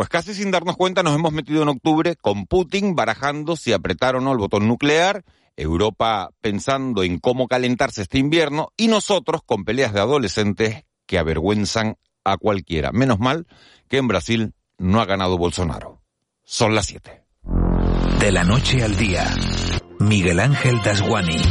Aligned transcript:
Pues 0.00 0.08
casi 0.08 0.32
sin 0.32 0.50
darnos 0.50 0.78
cuenta 0.78 1.02
nos 1.02 1.14
hemos 1.14 1.30
metido 1.30 1.62
en 1.62 1.68
octubre 1.68 2.16
con 2.16 2.46
Putin 2.46 2.94
barajando 2.94 3.54
si 3.54 3.74
apretar 3.74 4.16
o 4.16 4.22
no 4.22 4.32
el 4.32 4.38
botón 4.38 4.66
nuclear, 4.66 5.26
Europa 5.56 6.30
pensando 6.40 7.02
en 7.02 7.18
cómo 7.18 7.48
calentarse 7.48 8.00
este 8.00 8.16
invierno 8.16 8.72
y 8.78 8.88
nosotros 8.88 9.42
con 9.44 9.66
peleas 9.66 9.92
de 9.92 10.00
adolescentes 10.00 10.86
que 11.04 11.18
avergüenzan 11.18 11.98
a 12.24 12.38
cualquiera. 12.38 12.92
Menos 12.92 13.18
mal 13.18 13.46
que 13.88 13.98
en 13.98 14.08
Brasil 14.08 14.54
no 14.78 15.02
ha 15.02 15.04
ganado 15.04 15.36
Bolsonaro. 15.36 16.00
Son 16.44 16.74
las 16.74 16.86
7. 16.86 17.22
De 18.20 18.32
la 18.32 18.44
noche 18.44 18.82
al 18.82 18.96
día, 18.96 19.26
Miguel 19.98 20.40
Ángel 20.40 20.80
Dasguani. 20.82 21.42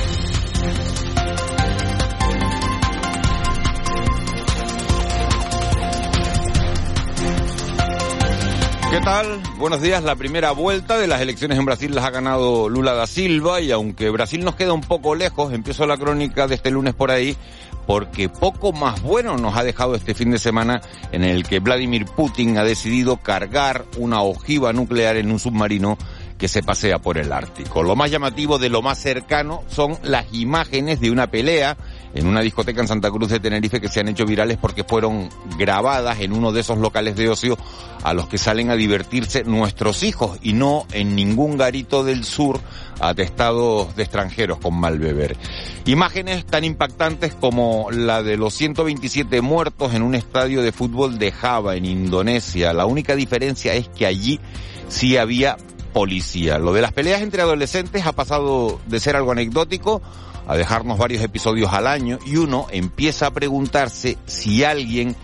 ¿Qué 8.90 9.00
tal? 9.02 9.40
Buenos 9.60 9.84
días. 9.84 10.04
La 10.04 10.16
primera 10.16 10.50
vuelta 10.50 10.98
de 10.98 11.06
las 11.06 11.22
elecciones 11.22 11.60
en 11.60 11.66
Brasil 11.66 11.94
las 11.94 12.06
ha 12.06 12.10
ganado 12.10 12.70
Lula 12.70 12.94
da 12.94 13.06
Silva 13.06 13.62
y 13.62 13.70
aunque 13.72 14.10
Brasil 14.10 14.44
nos 14.44 14.56
queda 14.56 14.74
un 14.74 14.82
poco 14.82 15.14
lejos, 15.14 15.54
empiezo 15.54 15.86
la 15.86 15.96
crónica 15.96 16.48
de 16.48 16.56
este 16.56 16.72
lunes 16.72 16.96
por 16.96 17.12
ahí, 17.12 17.38
porque 17.86 18.30
poco 18.30 18.74
más 18.74 19.00
bueno 19.04 19.38
nos 19.38 19.56
ha 19.56 19.64
dejado 19.64 19.94
este 19.94 20.16
fin 20.16 20.32
de 20.32 20.40
semana 20.40 20.82
en 21.12 21.24
el 21.24 21.48
que 21.48 21.60
Vladimir 21.60 22.06
Putin 22.06 22.58
ha 22.58 22.64
decidido 22.64 23.18
cargar 23.18 23.86
una 23.98 24.24
ojiva 24.24 24.74
nuclear 24.74 25.18
en 25.18 25.32
un 25.32 25.38
submarino 25.38 25.96
que 26.40 26.48
se 26.48 26.64
pasea 26.64 26.98
por 26.98 27.20
el 27.20 27.32
Ártico. 27.32 27.84
Lo 27.84 27.96
más 27.96 28.10
llamativo 28.10 28.58
de 28.58 28.70
lo 28.70 28.82
más 28.82 28.98
cercano 28.98 29.62
son 29.68 30.00
las 30.02 30.26
imágenes 30.34 31.00
de 31.00 31.12
una 31.12 31.28
pelea 31.28 31.78
en 32.14 32.28
una 32.28 32.42
discoteca 32.42 32.82
en 32.82 32.88
Santa 32.88 33.12
Cruz 33.12 33.30
de 33.30 33.40
Tenerife 33.40 33.80
que 33.80 33.88
se 33.88 34.00
han 34.00 34.08
hecho 34.08 34.26
virales 34.26 34.58
porque 34.58 34.84
fueron 34.84 35.30
grabadas 35.58 36.20
en 36.20 36.34
uno 36.34 36.52
de 36.52 36.62
esos 36.62 36.78
locales 36.78 37.16
de 37.16 37.30
ocio 37.30 37.58
a 38.04 38.14
los 38.14 38.28
que 38.28 38.38
salen 38.38 38.72
a 38.72 38.76
divertirse 38.76 39.44
nuestros 39.44 40.04
hijos 40.04 40.40
y 40.42 40.54
no 40.54 40.86
en 40.92 41.16
ningún 41.16 41.58
garito 41.58 42.04
del 42.04 42.24
sur 42.24 42.60
atestados 43.00 43.96
de 43.96 44.04
extranjeros 44.04 44.60
con 44.60 44.80
mal 44.80 45.00
beber. 45.00 45.38
Imágenes 45.86 46.46
tan 46.46 46.64
impactantes 46.64 47.34
como 47.34 47.90
la 47.92 48.24
de 48.24 48.38
los 48.38 48.54
127 48.54 49.42
muertos 49.42 49.94
en 49.94 50.02
un 50.02 50.16
estadio 50.16 50.62
de 50.62 50.72
fútbol 50.72 51.18
de 51.18 51.32
Java 51.32 51.76
en 51.76 51.86
Indonesia. 51.86 52.74
La 52.74 52.86
única 52.86 53.16
diferencia 53.16 53.74
es 53.74 53.88
que 53.90 54.06
allí 54.06 54.40
sí 54.88 55.18
había 55.18 55.58
policía. 55.94 56.60
Lo 56.60 56.74
de 56.74 56.82
las 56.82 56.94
peleas 56.94 57.22
entre 57.22 57.42
adolescentes 57.42 58.06
ha 58.06 58.12
pasado 58.12 58.80
de 58.88 59.00
ser 59.00 59.16
algo 59.16 59.32
anecdótico 59.32 60.02
a 60.50 60.58
dejarnos 60.58 60.98
varios 60.98 61.24
episodios 61.24 61.72
al 61.72 61.86
año 61.86 62.18
y 62.26 62.38
uno 62.38 62.66
empieza 62.72 63.28
a 63.28 63.32
preguntarse 63.32 64.18
si 64.26 64.64
alguien 64.64 65.16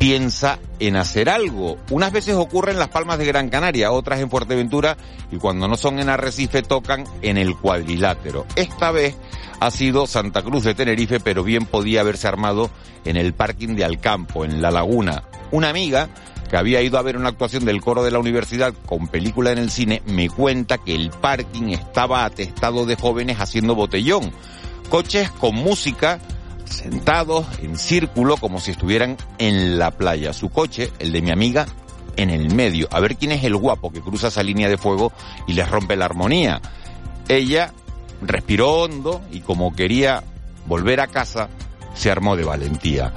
piensa 0.00 0.58
en 0.80 0.96
hacer 0.96 1.28
algo. 1.30 1.78
Unas 1.90 2.10
veces 2.10 2.34
ocurre 2.34 2.72
en 2.72 2.80
las 2.80 2.88
Palmas 2.88 3.18
de 3.18 3.24
Gran 3.24 3.50
Canaria, 3.50 3.92
otras 3.92 4.18
en 4.18 4.28
Fuerteventura 4.28 4.96
y 5.30 5.36
cuando 5.36 5.68
no 5.68 5.76
son 5.76 6.00
en 6.00 6.08
Arrecife 6.08 6.62
tocan 6.62 7.04
en 7.22 7.38
el 7.38 7.56
cuadrilátero. 7.56 8.46
Esta 8.56 8.90
vez 8.90 9.16
ha 9.60 9.70
sido 9.70 10.08
Santa 10.08 10.42
Cruz 10.42 10.64
de 10.64 10.74
Tenerife, 10.74 11.20
pero 11.20 11.44
bien 11.44 11.64
podía 11.64 12.00
haberse 12.00 12.26
armado 12.26 12.68
en 13.04 13.16
el 13.16 13.34
parking 13.34 13.76
de 13.76 13.84
Alcampo, 13.84 14.44
en 14.44 14.60
La 14.60 14.72
Laguna. 14.72 15.22
Una 15.52 15.68
amiga 15.68 16.08
que 16.48 16.56
había 16.56 16.82
ido 16.82 16.98
a 16.98 17.02
ver 17.02 17.16
una 17.16 17.28
actuación 17.28 17.64
del 17.64 17.80
coro 17.80 18.02
de 18.02 18.10
la 18.10 18.18
universidad 18.18 18.74
con 18.86 19.08
película 19.08 19.52
en 19.52 19.58
el 19.58 19.70
cine, 19.70 20.02
me 20.06 20.28
cuenta 20.28 20.78
que 20.78 20.94
el 20.94 21.10
parking 21.10 21.68
estaba 21.68 22.24
atestado 22.24 22.86
de 22.86 22.96
jóvenes 22.96 23.38
haciendo 23.38 23.74
botellón. 23.74 24.32
Coches 24.88 25.30
con 25.30 25.54
música, 25.54 26.18
sentados 26.64 27.46
en 27.62 27.76
círculo 27.76 28.36
como 28.36 28.60
si 28.60 28.70
estuvieran 28.70 29.16
en 29.38 29.78
la 29.78 29.90
playa. 29.90 30.32
Su 30.32 30.48
coche, 30.48 30.90
el 30.98 31.12
de 31.12 31.22
mi 31.22 31.30
amiga, 31.30 31.66
en 32.16 32.30
el 32.30 32.54
medio. 32.54 32.88
A 32.90 33.00
ver 33.00 33.16
quién 33.16 33.32
es 33.32 33.44
el 33.44 33.56
guapo 33.56 33.92
que 33.92 34.00
cruza 34.00 34.28
esa 34.28 34.42
línea 34.42 34.68
de 34.68 34.78
fuego 34.78 35.12
y 35.46 35.52
les 35.52 35.70
rompe 35.70 35.96
la 35.96 36.06
armonía. 36.06 36.60
Ella 37.28 37.72
respiró 38.22 38.82
hondo 38.82 39.20
y 39.30 39.40
como 39.40 39.74
quería 39.74 40.24
volver 40.66 41.00
a 41.00 41.06
casa, 41.06 41.48
se 41.94 42.10
armó 42.10 42.36
de 42.36 42.44
valentía. 42.44 43.14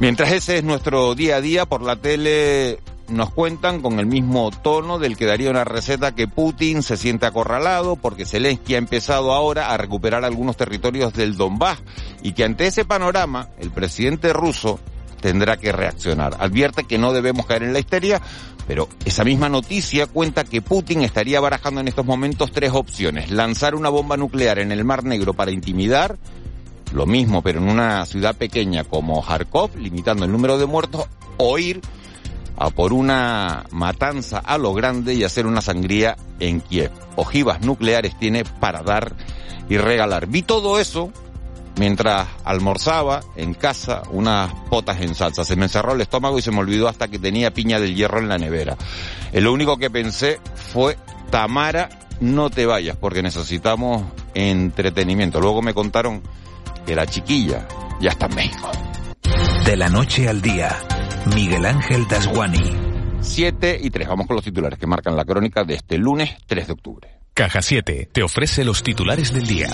Mientras 0.00 0.32
ese 0.32 0.58
es 0.58 0.64
nuestro 0.64 1.14
día 1.14 1.36
a 1.36 1.40
día 1.40 1.66
por 1.66 1.82
la 1.82 1.96
tele, 1.96 2.78
nos 3.08 3.30
cuentan 3.30 3.80
con 3.80 3.98
el 3.98 4.06
mismo 4.06 4.50
tono 4.50 4.98
del 4.98 5.16
que 5.16 5.26
daría 5.26 5.50
una 5.50 5.64
receta 5.64 6.14
que 6.14 6.28
Putin 6.28 6.82
se 6.82 6.96
siente 6.96 7.26
acorralado 7.26 7.96
porque 7.96 8.26
Zelensky 8.26 8.74
ha 8.74 8.78
empezado 8.78 9.32
ahora 9.32 9.72
a 9.72 9.76
recuperar 9.76 10.24
algunos 10.24 10.56
territorios 10.56 11.12
del 11.14 11.36
Donbass 11.36 11.78
y 12.22 12.32
que 12.32 12.44
ante 12.44 12.66
ese 12.66 12.84
panorama 12.84 13.48
el 13.58 13.70
presidente 13.70 14.32
ruso 14.32 14.78
tendrá 15.20 15.56
que 15.56 15.72
reaccionar. 15.72 16.36
Advierte 16.38 16.84
que 16.84 16.98
no 16.98 17.12
debemos 17.12 17.46
caer 17.46 17.64
en 17.64 17.72
la 17.72 17.80
histeria, 17.80 18.20
pero 18.66 18.88
esa 19.04 19.24
misma 19.24 19.48
noticia 19.48 20.06
cuenta 20.06 20.44
que 20.44 20.62
Putin 20.62 21.02
estaría 21.02 21.40
barajando 21.40 21.80
en 21.80 21.88
estos 21.88 22.04
momentos 22.04 22.52
tres 22.52 22.72
opciones. 22.72 23.30
Lanzar 23.30 23.74
una 23.74 23.88
bomba 23.88 24.16
nuclear 24.16 24.58
en 24.58 24.70
el 24.70 24.84
Mar 24.84 25.04
Negro 25.04 25.34
para 25.34 25.50
intimidar, 25.50 26.18
lo 26.92 27.06
mismo, 27.06 27.42
pero 27.42 27.58
en 27.58 27.68
una 27.68 28.04
ciudad 28.06 28.36
pequeña 28.36 28.84
como 28.84 29.22
Kharkov, 29.22 29.76
limitando 29.76 30.24
el 30.24 30.32
número 30.32 30.58
de 30.58 30.66
muertos, 30.66 31.06
o 31.38 31.58
ir 31.58 31.80
a 32.58 32.70
por 32.70 32.92
una 32.92 33.64
matanza 33.70 34.38
a 34.38 34.58
lo 34.58 34.74
grande 34.74 35.14
y 35.14 35.24
hacer 35.24 35.46
una 35.46 35.60
sangría 35.60 36.16
en 36.40 36.60
Kiev. 36.60 36.90
Ojivas 37.16 37.62
nucleares 37.62 38.18
tiene 38.18 38.44
para 38.44 38.82
dar 38.82 39.14
y 39.68 39.76
regalar. 39.76 40.26
Vi 40.26 40.42
todo 40.42 40.78
eso 40.80 41.12
mientras 41.78 42.26
almorzaba 42.44 43.20
en 43.36 43.54
casa 43.54 44.02
unas 44.10 44.52
potas 44.68 45.00
en 45.00 45.14
salsa. 45.14 45.44
Se 45.44 45.56
me 45.56 45.66
encerró 45.66 45.94
el 45.94 46.00
estómago 46.00 46.38
y 46.38 46.42
se 46.42 46.50
me 46.50 46.58
olvidó 46.58 46.88
hasta 46.88 47.08
que 47.08 47.18
tenía 47.18 47.52
piña 47.52 47.80
del 47.80 47.94
hierro 47.94 48.18
en 48.18 48.28
la 48.28 48.38
nevera. 48.38 48.76
Eh, 49.32 49.40
lo 49.40 49.52
único 49.52 49.76
que 49.76 49.90
pensé 49.90 50.40
fue, 50.72 50.98
Tamara, 51.30 51.88
no 52.20 52.50
te 52.50 52.66
vayas 52.66 52.96
porque 52.96 53.22
necesitamos 53.22 54.02
entretenimiento. 54.34 55.40
Luego 55.40 55.62
me 55.62 55.74
contaron 55.74 56.22
que 56.84 56.96
la 56.96 57.06
chiquilla 57.06 57.66
ya 58.00 58.10
está 58.10 58.26
en 58.26 58.34
México. 58.34 58.70
De 59.64 59.76
la 59.76 59.88
noche 59.88 60.28
al 60.28 60.40
día, 60.40 60.76
Miguel 61.34 61.66
Ángel 61.66 62.06
Dasguani. 62.08 62.88
7 63.20 63.78
y 63.82 63.90
3. 63.90 64.08
Vamos 64.08 64.26
con 64.26 64.36
los 64.36 64.44
titulares 64.44 64.78
que 64.78 64.86
marcan 64.86 65.16
la 65.16 65.24
crónica 65.24 65.64
de 65.64 65.74
este 65.74 65.98
lunes 65.98 66.36
3 66.46 66.66
de 66.66 66.72
octubre. 66.72 67.18
Caja 67.34 67.62
7 67.62 68.08
te 68.12 68.22
ofrece 68.22 68.64
los 68.64 68.82
titulares 68.82 69.32
del 69.32 69.46
día. 69.46 69.68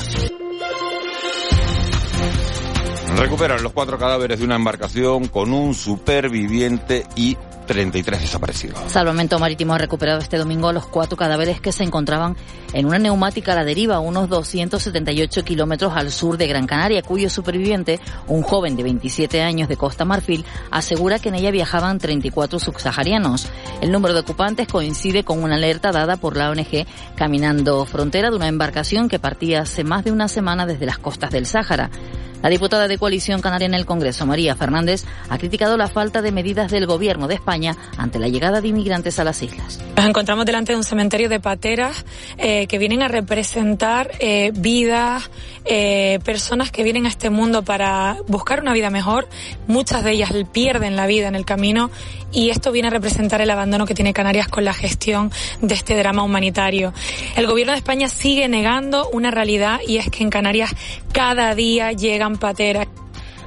Recuperan 3.17 3.63
los 3.63 3.73
cuatro 3.73 3.97
cadáveres 3.97 4.41
de 4.41 4.45
una 4.45 4.57
embarcación 4.57 5.29
con 5.29 5.53
un 5.53 5.75
superviviente 5.75 7.07
y 7.15 7.37
33 7.67 8.21
desaparecidos. 8.21 8.79
Salvamento 8.89 9.39
Marítimo 9.39 9.75
ha 9.75 9.79
recuperado 9.79 10.21
este 10.21 10.39
domingo 10.39 10.73
los 10.73 10.87
cuatro 10.87 11.17
cadáveres 11.17 11.61
que 11.61 11.73
se 11.73 11.85
encontraban 11.85 12.37
en 12.73 12.87
una 12.87 12.99
neumática 12.99 13.53
a 13.53 13.57
la 13.57 13.65
deriva, 13.65 14.01
unos 14.01 14.29
278 14.29 15.45
kilómetros 15.45 15.93
al 15.95 16.11
sur 16.11 16.37
de 16.37 16.47
Gran 16.47 16.67
Canaria, 16.67 17.03
cuyo 17.03 17.31
superviviente, 17.31 18.01
un 18.27 18.43
joven 18.43 18.77
de 18.77 18.83
27 18.83 19.43
años 19.43 19.69
de 19.69 19.77
Costa 19.77 20.05
Marfil, 20.05 20.45
asegura 20.71 21.19
que 21.19 21.29
en 21.29 21.37
ella 21.37 21.51
viajaban 21.51 21.99
34 21.99 22.59
subsaharianos. 22.59 23.49
El 23.81 23.93
número 23.93 24.15
de 24.15 24.21
ocupantes 24.21 24.69
coincide 24.69 25.25
con 25.25 25.43
una 25.43 25.55
alerta 25.57 25.93
dada 25.93 26.17
por 26.17 26.37
la 26.37 26.51
ONG 26.51 26.87
Caminando 27.15 27.85
Frontera 27.87 28.31
de 28.31 28.37
una 28.37 28.49
embarcación 28.49 29.09
que 29.09 29.19
partía 29.19 29.63
hace 29.63 29.85
más 29.85 30.05
de 30.05 30.13
una 30.13 30.29
semana 30.29 30.67
desde 30.67 30.87
las 30.87 30.99
costas 30.99 31.31
del 31.31 31.47
Sáhara. 31.47 31.91
La 32.45 32.51
diputada 32.51 32.89
de 32.89 32.99
Coalición 32.99 33.41
Canaria 33.41 33.65
en 33.65 33.73
el 33.73 33.87
Congreso, 33.87 34.27
María 34.27 34.55
Fernández, 34.55 35.07
ha 35.31 35.39
criticado 35.39 35.79
la 35.79 35.89
falta 35.89 36.21
de 36.21 36.31
medidas 36.31 36.71
del 36.71 36.85
Gobierno 36.85 37.27
de 37.27 37.37
España 37.37 37.75
ante 37.97 38.19
la 38.19 38.29
llegada 38.29 38.61
de 38.61 38.69
inmigrantes 38.69 39.19
a 39.19 39.25
las 39.25 39.43
islas. 39.43 39.81
Nos 39.97 40.05
encontramos 40.05 40.45
delante 40.45 40.73
de 40.73 40.77
un 40.77 40.85
cementerio 40.85 41.31
de 41.31 41.41
pateras 41.41 42.05
eh, 42.37 42.67
que 42.67 42.77
vienen 42.77 43.01
a 43.01 43.09
representar 43.09 44.11
eh, 44.19 44.53
vidas, 44.55 45.31
eh, 45.65 46.19
personas 46.23 46.71
que 46.71 46.83
vienen 46.83 47.07
a 47.07 47.09
este 47.09 47.31
mundo 47.31 47.63
para 47.63 48.19
buscar 48.29 48.61
una 48.61 48.75
vida 48.75 48.91
mejor. 48.91 49.27
Muchas 49.67 50.05
de 50.05 50.13
ellas 50.13 50.31
pierden 50.53 50.97
la 50.97 51.07
vida 51.07 51.29
en 51.29 51.37
el 51.37 51.47
camino 51.47 51.91
y 52.35 52.51
esto 52.51 52.73
viene 52.73 52.89
a 52.89 52.91
representar 52.91 53.41
el 53.41 53.51
abandono 53.51 53.87
que 53.87 53.95
tiene 53.95 54.13
Canarias 54.13 54.49
con 54.49 54.65
la 54.65 54.75
gestión 54.75 55.31
de 55.63 55.75
este 55.75 55.97
drama 55.97 56.23
humanitario. 56.23 56.93
El 57.37 57.47
Gobierno 57.47 57.73
de 57.73 57.79
España 57.79 58.09
sigue 58.09 58.49
negando 58.49 59.09
una 59.11 59.31
realidad 59.31 59.81
y 59.87 59.99
es 59.99 60.11
que 60.11 60.23
en 60.23 60.31
Canarias 60.31 60.75
cada 61.13 61.55
día 61.55 61.93
llegan 61.93 62.37
pateras. 62.37 62.89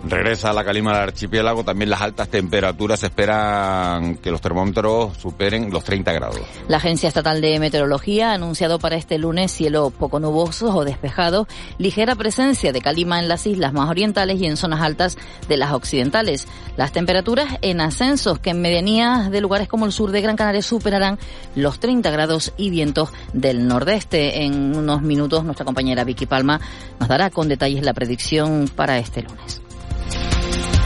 Regresa 0.06 0.50
a 0.50 0.54
la 0.54 0.64
calima 0.64 0.94
del 0.94 1.04
archipiélago, 1.04 1.64
también 1.64 1.90
las 1.90 2.02
altas 2.02 2.30
temperaturas 2.30 3.04
esperan 3.04 4.16
que 4.18 4.32
los 4.32 4.42
termómetros 4.42 5.18
superen 5.18 5.72
los 5.72 5.84
30 5.84 6.14
grados. 6.14 6.42
La 6.68 6.78
Agencia 6.78 7.08
Estatal 7.08 7.42
de 7.42 7.60
Meteorología 7.60 8.32
ha 8.32 8.34
anunciado 8.34 8.80
para 8.80 8.96
este 8.96 9.18
lunes 9.18 9.52
cielo 9.52 9.90
poco 9.90 10.20
nuboso 10.20 10.76
o 10.76 10.86
despejado, 10.86 11.48
ligera 11.78 12.16
presencia 12.16 12.72
de 12.72 12.82
calima 12.82 13.20
en 13.20 13.28
las 13.28 13.48
islas 13.48 13.74
más 13.74 13.90
orientales 13.90 14.40
y 14.40 14.46
en 14.46 14.58
zonas 14.58 14.82
altas 14.82 15.18
de 15.48 15.58
las 15.58 15.74
occidentales. 15.74 16.48
Las 16.76 16.92
temperaturas 16.92 17.58
en 17.62 17.82
ascensos 17.82 18.40
que 18.40 18.52
en 18.52 18.62
medianías 18.62 19.32
de 19.32 19.42
lugares 19.42 19.68
como 19.68 19.86
el 19.86 19.92
sur 19.92 20.12
de 20.12 20.22
Gran 20.22 20.36
Canaria 20.36 20.62
superarán 20.62 21.18
los 21.56 21.80
30 21.80 22.10
grados 22.12 22.54
y 22.58 22.70
vientos 22.70 23.10
del 23.34 23.68
nordeste. 23.68 24.44
En 24.44 24.76
unos 24.76 25.02
minutos 25.02 25.44
nuestra 25.44 25.66
compañera 25.66 26.04
Vicky 26.04 26.26
Palma 26.26 26.60
nos 27.00 27.10
dará 27.10 27.30
con 27.30 27.48
detalles 27.48 27.84
la 27.84 27.94
predicción 27.94 28.70
para 28.76 28.98
este 29.00 29.24
lunes. 29.24 29.67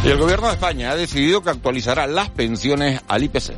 Y 0.04 0.08
el 0.08 0.18
gobierno 0.18 0.48
de 0.48 0.54
España 0.54 0.92
ha 0.92 0.96
decidido 0.96 1.44
que 1.44 1.52
actualizará 1.52 2.08
las 2.08 2.30
pensiones 2.32 3.02
al 3.08 3.24
IPC. 3.24 3.54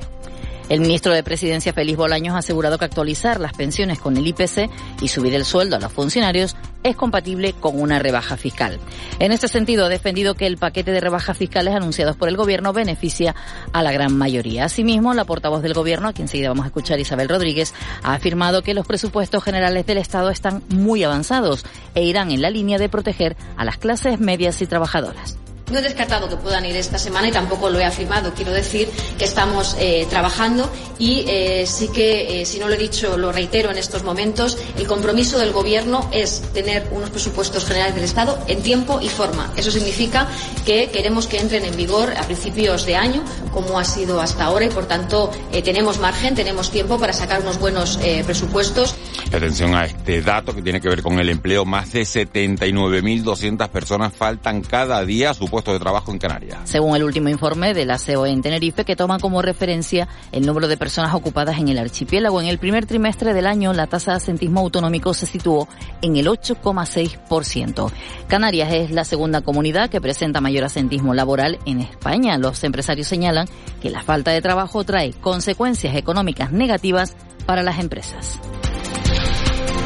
El 0.67 0.81
ministro 0.81 1.13
de 1.13 1.23
Presidencia, 1.23 1.71
Félix 1.71 1.97
Bolaños, 1.97 2.35
ha 2.35 2.39
asegurado 2.39 2.77
que 2.77 2.83
actualizar 2.83 3.39
las 3.39 3.53
pensiones 3.53 3.99
con 3.99 4.17
el 4.17 4.27
IPC 4.27 4.69
y 5.01 5.07
subir 5.07 5.35
el 5.35 5.45
sueldo 5.45 5.77
a 5.77 5.79
los 5.79 5.93
funcionarios 5.93 6.57
es 6.83 6.97
compatible 6.97 7.53
con 7.53 7.79
una 7.79 7.99
rebaja 7.99 8.35
fiscal. 8.35 8.77
En 9.19 9.31
este 9.31 9.47
sentido, 9.47 9.85
ha 9.85 9.89
defendido 9.89 10.35
que 10.35 10.45
el 10.45 10.57
paquete 10.57 10.91
de 10.91 10.99
rebajas 10.99 11.37
fiscales 11.37 11.75
anunciados 11.75 12.17
por 12.17 12.27
el 12.27 12.35
Gobierno 12.35 12.73
beneficia 12.73 13.35
a 13.71 13.81
la 13.81 13.93
gran 13.93 14.17
mayoría. 14.17 14.65
Asimismo, 14.65 15.13
la 15.13 15.23
portavoz 15.23 15.61
del 15.61 15.73
Gobierno, 15.73 16.09
a 16.09 16.13
quien 16.13 16.25
enseguida 16.25 16.49
vamos 16.49 16.65
a 16.65 16.67
escuchar, 16.67 16.99
Isabel 16.99 17.29
Rodríguez, 17.29 17.73
ha 18.01 18.13
afirmado 18.13 18.63
que 18.63 18.73
los 18.73 18.85
presupuestos 18.85 19.43
generales 19.43 19.85
del 19.85 19.97
Estado 19.97 20.29
están 20.29 20.61
muy 20.69 21.03
avanzados 21.03 21.65
e 21.95 22.03
irán 22.03 22.31
en 22.31 22.41
la 22.41 22.49
línea 22.49 22.77
de 22.77 22.89
proteger 22.89 23.37
a 23.55 23.63
las 23.63 23.77
clases 23.77 24.19
medias 24.19 24.61
y 24.61 24.67
trabajadoras. 24.67 25.37
No 25.71 25.79
he 25.79 25.81
descartado 25.81 26.27
que 26.27 26.35
puedan 26.35 26.65
ir 26.65 26.75
esta 26.75 26.99
semana 26.99 27.29
y 27.29 27.31
tampoco 27.31 27.69
lo 27.69 27.79
he 27.79 27.85
afirmado. 27.85 28.33
Quiero 28.33 28.51
decir 28.51 28.89
que 29.17 29.25
estamos 29.25 29.75
eh, 29.79 30.05
trabajando 30.09 30.69
y 30.99 31.23
eh, 31.27 31.65
sí 31.65 31.87
que, 31.87 32.41
eh, 32.41 32.45
si 32.45 32.59
no 32.59 32.67
lo 32.67 32.75
he 32.75 32.77
dicho, 32.77 33.17
lo 33.17 33.31
reitero 33.31 33.71
en 33.71 33.77
estos 33.77 34.03
momentos, 34.03 34.57
el 34.77 34.87
compromiso 34.87 35.39
del 35.39 35.51
Gobierno 35.51 36.09
es 36.11 36.41
tener 36.53 36.89
unos 36.91 37.09
presupuestos 37.09 37.65
generales 37.65 37.95
del 37.95 38.03
Estado 38.03 38.43
en 38.47 38.61
tiempo 38.61 38.99
y 39.01 39.09
forma. 39.09 39.51
Eso 39.55 39.71
significa 39.71 40.27
que 40.65 40.89
queremos 40.91 41.27
que 41.27 41.39
entren 41.39 41.63
en 41.65 41.75
vigor 41.77 42.13
a 42.17 42.23
principios 42.23 42.85
de 42.85 42.97
año, 42.97 43.23
como 43.51 43.79
ha 43.79 43.85
sido 43.85 44.21
hasta 44.21 44.45
ahora, 44.45 44.65
y 44.65 44.69
por 44.69 44.85
tanto 44.85 45.31
tenemos 45.63 45.99
margen, 45.99 46.35
tenemos 46.35 46.71
tiempo 46.71 46.99
para 46.99 47.13
sacar 47.13 47.41
unos 47.41 47.57
buenos 47.59 47.97
presupuestos. 48.25 48.95
Atención 49.31 49.75
a 49.75 49.85
este 49.85 50.21
dato 50.21 50.53
que 50.53 50.61
tiene 50.61 50.79
que 50.79 50.89
ver 50.89 51.01
con 51.01 51.19
el 51.19 51.29
empleo. 51.29 51.65
Más 51.65 51.91
de 51.93 52.01
79.200 52.01 53.69
personas 53.69 54.13
faltan 54.13 54.61
cada 54.61 55.03
día 55.05 55.31
a 55.31 55.33
puesto 55.53 55.71
de 55.71 55.77
trabajo 55.77 56.11
en 56.11 56.17
Canarias. 56.17 56.61
Según 56.63 56.95
el 56.95 57.03
último 57.03 57.29
informe 57.29 57.75
de 57.75 57.85
la 57.85 57.99
COE 57.99 58.31
en 58.31 58.41
Tenerife, 58.41 58.85
que 58.85 58.95
toma 58.95 59.19
como 59.19 59.43
referencia 59.43 60.07
el 60.31 60.47
número 60.47 60.67
de 60.67 60.77
personas 60.77 61.13
ocupadas 61.13 61.59
en 61.59 61.67
el 61.67 61.77
archipiélago, 61.77 62.41
en 62.41 62.47
el 62.47 62.57
primer 62.57 62.87
trimestre 62.87 63.35
del 63.35 63.45
año 63.45 63.71
la 63.71 63.85
tasa 63.85 64.11
de 64.11 64.17
asentismo 64.17 64.61
autonómico 64.61 65.13
se 65.13 65.27
situó 65.27 65.67
en 66.01 66.17
el 66.17 66.25
8,6%. 66.25 67.91
Canarias 68.27 68.73
es 68.73 68.89
la 68.89 69.05
segunda 69.05 69.41
comunidad 69.41 69.91
que 69.91 70.01
presenta 70.01 70.41
mayor 70.41 70.63
asentismo 70.63 71.13
laboral 71.13 71.59
en 71.67 71.81
España. 71.81 72.35
Los 72.39 72.63
empresarios 72.63 73.05
señalan 73.05 73.47
que 73.79 73.91
la 73.91 74.01
falta 74.01 74.31
de 74.31 74.41
trabajo 74.41 74.83
trae 74.83 75.13
consecuencias 75.13 75.95
económicas 75.95 76.51
negativas 76.51 77.15
para 77.45 77.61
las 77.61 77.77
empresas. 77.77 78.39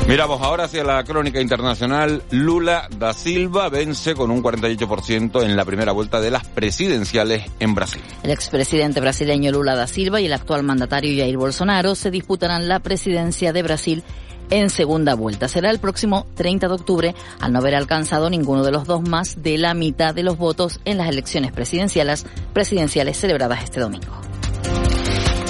Miramos 0.07 0.41
ahora 0.41 0.63
hacia 0.63 0.85
la 0.85 1.03
crónica 1.03 1.41
internacional. 1.41 2.23
Lula 2.31 2.87
da 2.97 3.11
Silva 3.13 3.67
vence 3.67 4.15
con 4.15 4.31
un 4.31 4.41
48% 4.41 5.43
en 5.43 5.57
la 5.57 5.65
primera 5.65 5.91
vuelta 5.91 6.21
de 6.21 6.31
las 6.31 6.47
presidenciales 6.47 7.43
en 7.59 7.75
Brasil. 7.75 8.01
El 8.23 8.31
expresidente 8.31 9.01
brasileño 9.01 9.51
Lula 9.51 9.75
da 9.75 9.85
Silva 9.85 10.21
y 10.21 10.25
el 10.27 10.31
actual 10.31 10.63
mandatario 10.63 11.21
Jair 11.21 11.35
Bolsonaro 11.35 11.93
se 11.93 12.09
disputarán 12.09 12.69
la 12.69 12.79
presidencia 12.79 13.51
de 13.51 13.63
Brasil 13.63 14.03
en 14.49 14.69
segunda 14.69 15.13
vuelta. 15.13 15.49
Será 15.49 15.71
el 15.71 15.79
próximo 15.79 16.25
30 16.35 16.69
de 16.69 16.73
octubre, 16.73 17.15
al 17.41 17.51
no 17.51 17.59
haber 17.59 17.75
alcanzado 17.75 18.29
ninguno 18.29 18.63
de 18.63 18.71
los 18.71 18.85
dos 18.85 19.01
más 19.01 19.43
de 19.43 19.57
la 19.57 19.73
mitad 19.73 20.15
de 20.15 20.23
los 20.23 20.37
votos 20.37 20.79
en 20.85 20.99
las 20.99 21.09
elecciones 21.09 21.51
presidenciales, 21.51 22.25
presidenciales 22.53 23.19
celebradas 23.19 23.61
este 23.61 23.81
domingo. 23.81 24.21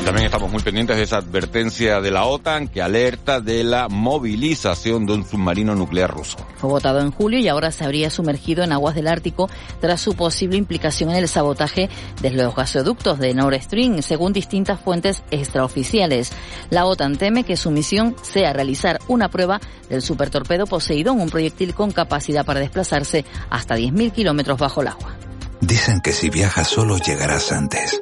También 0.08 0.28
estamos 0.28 0.50
muy 0.50 0.64
pendientes 0.64 0.96
de 0.96 1.04
esa 1.04 1.18
advertencia 1.18 2.00
de 2.00 2.12
la 2.12 2.24
OTAN 2.24 2.70
que 2.70 2.82
alerta 2.82 3.42
de 3.42 3.66
la 3.66 3.90
movilización 3.90 5.06
de 5.06 5.16
un 5.16 5.28
submarino 5.28 5.76
nuclear 5.76 6.10
ruso. 6.10 6.38
Fue 6.56 6.70
votado 6.70 7.02
en 7.02 7.12
julio 7.12 7.40
y 7.40 7.50
ahora 7.50 7.72
se 7.72 7.84
habría 7.84 8.10
sumergido 8.10 8.64
en 8.64 8.72
aguas 8.72 8.96
del 8.96 9.10
Ártico 9.10 9.50
tras 9.82 10.00
su 10.00 10.16
posible 10.16 10.56
implicación 10.56 11.10
en 11.10 11.18
el 11.18 11.28
sabotaje 11.28 11.90
de 12.22 12.30
los 12.30 12.56
gasoductos 12.56 13.20
de 13.20 13.34
Nord 13.34 13.62
Stream, 13.62 14.02
según 14.02 14.32
distintas 14.32 14.80
fuentes 14.80 15.24
extraoficiales. 15.30 16.32
La 16.70 16.86
OTAN 16.86 17.18
teme 17.18 17.44
que 17.44 17.58
su 17.58 17.70
misión 17.70 18.16
sea 18.22 18.54
realizar 18.54 19.00
una 19.10 19.28
prueba 19.28 19.60
del 19.90 20.02
supertorpedo 20.02 20.68
Poseidón, 20.68 21.20
un 21.20 21.30
proyectil 21.30 21.74
con 21.74 21.92
capacidad 21.92 22.46
para 22.46 22.62
desplazarse 22.62 23.26
hasta 23.50 23.76
10.000 23.76 24.14
kilómetros 24.14 24.58
bajo 24.58 24.80
el 24.80 24.88
agua. 24.88 25.18
Dicen 25.60 26.00
que 26.00 26.14
si 26.14 26.30
viajas 26.30 26.70
solo 26.70 26.98
llegarás 26.98 27.52
antes. 27.52 28.02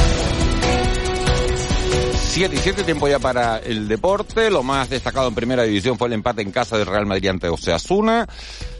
7 2.31 2.55
y 2.55 2.59
7 2.59 2.83
tiempo 2.83 3.09
ya 3.09 3.19
para 3.19 3.57
el 3.57 3.89
deporte. 3.89 4.49
Lo 4.49 4.63
más 4.63 4.89
destacado 4.89 5.27
en 5.27 5.35
primera 5.35 5.63
división 5.63 5.97
fue 5.97 6.07
el 6.07 6.13
empate 6.13 6.41
en 6.41 6.51
casa 6.51 6.77
del 6.77 6.87
Real 6.87 7.05
Madrid 7.05 7.27
ante 7.27 7.49
Oseasuna. 7.49 8.25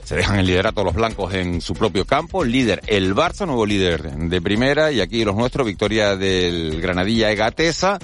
Se 0.06 0.16
dejan 0.16 0.40
el 0.40 0.46
liderato 0.48 0.86
los 0.86 0.94
blancos 0.94 1.34
en 1.34 1.60
su 1.60 1.74
propio 1.74 2.06
campo. 2.06 2.46
Líder 2.46 2.82
el 2.88 3.14
Barça, 3.14 3.46
nuevo 3.46 3.66
líder 3.66 4.04
de 4.04 4.42
primera. 4.42 4.94
Y 4.94 5.02
aquí 5.02 5.26
los 5.26 5.36
nuestros, 5.36 5.68
victoria 5.68 6.16
del 6.16 6.80
Granadilla 6.80 7.30
Egatesa. 7.30 8.00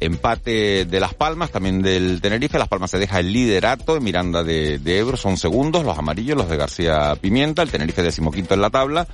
Empate 0.00 0.84
de 0.84 1.00
Las 1.00 1.14
Palmas, 1.14 1.52
también 1.52 1.80
del 1.80 2.20
Tenerife. 2.20 2.58
Las 2.58 2.68
Palmas 2.68 2.90
se 2.90 2.98
deja 2.98 3.20
el 3.20 3.32
liderato. 3.32 4.00
Miranda 4.00 4.42
de, 4.42 4.80
de 4.80 4.98
Ebro 4.98 5.16
son 5.16 5.36
segundos. 5.36 5.84
Los 5.84 5.96
amarillos, 5.96 6.36
los 6.36 6.48
de 6.48 6.56
García 6.56 7.14
Pimienta. 7.20 7.62
El 7.62 7.70
Tenerife 7.70 8.02
decimoquinto 8.02 8.54
en 8.54 8.62
la 8.62 8.70
tabla. 8.70 9.06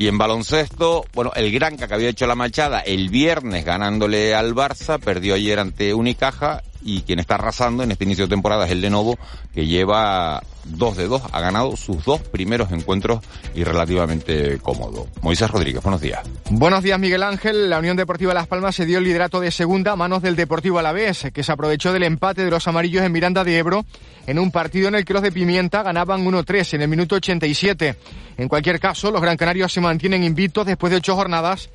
Y 0.00 0.08
en 0.08 0.16
baloncesto, 0.16 1.04
bueno, 1.12 1.30
el 1.36 1.52
Granca 1.52 1.86
que 1.86 1.92
había 1.92 2.08
hecho 2.08 2.26
la 2.26 2.34
machada 2.34 2.80
el 2.80 3.10
viernes 3.10 3.66
ganándole 3.66 4.34
al 4.34 4.54
Barça, 4.54 4.98
perdió 4.98 5.34
ayer 5.34 5.58
ante 5.58 5.92
Unicaja 5.92 6.62
y 6.82 7.02
quien 7.02 7.18
está 7.18 7.34
arrasando 7.34 7.82
en 7.82 7.92
este 7.92 8.04
inicio 8.04 8.26
de 8.26 8.30
temporada 8.30 8.66
es 8.66 8.72
el 8.72 8.80
Lenovo, 8.80 9.18
que 9.54 9.66
lleva 9.66 10.42
dos 10.64 10.96
de 10.96 11.08
dos, 11.08 11.22
ha 11.32 11.40
ganado 11.40 11.76
sus 11.76 12.04
dos 12.04 12.20
primeros 12.20 12.70
encuentros 12.72 13.20
y 13.54 13.64
relativamente 13.64 14.58
cómodo. 14.58 15.06
Moisés 15.22 15.50
Rodríguez, 15.50 15.82
buenos 15.82 16.00
días. 16.00 16.20
Buenos 16.50 16.82
días, 16.82 16.98
Miguel 16.98 17.22
Ángel. 17.22 17.70
La 17.70 17.78
Unión 17.78 17.96
Deportiva 17.96 18.34
Las 18.34 18.46
Palmas 18.46 18.74
se 18.74 18.86
dio 18.86 18.98
el 18.98 19.04
liderato 19.04 19.40
de 19.40 19.50
segunda 19.50 19.92
a 19.92 19.96
manos 19.96 20.22
del 20.22 20.36
Deportivo 20.36 20.78
Alavés, 20.78 21.28
que 21.32 21.42
se 21.42 21.52
aprovechó 21.52 21.92
del 21.92 22.02
empate 22.04 22.44
de 22.44 22.50
los 22.50 22.66
amarillos 22.68 23.02
en 23.02 23.12
Miranda 23.12 23.44
de 23.44 23.58
Ebro 23.58 23.84
en 24.26 24.38
un 24.38 24.50
partido 24.50 24.88
en 24.88 24.94
el 24.94 25.04
que 25.04 25.14
los 25.14 25.22
de 25.22 25.32
Pimienta 25.32 25.82
ganaban 25.82 26.24
1-3 26.24 26.74
en 26.74 26.82
el 26.82 26.88
minuto 26.88 27.16
87. 27.16 27.96
En 28.36 28.48
cualquier 28.48 28.78
caso, 28.78 29.10
los 29.10 29.20
Gran 29.20 29.36
Canarios 29.36 29.72
se 29.72 29.80
mantienen 29.80 30.24
invictos 30.24 30.66
después 30.66 30.90
de 30.90 30.98
ocho 30.98 31.16
jornadas 31.16 31.70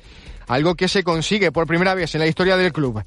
algo 0.46 0.74
que 0.74 0.88
se 0.88 1.02
consigue 1.02 1.52
por 1.52 1.66
primera 1.66 1.94
vez 1.94 2.14
en 2.14 2.20
la 2.20 2.26
historia 2.26 2.56
del 2.56 2.72
club. 2.72 3.02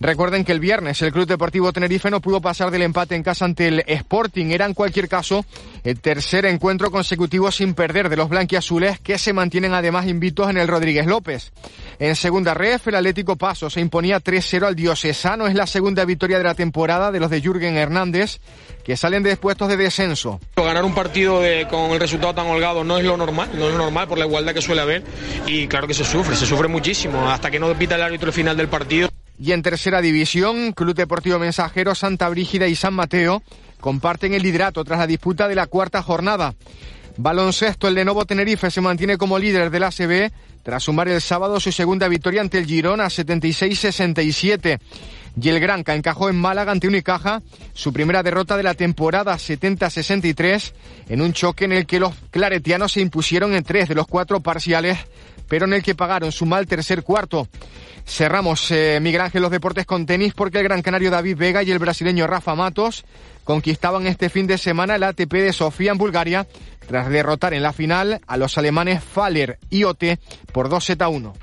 Recuerden 0.00 0.44
que 0.44 0.52
el 0.52 0.60
viernes 0.60 1.02
el 1.02 1.12
Club 1.12 1.26
Deportivo 1.26 1.72
Tenerife 1.72 2.10
no 2.10 2.20
pudo 2.20 2.40
pasar 2.40 2.70
del 2.70 2.82
empate 2.82 3.16
en 3.16 3.22
casa 3.22 3.44
ante 3.44 3.66
el 3.66 3.84
Sporting. 3.86 4.46
Era 4.50 4.64
en 4.64 4.74
cualquier 4.74 5.08
caso 5.08 5.44
el 5.82 6.00
tercer 6.00 6.46
encuentro 6.46 6.90
consecutivo 6.90 7.50
sin 7.50 7.74
perder 7.74 8.08
de 8.08 8.16
los 8.16 8.28
blanquiazules 8.28 9.00
que 9.00 9.18
se 9.18 9.32
mantienen 9.32 9.74
además 9.74 10.06
invictos 10.06 10.50
en 10.50 10.58
el 10.58 10.68
Rodríguez 10.68 11.06
López. 11.06 11.52
En 11.98 12.14
segunda 12.14 12.54
ref, 12.54 12.86
el 12.86 12.94
Atlético 12.94 13.36
Paso 13.36 13.70
se 13.70 13.80
imponía 13.80 14.20
3-0 14.20 14.66
al 14.66 14.76
Diocesano. 14.76 15.48
Es 15.48 15.54
la 15.54 15.66
segunda 15.66 16.04
victoria 16.04 16.38
de 16.38 16.44
la 16.44 16.54
temporada 16.54 17.10
de 17.10 17.18
los 17.18 17.30
de 17.30 17.40
Jürgen 17.40 17.76
Hernández 17.76 18.40
que 18.88 18.96
salen 18.96 19.22
de 19.22 19.36
puestos 19.36 19.68
de 19.68 19.76
descenso. 19.76 20.40
Ganar 20.56 20.82
un 20.82 20.94
partido 20.94 21.42
con 21.68 21.90
el 21.90 22.00
resultado 22.00 22.34
tan 22.34 22.46
holgado 22.46 22.84
no 22.84 22.96
es 22.96 23.04
lo 23.04 23.18
normal, 23.18 23.50
no 23.52 23.66
es 23.66 23.72
lo 23.72 23.76
normal 23.76 24.08
por 24.08 24.16
la 24.16 24.24
igualdad 24.24 24.54
que 24.54 24.62
suele 24.62 24.80
haber 24.80 25.04
y 25.46 25.66
claro 25.68 25.86
que 25.86 25.92
se 25.92 26.04
sufre, 26.04 26.34
se 26.34 26.46
sufre 26.46 26.68
muchísimo 26.68 27.28
hasta 27.28 27.50
que 27.50 27.60
no 27.60 27.70
pita 27.74 27.96
el 27.96 28.02
árbitro 28.02 28.28
el 28.28 28.32
final 28.32 28.56
del 28.56 28.68
partido. 28.68 29.10
Y 29.38 29.52
en 29.52 29.60
tercera 29.60 30.00
división, 30.00 30.72
Club 30.72 30.94
Deportivo 30.94 31.38
Mensajero, 31.38 31.94
Santa 31.94 32.30
Brígida 32.30 32.66
y 32.66 32.74
San 32.74 32.94
Mateo 32.94 33.42
comparten 33.78 34.32
el 34.32 34.42
liderato 34.42 34.82
tras 34.84 35.00
la 35.00 35.06
disputa 35.06 35.48
de 35.48 35.54
la 35.54 35.66
cuarta 35.66 36.02
jornada. 36.02 36.54
Baloncesto, 37.20 37.88
el 37.88 37.96
de 37.96 38.04
Novo 38.04 38.24
Tenerife 38.26 38.70
se 38.70 38.80
mantiene 38.80 39.18
como 39.18 39.40
líder 39.40 39.70
del 39.70 39.82
ACB 39.82 40.30
tras 40.62 40.84
sumar 40.84 41.08
el 41.08 41.20
sábado 41.20 41.58
su 41.58 41.72
segunda 41.72 42.06
victoria 42.06 42.40
ante 42.40 42.58
el 42.58 42.66
Girona 42.66 43.06
76-67. 43.06 44.78
Y 45.40 45.48
el 45.48 45.58
Granca 45.58 45.96
encajó 45.96 46.28
en 46.28 46.36
Málaga 46.36 46.70
ante 46.70 46.86
Unicaja 46.86 47.42
su 47.74 47.92
primera 47.92 48.22
derrota 48.22 48.56
de 48.56 48.62
la 48.62 48.74
temporada 48.74 49.34
70-63 49.34 50.72
en 51.08 51.20
un 51.20 51.32
choque 51.32 51.64
en 51.64 51.72
el 51.72 51.86
que 51.86 51.98
los 51.98 52.14
claretianos 52.30 52.92
se 52.92 53.00
impusieron 53.00 53.52
en 53.52 53.64
tres 53.64 53.88
de 53.88 53.96
los 53.96 54.06
cuatro 54.06 54.38
parciales, 54.38 54.98
pero 55.48 55.66
en 55.66 55.72
el 55.72 55.82
que 55.82 55.94
pagaron 55.94 56.32
su 56.32 56.46
mal 56.46 56.66
tercer 56.66 57.02
cuarto. 57.02 57.48
Cerramos, 58.06 58.70
eh, 58.70 58.98
Miguel 59.02 59.20
Ángel, 59.20 59.42
los 59.42 59.50
deportes 59.50 59.84
con 59.86 60.06
tenis 60.06 60.32
porque 60.34 60.58
el 60.58 60.64
gran 60.64 60.82
canario 60.82 61.10
David 61.10 61.36
Vega 61.36 61.62
y 61.62 61.70
el 61.70 61.78
brasileño 61.78 62.26
Rafa 62.26 62.54
Matos 62.54 63.04
conquistaban 63.44 64.06
este 64.06 64.30
fin 64.30 64.46
de 64.46 64.58
semana 64.58 64.96
el 64.96 65.02
ATP 65.02 65.32
de 65.32 65.52
Sofía 65.52 65.92
en 65.92 65.98
Bulgaria 65.98 66.46
tras 66.86 67.10
derrotar 67.10 67.52
en 67.52 67.62
la 67.62 67.72
final 67.72 68.20
a 68.26 68.36
los 68.36 68.56
alemanes 68.56 69.02
Faller 69.04 69.58
y 69.68 69.84
Ote 69.84 70.18
por 70.52 70.68
2 70.68 70.84
z 70.84 71.08
1. 71.08 71.34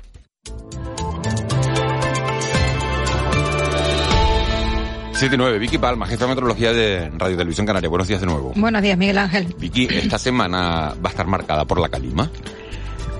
Siete 5.16 5.38
nueve, 5.38 5.58
Vicky 5.58 5.78
Palma, 5.78 6.06
jefa 6.06 6.24
de 6.24 6.28
meteorología 6.28 6.74
de 6.74 7.08
Radio 7.16 7.38
Televisión 7.38 7.66
Canaria. 7.66 7.88
Buenos 7.88 8.06
días 8.06 8.20
de 8.20 8.26
nuevo. 8.26 8.52
Buenos 8.54 8.82
días, 8.82 8.98
Miguel 8.98 9.16
Ángel. 9.16 9.46
Vicky, 9.58 9.88
esta 9.90 10.18
semana 10.18 10.92
va 10.94 11.08
a 11.08 11.08
estar 11.08 11.26
marcada 11.26 11.64
por 11.64 11.80
la 11.80 11.88
calima. 11.88 12.30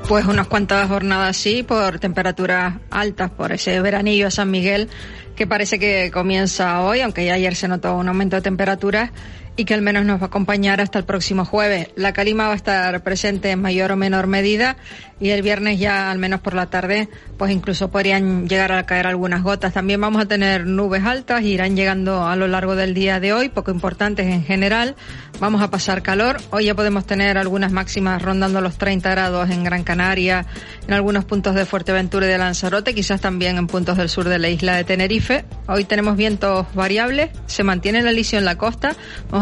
Pues 0.09 0.25
unas 0.27 0.47
cuantas 0.47 0.87
jornadas 0.87 1.37
sí, 1.37 1.65
por 1.65 1.99
temperaturas 1.99 2.75
altas, 2.91 3.29
por 3.31 3.51
ese 3.51 3.81
veranillo 3.81 4.29
a 4.29 4.31
San 4.31 4.51
Miguel 4.51 4.89
que 5.35 5.49
parece 5.49 5.81
que 5.81 6.13
comienza 6.13 6.81
hoy, 6.83 7.01
aunque 7.01 7.25
ya 7.25 7.35
ayer 7.35 7.57
se 7.57 7.67
notó 7.67 7.97
un 7.97 8.09
aumento 8.09 8.37
de 8.37 8.43
temperaturas 8.43 9.11
y 9.57 9.65
que 9.65 9.75
al 9.75 9.83
menos 9.83 10.05
nos 10.05 10.21
va 10.21 10.25
a 10.25 10.27
acompañar 10.27 10.81
hasta 10.81 10.99
el 10.99 11.05
próximo 11.05 11.45
jueves. 11.45 11.89
La 11.97 12.13
calima 12.13 12.47
va 12.47 12.53
a 12.53 12.57
estar 12.57 13.03
presente 13.03 13.51
en 13.51 13.61
mayor 13.61 13.93
o 13.93 13.97
menor 13.97 14.27
medida 14.27 14.77
y 15.19 15.31
el 15.31 15.43
viernes 15.43 15.79
ya 15.79 16.11
al 16.11 16.19
menos 16.19 16.41
por 16.41 16.55
la 16.55 16.67
tarde 16.67 17.09
pues 17.39 17.51
incluso 17.51 17.91
podrían 17.91 18.49
llegar 18.49 18.73
a 18.73 18.85
caer 18.85 19.07
algunas 19.07 19.43
gotas. 19.43 19.73
También 19.73 20.01
vamos 20.01 20.23
a 20.23 20.27
tener 20.27 20.67
nubes 20.67 21.05
altas 21.05 21.43
y 21.43 21.53
irán 21.53 21.77
llegando 21.77 22.27
a 22.27 22.37
lo 22.37 22.49
largo 22.49 22.77
del 22.77 22.95
día 22.95 23.21
de 23.21 23.33
hoy, 23.33 23.49
poco 23.49 23.71
importantes 23.71 24.27
en 24.27 24.45
general. 24.45 24.95
Vamos 25.41 25.63
a 25.63 25.71
pasar 25.71 26.03
calor. 26.03 26.39
Hoy 26.51 26.67
ya 26.67 26.75
podemos 26.75 27.07
tener 27.07 27.37
algunas 27.39 27.73
máximas 27.73 28.23
rondando 28.23 28.61
los 28.61 28.79
30 28.79 29.11
grados 29.11 29.51
en 29.51 29.65
Gran 29.65 29.85
Canaria, 29.85 30.47
en 30.87 30.95
algunos 30.95 31.25
puntos 31.25 31.55
de 31.55 31.67
Fuerteventura 31.67 32.27
y 32.27 32.31
de 32.31 32.39
Lanzarote, 32.39 32.95
quizás 32.95 33.21
también 33.21 33.59
en 33.59 33.67
puntos 33.67 33.97
del 33.97 34.09
sur 34.09 34.29
de 34.29 34.39
la 34.39 34.49
isla 34.49 34.77
de 34.77 34.85
Tenerife. 34.85 35.45
Hoy 35.67 35.85
tenemos 35.85 36.17
vientos 36.17 36.67
variables, 36.75 37.31
se 37.47 37.65
mantiene 37.65 38.03
la 38.03 38.13
lisión 38.13 38.41
en 38.41 38.45
la 38.47 38.57
costa. 38.57 38.97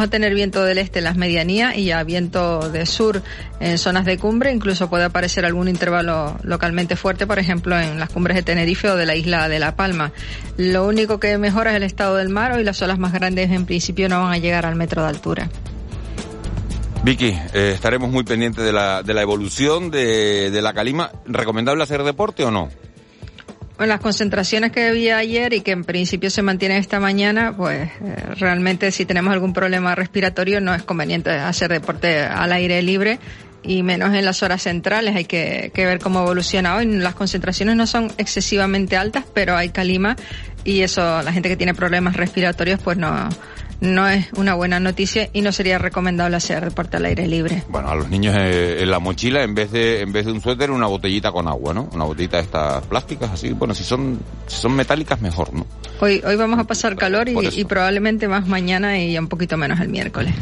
Tener 0.09 0.35
viento 0.35 0.65
del 0.65 0.79
este 0.79 0.99
en 0.99 1.05
las 1.05 1.17
medianías 1.17 1.77
y 1.77 1.87
ya 1.87 2.03
viento 2.05 2.71
de 2.71 2.87
sur 2.87 3.23
en 3.61 3.79
zonas 3.79 4.05
de 4.05 4.19
cumbre. 4.19 4.53
Incluso 4.53 4.89
puede 4.89 5.05
aparecer 5.05 5.45
algún 5.45 5.69
intervalo 5.69 6.37
localmente 6.43 6.97
fuerte, 6.97 7.27
por 7.27 7.39
ejemplo, 7.39 7.79
en 7.79 7.99
las 7.99 8.11
cumbres 8.11 8.37
de 8.37 8.43
Tenerife 8.43 8.91
o 8.91 8.97
de 8.97 9.07
la 9.07 9.17
isla 9.17 9.49
de 9.49 9.59
La 9.59 9.77
Palma. 9.77 10.13
Lo 10.57 10.87
único 10.87 11.21
que 11.21 11.39
mejora 11.39 11.71
es 11.71 11.77
el 11.77 11.83
estado 11.83 12.17
del 12.17 12.29
mar. 12.29 12.53
Hoy 12.53 12.65
las 12.65 12.81
olas 12.83 12.99
más 12.99 13.13
grandes 13.13 13.51
en 13.51 13.67
principio 13.67 14.09
no 14.09 14.23
van 14.23 14.33
a 14.33 14.39
llegar 14.39 14.67
al 14.67 14.77
metro 14.77 15.03
de 15.03 15.09
altura. 15.09 15.49
Vicky, 17.03 17.37
eh, 17.53 17.73
estaremos 17.75 18.11
muy 18.11 18.25
pendientes 18.25 18.65
de 18.65 18.73
la, 18.73 19.03
de 19.03 19.13
la 19.13 19.23
evolución 19.23 19.91
de 19.91 20.61
la 20.63 20.73
calima. 20.73 21.13
¿Recomendable 21.27 21.83
hacer 21.83 22.03
deporte 22.03 22.45
o 22.45 22.51
no? 22.51 22.71
Bueno, 23.77 23.93
las 23.93 24.01
concentraciones 24.01 24.71
que 24.71 24.87
había 24.87 25.19
ayer 25.19 25.53
y 25.53 25.61
que 25.61 25.73
en 25.73 25.83
principio 25.83 26.31
se 26.31 26.43
mantienen 26.43 26.79
esta 26.79 27.01
mañana, 27.01 27.57
pues 27.57 27.89
eh, 27.89 28.17
realmente 28.39 28.93
si 28.93 29.05
tenemos 29.05 29.33
algún 29.33 29.53
problema 29.53 29.97
respiratorio 29.97 30.61
no 30.61 30.73
es 30.73 30.85
conveniente 30.85 31.31
hacer 31.31 31.73
deporte 31.73 32.21
al 32.21 32.53
aire 32.53 32.81
libre 32.83 33.19
y 33.65 33.83
menos 33.83 34.15
en 34.15 34.25
las 34.25 34.45
horas 34.45 34.63
centrales. 34.63 35.17
Hay 35.17 35.25
que, 35.25 35.73
ver 35.75 35.99
cómo 35.99 36.21
evoluciona 36.21 36.77
hoy. 36.77 36.87
Las 36.87 37.17
concentraciones 37.17 37.75
no 37.75 37.89
son 37.89 38.13
excesivamente 38.17 38.97
altas, 38.97 39.25
pero 39.35 39.57
hay 39.57 39.71
calima 39.71 40.15
y 40.63 40.83
eso, 40.83 41.23
la 41.23 41.33
gente 41.33 41.49
que 41.49 41.57
tiene 41.57 41.75
problemas 41.75 42.17
respiratorios, 42.17 42.81
pues 42.81 42.97
no, 42.97 43.29
no 43.81 44.09
es 44.09 44.33
una 44.37 44.55
buena 44.55 44.81
noticia 44.81 45.29
y 45.33 45.41
no 45.41 45.53
sería 45.53 45.79
recomendable 45.79 46.37
hacer 46.37 46.65
deporte 46.65 46.97
al 46.97 47.05
aire 47.07 47.27
libre. 47.27 47.63
Bueno, 47.69 47.89
a 47.89 47.95
los 47.95 48.09
niños 48.09 48.35
eh, 48.39 48.83
en 48.83 48.91
la 48.91 48.99
mochila, 48.99 49.43
en 49.43 49.55
vez 49.55 49.71
de 49.73 50.01
en 50.01 50.13
vez 50.13 50.27
de 50.27 50.33
un 50.33 50.41
suéter, 50.41 50.71
una 50.71 50.87
botellita 50.87 51.33
con 51.33 51.49
agua, 51.49 51.75
¿no? 51.75 51.89
Una 51.93 52.05
botellita 52.05 52.39
de 52.39 52.45
estas 52.45 52.87
plásticas, 52.87 53.31
así. 53.31 53.53
Bueno, 53.53 53.75
si 53.75 53.85
son 53.85 54.19
si 54.47 54.57
son 54.57 54.75
metálicas, 54.75 55.21
mejor, 55.21 55.53
¿no? 55.53 55.67
Hoy 56.01 56.23
hoy 56.25 56.37
vamos 56.37 56.59
a 56.59 56.65
pasar 56.65 56.97
calor 56.97 57.29
y, 57.29 57.37
y 57.53 57.65
probablemente 57.65 58.29
más 58.29 58.47
mañana 58.47 58.99
y 58.99 59.17
un 59.19 59.29
poquito 59.29 59.57
menos 59.57 59.81
el 59.81 59.89
miércoles. 59.89 60.35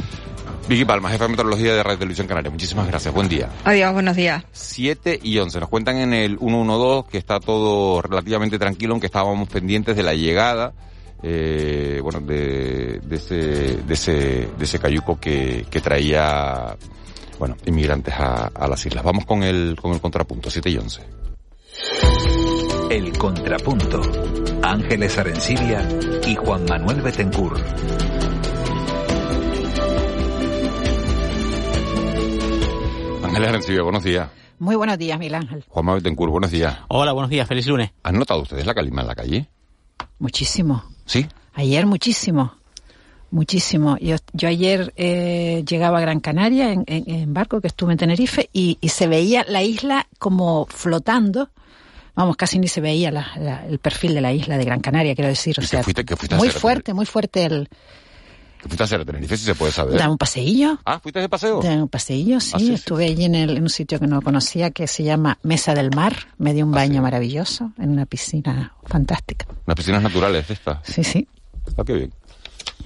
Vicky 0.69 0.85
Palma, 0.85 1.11
jefa 1.11 1.25
de 1.25 1.31
meteorología 1.31 1.75
de 1.75 1.83
Radio 1.83 1.99
Televisión 1.99 2.29
Canaria. 2.29 2.51
Muchísimas 2.51 2.87
gracias. 2.87 3.13
Buen 3.13 3.29
día. 3.29 3.49
Adiós, 3.65 3.93
buenos 3.93 4.15
días. 4.15 4.45
7 4.53 5.19
y 5.23 5.39
11. 5.39 5.61
Nos 5.61 5.69
cuentan 5.69 5.97
en 5.97 6.15
el 6.15 6.39
112 6.39 7.11
que 7.11 7.19
está 7.19 7.41
todo 7.41 8.01
relativamente 8.01 8.59
tranquilo, 8.59 8.93
aunque 8.93 9.07
estábamos 9.07 9.49
pendientes 9.49 9.97
de 9.97 10.03
la 10.05 10.15
llegada, 10.15 10.73
eh, 11.23 12.01
bueno, 12.03 12.21
de, 12.21 13.01
de, 13.03 13.17
ese, 13.17 13.37
de, 13.83 13.95
ese, 13.95 14.13
de 14.59 14.65
ese 14.65 14.79
cayuco 14.79 15.19
que, 15.21 15.67
que 15.71 15.81
traía, 15.81 16.77
bueno, 17.39 17.57
inmigrantes 17.67 18.15
a, 18.15 18.47
a, 18.49 18.69
las 18.69 18.85
islas. 18.85 19.05
Vamos 19.05 19.25
con 19.25 19.43
el, 19.43 19.77
con 19.81 19.93
el 19.93 20.01
contrapunto, 20.01 20.51
7 20.51 20.71
y 20.71 20.77
11. 20.77 21.03
El 22.91 23.17
contrapunto. 23.17 24.03
Ángeles 24.63 25.17
Arencibia 25.19 25.89
y 26.27 26.35
Juan 26.35 26.65
Manuel 26.69 27.01
Betencur. 27.01 27.59
Ángeles 33.23 33.49
Arencibia, 33.49 33.83
buenos 33.83 34.05
días. 34.05 34.29
Muy 34.59 34.77
buenos 34.77 34.97
días, 34.97 35.19
Miguel 35.19 35.35
Ángel. 35.35 35.65
Juan 35.69 35.85
Manuel 35.85 36.05
Betancourt, 36.05 36.31
buenos 36.31 36.51
días. 36.53 36.79
Hola, 36.89 37.11
buenos 37.11 37.31
días, 37.31 37.49
feliz 37.49 37.67
lunes. 37.67 37.91
¿Han 38.05 38.17
notado 38.17 38.43
ustedes 38.43 38.65
la 38.65 38.75
calima 38.75 39.01
en 39.03 39.09
la 39.09 39.15
calle? 39.17 39.49
Muchísimo. 40.19 40.85
¿Sí? 41.07 41.27
Ayer 41.55 41.87
muchísimo, 41.87 42.55
muchísimo. 43.31 43.99
Yo, 43.99 44.17
yo 44.33 44.49
ayer 44.49 44.93
eh, 44.97 45.65
llegaba 45.69 45.99
a 45.99 46.01
Gran 46.01 46.21
Canaria 46.21 46.73
en, 46.73 46.85
en, 46.87 47.11
en, 47.11 47.35
barco, 47.35 47.61
que 47.61 47.69
estuve 47.69 47.93
en 47.93 47.99
Tenerife, 47.99 48.49
y, 48.53 48.79
y, 48.81 48.89
se 48.89 49.07
veía 49.07 49.45
la 49.49 49.63
isla 49.63 50.07
como 50.19 50.67
flotando. 50.67 51.51
Vamos, 52.15 52.37
casi 52.37 52.59
ni 52.59 52.69
se 52.69 52.81
veía 52.81 53.11
la, 53.11 53.33
la, 53.39 53.67
el 53.67 53.79
perfil 53.79 54.15
de 54.15 54.21
la 54.21 54.33
isla 54.33 54.59
de 54.59 54.65
Gran 54.65 54.81
Canaria, 54.81 55.15
quiero 55.15 55.29
decir. 55.29 55.57
O 55.59 55.63
sea, 55.63 55.83
fuiste, 55.83 56.05
fuiste 56.17 56.37
muy 56.37 56.51
fuerte, 56.51 56.95
muy 56.95 57.07
fuerte 57.07 57.45
el, 57.45 57.69
¿Qué 57.69 57.77
fuiste 58.69 58.83
a 58.83 58.85
hacer 58.85 59.01
a 59.01 59.05
Tenerife, 59.05 59.37
si 59.37 59.45
se 59.45 59.55
puede 59.55 59.73
saber? 59.73 59.99
Dar 59.99 60.09
un 60.09 60.19
paseillo. 60.19 60.79
Ah, 60.85 61.01
¿fuiste 61.01 61.21
de 61.21 61.29
paseo? 61.29 61.61
Dar 61.61 61.79
un 61.83 61.89
paseillo, 61.89 62.41
sí. 62.41 62.53
¿Ah, 62.55 62.59
sí 62.59 62.73
Estuve 62.73 63.07
sí. 63.07 63.13
allí 63.13 63.25
en, 63.25 63.35
el, 63.35 63.57
en, 63.57 63.63
un 63.63 63.69
sitio 63.71 63.99
que 63.99 64.07
no 64.07 64.23
conocía 64.23 64.71
que 64.71 64.87
se 64.87 65.03
llama 65.05 65.39
Mesa 65.43 65.75
del 65.75 65.91
Mar. 65.95 66.15
Me 66.39 66.55
di 66.55 66.63
un 66.63 66.73
baño 66.73 66.95
¿Ah, 66.95 66.97
sí? 66.97 67.01
maravilloso 67.03 67.73
en 67.79 67.91
una 67.91 68.07
piscina 68.07 68.75
fantástica. 68.85 69.47
¿Unas 69.67 69.77
piscinas 69.77 70.03
naturales 70.03 70.49
estas? 70.51 70.79
Sí, 70.85 71.05
sí. 71.05 71.29
Ah, 71.77 71.83
qué 71.85 71.93
bien. 71.95 72.13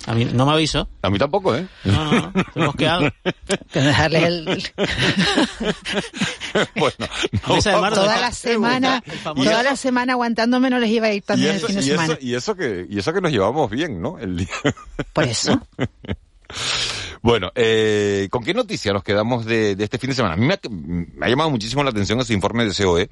A 0.06 0.14
mí 0.14 0.24
no 0.24 0.46
me 0.46 0.52
aviso. 0.52 0.88
A 1.02 1.10
mí 1.10 1.18
tampoco, 1.18 1.54
¿eh? 1.56 1.66
No, 1.84 2.04
no, 2.04 2.12
no. 2.12 2.32
Hemos 2.54 2.76
quedado. 2.76 3.10
Que 3.72 3.80
dejarle 3.80 4.26
el... 4.26 4.44
bueno, 6.76 6.96
no, 7.48 7.90
toda 7.90 8.20
la 8.20 8.32
semana, 8.32 9.02
toda 9.22 9.62
la 9.62 9.76
semana 9.76 10.14
aguantándome 10.14 10.70
no 10.70 10.78
les 10.78 10.90
iba 10.90 11.08
a 11.08 11.12
ir 11.12 11.22
también 11.22 11.56
eso, 11.56 11.66
el 11.66 11.72
fin 11.72 11.80
de 11.80 11.86
y 11.86 11.88
semana. 11.88 12.14
Eso, 12.14 12.22
y 12.22 12.34
eso 12.34 12.56
que 12.56 12.86
y 12.88 12.98
eso 12.98 13.12
que 13.12 13.20
nos 13.20 13.32
llevamos 13.32 13.70
bien, 13.70 14.00
¿no? 14.00 14.18
El 14.18 14.36
día. 14.38 14.48
Por 15.12 15.24
eso. 15.24 15.60
Bueno, 17.26 17.50
eh, 17.56 18.28
¿con 18.30 18.44
qué 18.44 18.54
noticia 18.54 18.92
nos 18.92 19.02
quedamos 19.02 19.44
de, 19.44 19.74
de, 19.74 19.82
este 19.82 19.98
fin 19.98 20.10
de 20.10 20.14
semana? 20.14 20.34
A 20.34 20.36
mí 20.36 20.46
me 20.46 20.54
ha, 20.54 20.60
me 20.70 21.26
ha, 21.26 21.28
llamado 21.28 21.50
muchísimo 21.50 21.82
la 21.82 21.90
atención 21.90 22.20
ese 22.20 22.32
informe 22.32 22.64
de 22.64 22.72
COE 22.72 23.10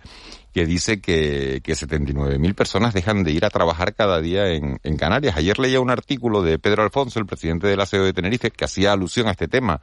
que 0.52 0.64
dice 0.66 1.00
que, 1.00 1.60
que 1.64 1.72
79.000 1.72 2.54
personas 2.54 2.94
dejan 2.94 3.24
de 3.24 3.32
ir 3.32 3.44
a 3.44 3.50
trabajar 3.50 3.92
cada 3.92 4.20
día 4.20 4.52
en, 4.52 4.78
en, 4.84 4.96
Canarias. 4.96 5.36
Ayer 5.36 5.58
leía 5.58 5.80
un 5.80 5.90
artículo 5.90 6.42
de 6.42 6.60
Pedro 6.60 6.84
Alfonso, 6.84 7.18
el 7.18 7.26
presidente 7.26 7.66
de 7.66 7.76
la 7.76 7.86
COE 7.86 8.04
de 8.04 8.12
Tenerife, 8.12 8.52
que 8.52 8.64
hacía 8.64 8.92
alusión 8.92 9.26
a 9.26 9.32
este 9.32 9.48
tema 9.48 9.80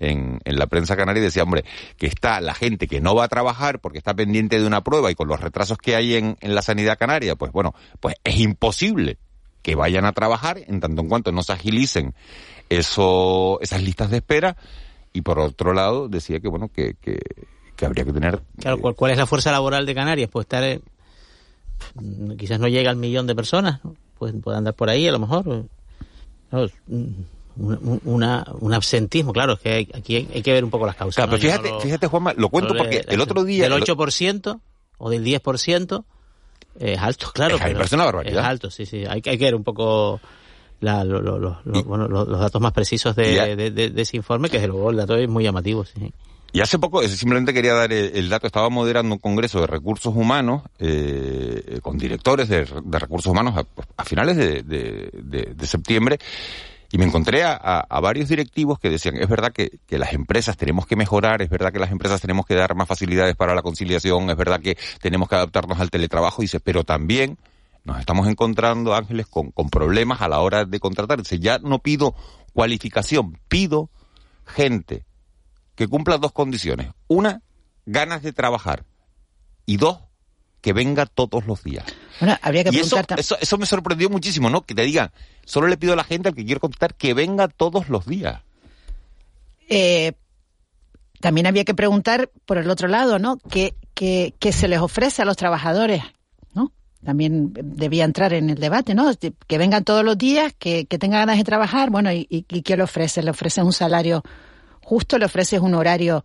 en, 0.00 0.40
en 0.46 0.56
la 0.56 0.66
prensa 0.66 0.96
canaria 0.96 1.20
y 1.20 1.24
decía, 1.24 1.42
hombre, 1.42 1.66
que 1.98 2.06
está 2.06 2.40
la 2.40 2.54
gente 2.54 2.86
que 2.86 3.02
no 3.02 3.14
va 3.14 3.24
a 3.24 3.28
trabajar 3.28 3.80
porque 3.80 3.98
está 3.98 4.14
pendiente 4.14 4.58
de 4.58 4.66
una 4.66 4.82
prueba 4.82 5.10
y 5.10 5.14
con 5.14 5.28
los 5.28 5.42
retrasos 5.42 5.76
que 5.76 5.94
hay 5.94 6.14
en, 6.14 6.38
en 6.40 6.54
la 6.54 6.62
sanidad 6.62 6.96
canaria, 6.98 7.36
pues 7.36 7.52
bueno, 7.52 7.74
pues 8.00 8.14
es 8.24 8.40
imposible 8.40 9.18
que 9.64 9.74
vayan 9.74 10.04
a 10.04 10.12
trabajar 10.12 10.58
en 10.58 10.78
tanto 10.78 11.00
en 11.00 11.08
cuanto 11.08 11.32
no 11.32 11.42
se 11.42 11.54
agilicen 11.54 12.14
eso, 12.78 13.58
esas 13.60 13.82
listas 13.82 14.10
de 14.10 14.18
espera 14.18 14.56
y 15.14 15.22
por 15.22 15.38
otro 15.38 15.72
lado 15.72 16.08
decía 16.08 16.40
que 16.40 16.48
bueno 16.48 16.68
que, 16.68 16.94
que, 17.00 17.18
que 17.76 17.86
habría 17.86 18.04
que 18.04 18.12
tener 18.12 18.42
claro 18.58 18.78
¿cuál, 18.78 18.94
cuál, 18.94 19.12
es 19.12 19.18
la 19.18 19.26
fuerza 19.26 19.52
laboral 19.52 19.86
de 19.86 19.94
Canarias 19.94 20.28
pues 20.30 20.44
estar 20.44 20.62
eh, 20.64 20.80
quizás 22.36 22.58
no 22.60 22.68
llega 22.68 22.90
al 22.90 22.96
millón 22.96 23.26
de 23.26 23.34
personas 23.34 23.82
¿no? 23.84 23.94
pues 24.18 24.34
puede 24.42 24.58
andar 24.58 24.74
por 24.74 24.90
ahí 24.90 25.08
a 25.08 25.12
lo 25.12 25.20
mejor 25.20 25.66
no, 26.50 26.66
una, 27.56 28.44
un 28.58 28.74
absentismo 28.74 29.32
claro 29.32 29.54
es 29.54 29.60
que 29.60 29.72
hay, 29.72 29.88
aquí 29.94 30.16
hay, 30.16 30.28
hay, 30.34 30.42
que 30.42 30.52
ver 30.52 30.64
un 30.64 30.70
poco 30.70 30.86
las 30.86 30.96
causas 30.96 31.16
claro, 31.24 31.32
¿no? 31.32 31.38
pero 31.38 31.52
fíjate, 31.52 31.70
lo, 31.70 31.80
fíjate 31.80 32.06
Juanma 32.08 32.34
lo 32.34 32.48
cuento 32.48 32.74
porque 32.76 33.04
el 33.06 33.20
otro 33.20 33.44
día 33.44 33.68
del 33.68 33.80
8% 33.80 34.60
o 34.98 35.10
del 35.10 35.24
10% 35.24 36.04
es 36.80 36.98
alto 36.98 37.30
claro 37.34 37.56
es, 37.56 37.62
pero 37.62 37.84
una 37.92 38.04
barbaridad 38.04 38.42
es 38.42 38.48
alto 38.48 38.70
sí 38.70 38.84
sí 38.84 39.04
hay, 39.08 39.22
hay 39.24 39.38
que 39.38 39.44
ver 39.44 39.54
un 39.54 39.62
poco 39.62 40.20
la, 40.80 41.04
lo, 41.04 41.20
lo, 41.20 41.38
lo, 41.38 41.58
bueno, 41.84 42.08
los 42.08 42.38
datos 42.38 42.60
más 42.60 42.72
precisos 42.72 43.16
de, 43.16 43.56
de, 43.56 43.70
de, 43.70 43.90
de, 43.90 44.02
ese 44.02 44.16
informe, 44.16 44.48
que 44.48 44.58
desde 44.58 44.68
luego 44.68 44.90
el 44.90 44.96
dato 44.96 45.16
es 45.16 45.28
muy 45.28 45.44
llamativo. 45.44 45.84
Sí. 45.84 46.12
Y 46.54 46.60
hace 46.60 46.78
poco, 46.78 47.02
eh, 47.02 47.08
simplemente 47.08 47.52
quería 47.52 47.74
dar 47.74 47.92
el, 47.92 48.28
dato, 48.28 48.46
estaba 48.46 48.70
moderando 48.70 49.12
un 49.12 49.18
congreso 49.18 49.60
de 49.60 49.66
recursos 49.66 50.14
humanos 50.14 50.62
eh, 50.78 51.80
con 51.82 51.98
directores 51.98 52.48
de, 52.48 52.64
recursos 52.64 53.32
humanos 53.32 53.66
a, 53.96 54.04
finales 54.04 54.36
de, 54.36 55.66
septiembre 55.66 56.20
y 56.92 56.98
me 56.98 57.06
encontré 57.06 57.42
a, 57.42 57.84
varios 58.00 58.28
directivos 58.28 58.78
que 58.78 58.88
decían, 58.88 59.16
es 59.16 59.28
verdad 59.28 59.52
que, 59.52 59.80
que, 59.84 59.98
las 59.98 60.12
empresas 60.12 60.56
tenemos 60.56 60.86
que 60.86 60.94
mejorar, 60.94 61.42
es 61.42 61.50
verdad 61.50 61.72
que 61.72 61.80
las 61.80 61.90
empresas 61.90 62.20
tenemos 62.20 62.46
que 62.46 62.54
dar 62.54 62.76
más 62.76 62.86
facilidades 62.86 63.34
para 63.34 63.56
la 63.56 63.62
conciliación, 63.62 64.30
es 64.30 64.36
verdad 64.36 64.60
que 64.60 64.78
tenemos 65.00 65.28
que 65.28 65.34
adaptarnos 65.34 65.80
al 65.80 65.90
teletrabajo, 65.90 66.42
dice, 66.42 66.60
pero 66.60 66.84
también 66.84 67.36
nos 67.84 68.00
estamos 68.00 68.26
encontrando, 68.28 68.94
Ángeles, 68.94 69.26
con, 69.26 69.50
con 69.50 69.68
problemas 69.70 70.22
a 70.22 70.28
la 70.28 70.40
hora 70.40 70.64
de 70.64 70.80
contratar. 70.80 71.18
Dice, 71.18 71.38
ya 71.38 71.58
no 71.58 71.78
pido 71.80 72.14
cualificación, 72.52 73.38
pido 73.48 73.90
gente 74.46 75.04
que 75.74 75.86
cumpla 75.86 76.18
dos 76.18 76.32
condiciones. 76.32 76.90
Una, 77.08 77.42
ganas 77.86 78.22
de 78.22 78.32
trabajar. 78.32 78.84
Y 79.66 79.76
dos, 79.76 79.98
que 80.60 80.72
venga 80.72 81.04
todos 81.06 81.46
los 81.46 81.62
días. 81.62 81.84
Bueno, 82.20 82.38
habría 82.40 82.64
que 82.64 82.70
y 82.74 82.80
eso, 82.80 82.98
eso, 83.16 83.36
eso, 83.38 83.58
me 83.58 83.66
sorprendió 83.66 84.08
muchísimo, 84.08 84.48
¿no? 84.48 84.62
Que 84.62 84.74
te 84.74 84.82
digan, 84.82 85.12
solo 85.44 85.66
le 85.66 85.76
pido 85.76 85.92
a 85.92 85.96
la 85.96 86.04
gente 86.04 86.28
al 86.28 86.34
que 86.34 86.44
quiero 86.44 86.60
contratar 86.60 86.94
que 86.94 87.12
venga 87.12 87.48
todos 87.48 87.88
los 87.90 88.06
días. 88.06 88.42
Eh, 89.68 90.12
también 91.20 91.46
había 91.46 91.64
que 91.64 91.74
preguntar 91.74 92.30
por 92.46 92.58
el 92.58 92.70
otro 92.70 92.88
lado, 92.88 93.18
¿no? 93.18 93.38
¿Qué, 93.50 93.74
qué, 93.94 94.34
qué 94.38 94.52
se 94.52 94.68
les 94.68 94.80
ofrece 94.80 95.22
a 95.22 95.24
los 95.24 95.36
trabajadores? 95.36 96.02
También 97.04 97.52
debía 97.52 98.04
entrar 98.04 98.32
en 98.32 98.50
el 98.50 98.58
debate, 98.58 98.94
¿no? 98.94 99.10
Que 99.46 99.58
vengan 99.58 99.84
todos 99.84 100.04
los 100.04 100.16
días, 100.16 100.54
que, 100.58 100.86
que 100.86 100.98
tengan 100.98 101.20
ganas 101.20 101.36
de 101.36 101.44
trabajar, 101.44 101.90
bueno, 101.90 102.12
¿y, 102.12 102.26
y, 102.28 102.62
qué 102.62 102.76
le 102.76 102.82
ofrece? 102.82 103.22
¿Le 103.22 103.30
ofrece 103.30 103.62
un 103.62 103.72
salario 103.72 104.22
justo? 104.82 105.18
¿Le 105.18 105.26
ofreces 105.26 105.60
un 105.60 105.74
horario, 105.74 106.24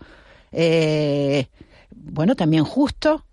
eh, 0.52 1.48
bueno, 1.92 2.36
también 2.36 2.64
justo? 2.64 3.26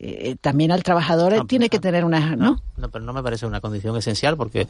Eh, 0.00 0.36
también 0.40 0.70
al 0.70 0.84
trabajador 0.84 1.44
tiene 1.48 1.68
que 1.68 1.80
tener 1.80 2.04
una... 2.04 2.36
¿no? 2.36 2.62
¿no? 2.76 2.88
pero 2.88 3.04
no 3.04 3.12
me 3.12 3.20
parece 3.20 3.46
una 3.46 3.60
condición 3.60 3.96
esencial 3.96 4.36
porque 4.36 4.68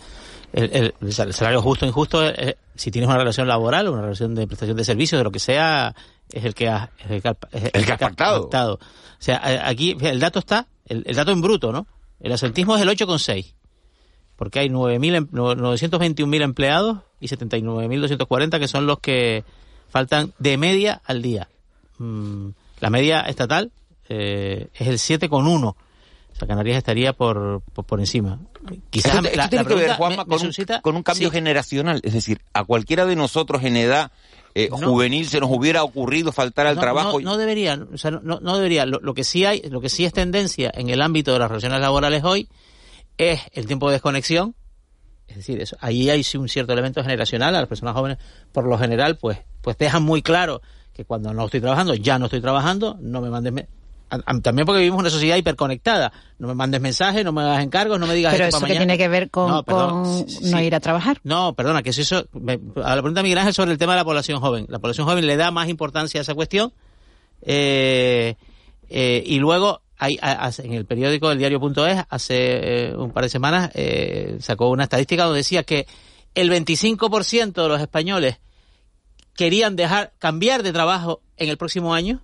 el, 0.55 0.95
salario 1.13 1.61
justo 1.61 1.85
o 1.85 1.89
injusto, 1.89 2.27
eh, 2.27 2.57
si 2.75 2.91
tienes 2.91 3.09
una 3.09 3.19
relación 3.19 3.47
laboral, 3.47 3.89
una 3.89 4.01
relación 4.01 4.35
de 4.35 4.47
prestación 4.47 4.79
de 4.79 4.85
servicios, 4.85 5.21
de 5.21 5.25
lo 5.25 5.31
que 5.31 5.39
sea, 5.39 5.95
es 6.33 6.47
el 6.47 6.55
que 6.55 6.69
ha, 6.69 6.91
el 7.11 7.21
que 7.21 7.29
ha, 7.29 7.99
pactado. 7.99 8.75
O 8.75 8.79
sea, 9.19 9.69
aquí 9.69 9.95
el 10.01 10.19
dato 10.19 10.39
está, 10.39 10.67
el, 10.87 11.05
dato 11.15 11.31
en 11.31 11.43
bruto, 11.43 11.73
¿no? 11.73 11.87
El 12.21 12.33
asentismo 12.33 12.77
es 12.77 12.83
el 12.83 12.89
8,6 12.89 13.55
porque 14.39 14.61
hay 14.61 14.69
921.000 14.69 16.35
em, 16.37 16.43
empleados 16.43 16.99
y 17.19 17.27
79.240 17.27 18.61
que 18.61 18.69
son 18.69 18.87
los 18.87 19.01
que 19.01 19.43
faltan 19.89 20.33
de 20.39 20.57
media 20.57 21.03
al 21.05 21.23
día. 21.23 21.49
Mm, 21.99 22.51
la 22.79 22.89
media 22.89 23.23
estatal 23.23 23.73
eh, 24.09 24.69
es 24.75 24.87
el 24.87 25.19
7,1. 25.19 25.65
O 25.65 25.77
sea, 26.39 26.47
Canarias 26.47 26.77
estaría 26.77 27.15
por, 27.15 27.63
por, 27.63 27.99
encima. 27.99 28.39
Quizás 28.91 29.25
esto, 29.25 29.49
tiene 29.49 29.65
que 29.65 29.75
ver, 29.75 29.97
Juanma, 29.97 30.25
con, 30.25 30.95
un, 30.95 31.03
cambio 31.03 31.33
generacional. 31.33 32.01
Es 32.05 32.13
decir, 32.13 32.41
a 32.53 32.63
cualquiera 32.63 33.07
de 33.07 33.17
nosotros 33.17 33.65
en 33.65 33.77
edad 33.77 34.13
eh, 34.65 34.71
juvenil 34.71 35.29
se 35.29 35.41
nos 35.41 35.51
hubiera 35.51 35.83
ocurrido 35.83 36.33
faltar 36.33 36.67
al 36.67 36.79
trabajo. 36.79 37.21
No, 37.21 37.37
debería, 37.37 37.79
o 37.93 37.99
sea, 37.99 38.11
no, 38.11 38.41
no 38.41 38.57
debería. 38.57 38.87
Lo, 38.87 39.15
que 39.15 39.25
sí 39.25 39.45
hay, 39.45 39.63
lo 39.63 39.81
que 39.81 39.89
sí 39.89 40.05
es 40.05 40.13
tendencia 40.13 40.71
en 40.75 40.89
el 40.89 41.03
ámbito 41.03 41.33
de 41.33 41.39
las 41.39 41.49
relaciones 41.49 41.81
laborales 41.81 42.25
hoy 42.25 42.49
es 43.17 43.41
el 43.53 43.67
tiempo 43.67 43.89
de 43.89 43.95
desconexión. 43.95 44.55
Es 45.27 45.37
decir, 45.37 45.61
eso, 45.61 45.77
ahí 45.81 46.09
hay 46.09 46.25
un 46.37 46.49
cierto 46.49 46.73
elemento 46.73 47.03
generacional. 47.03 47.55
A 47.55 47.61
las 47.61 47.69
personas 47.69 47.95
jóvenes, 47.95 48.19
por 48.53 48.67
lo 48.67 48.79
general, 48.79 49.19
pues 49.19 49.39
pues 49.69 49.77
dejan 49.77 50.03
muy 50.03 50.23
claro 50.23 50.63
que 50.93 51.05
cuando 51.05 51.33
no 51.35 51.45
estoy 51.45 51.61
trabajando, 51.61 51.95
ya 51.95 52.19
no 52.19 52.27
estoy 52.27 52.41
trabajando, 52.41 52.97
no 53.01 53.21
me 53.21 53.31
mandes... 53.31 53.67
también 54.43 54.65
porque 54.65 54.81
vivimos 54.81 55.01
una 55.01 55.11
sociedad 55.11 55.37
hiperconectada. 55.37 56.13
No 56.39 56.49
me 56.49 56.55
mandes 56.55 56.81
mensajes, 56.81 57.25
no 57.25 57.33
me 57.33 57.43
hagas 57.43 57.63
encargos, 57.63 58.01
no 58.01 58.07
me 58.07 58.15
digas 58.15 58.33
Pero 58.33 58.47
eso 58.47 58.61
que 58.61 58.77
tiene 58.77 58.97
que 58.97 59.09
ver 59.09 59.31
con 59.31 59.65
no, 59.67 60.63
ir 60.63 60.75
a 60.75 60.81
trabajar. 60.81 61.21
No, 61.25 61.55
perdona, 61.55 61.83
que 61.83 61.91
es 61.91 61.99
eso... 61.99 62.27
a 62.77 62.95
la 62.95 63.03
pregunta 63.03 63.21
de 63.21 63.23
Miguel 63.23 63.39
Ángel 63.39 63.55
sobre 63.55 63.73
el 63.73 63.79
tema 63.79 63.93
de 63.93 63.99
la 63.99 64.05
población 64.05 64.41
joven. 64.41 64.67
La 64.69 64.79
población 64.79 65.07
joven 65.07 65.27
le 65.27 65.37
da 65.37 65.51
más 65.51 65.69
importancia 65.69 66.21
a 66.21 66.23
esa 66.23 66.35
cuestión. 66.35 66.73
Eh, 67.43 68.37
eh, 68.89 69.23
y 69.27 69.39
luego 69.39 69.83
hay, 69.99 70.19
en 70.23 70.73
el 70.73 70.87
periódico 70.87 71.29
del 71.29 71.39
diario.es 71.39 72.05
hace 72.09 72.89
eh, 72.89 72.97
un 72.97 73.11
par 73.11 73.25
de 73.25 73.29
semanas 73.29 73.71
sacó 74.41 74.71
una 74.71 74.85
estadística 74.85 75.25
donde 75.25 75.39
decía 75.39 75.65
que 75.65 75.87
el 76.35 76.51
25% 76.51 77.53
de 77.53 77.69
los 77.69 77.81
españoles 77.81 78.39
querían 79.35 79.77
dejar 79.77 80.13
cambiar 80.19 80.63
de 80.63 80.73
trabajo 80.73 81.21
en 81.37 81.49
el 81.49 81.57
próximo 81.57 81.95
año 81.95 82.23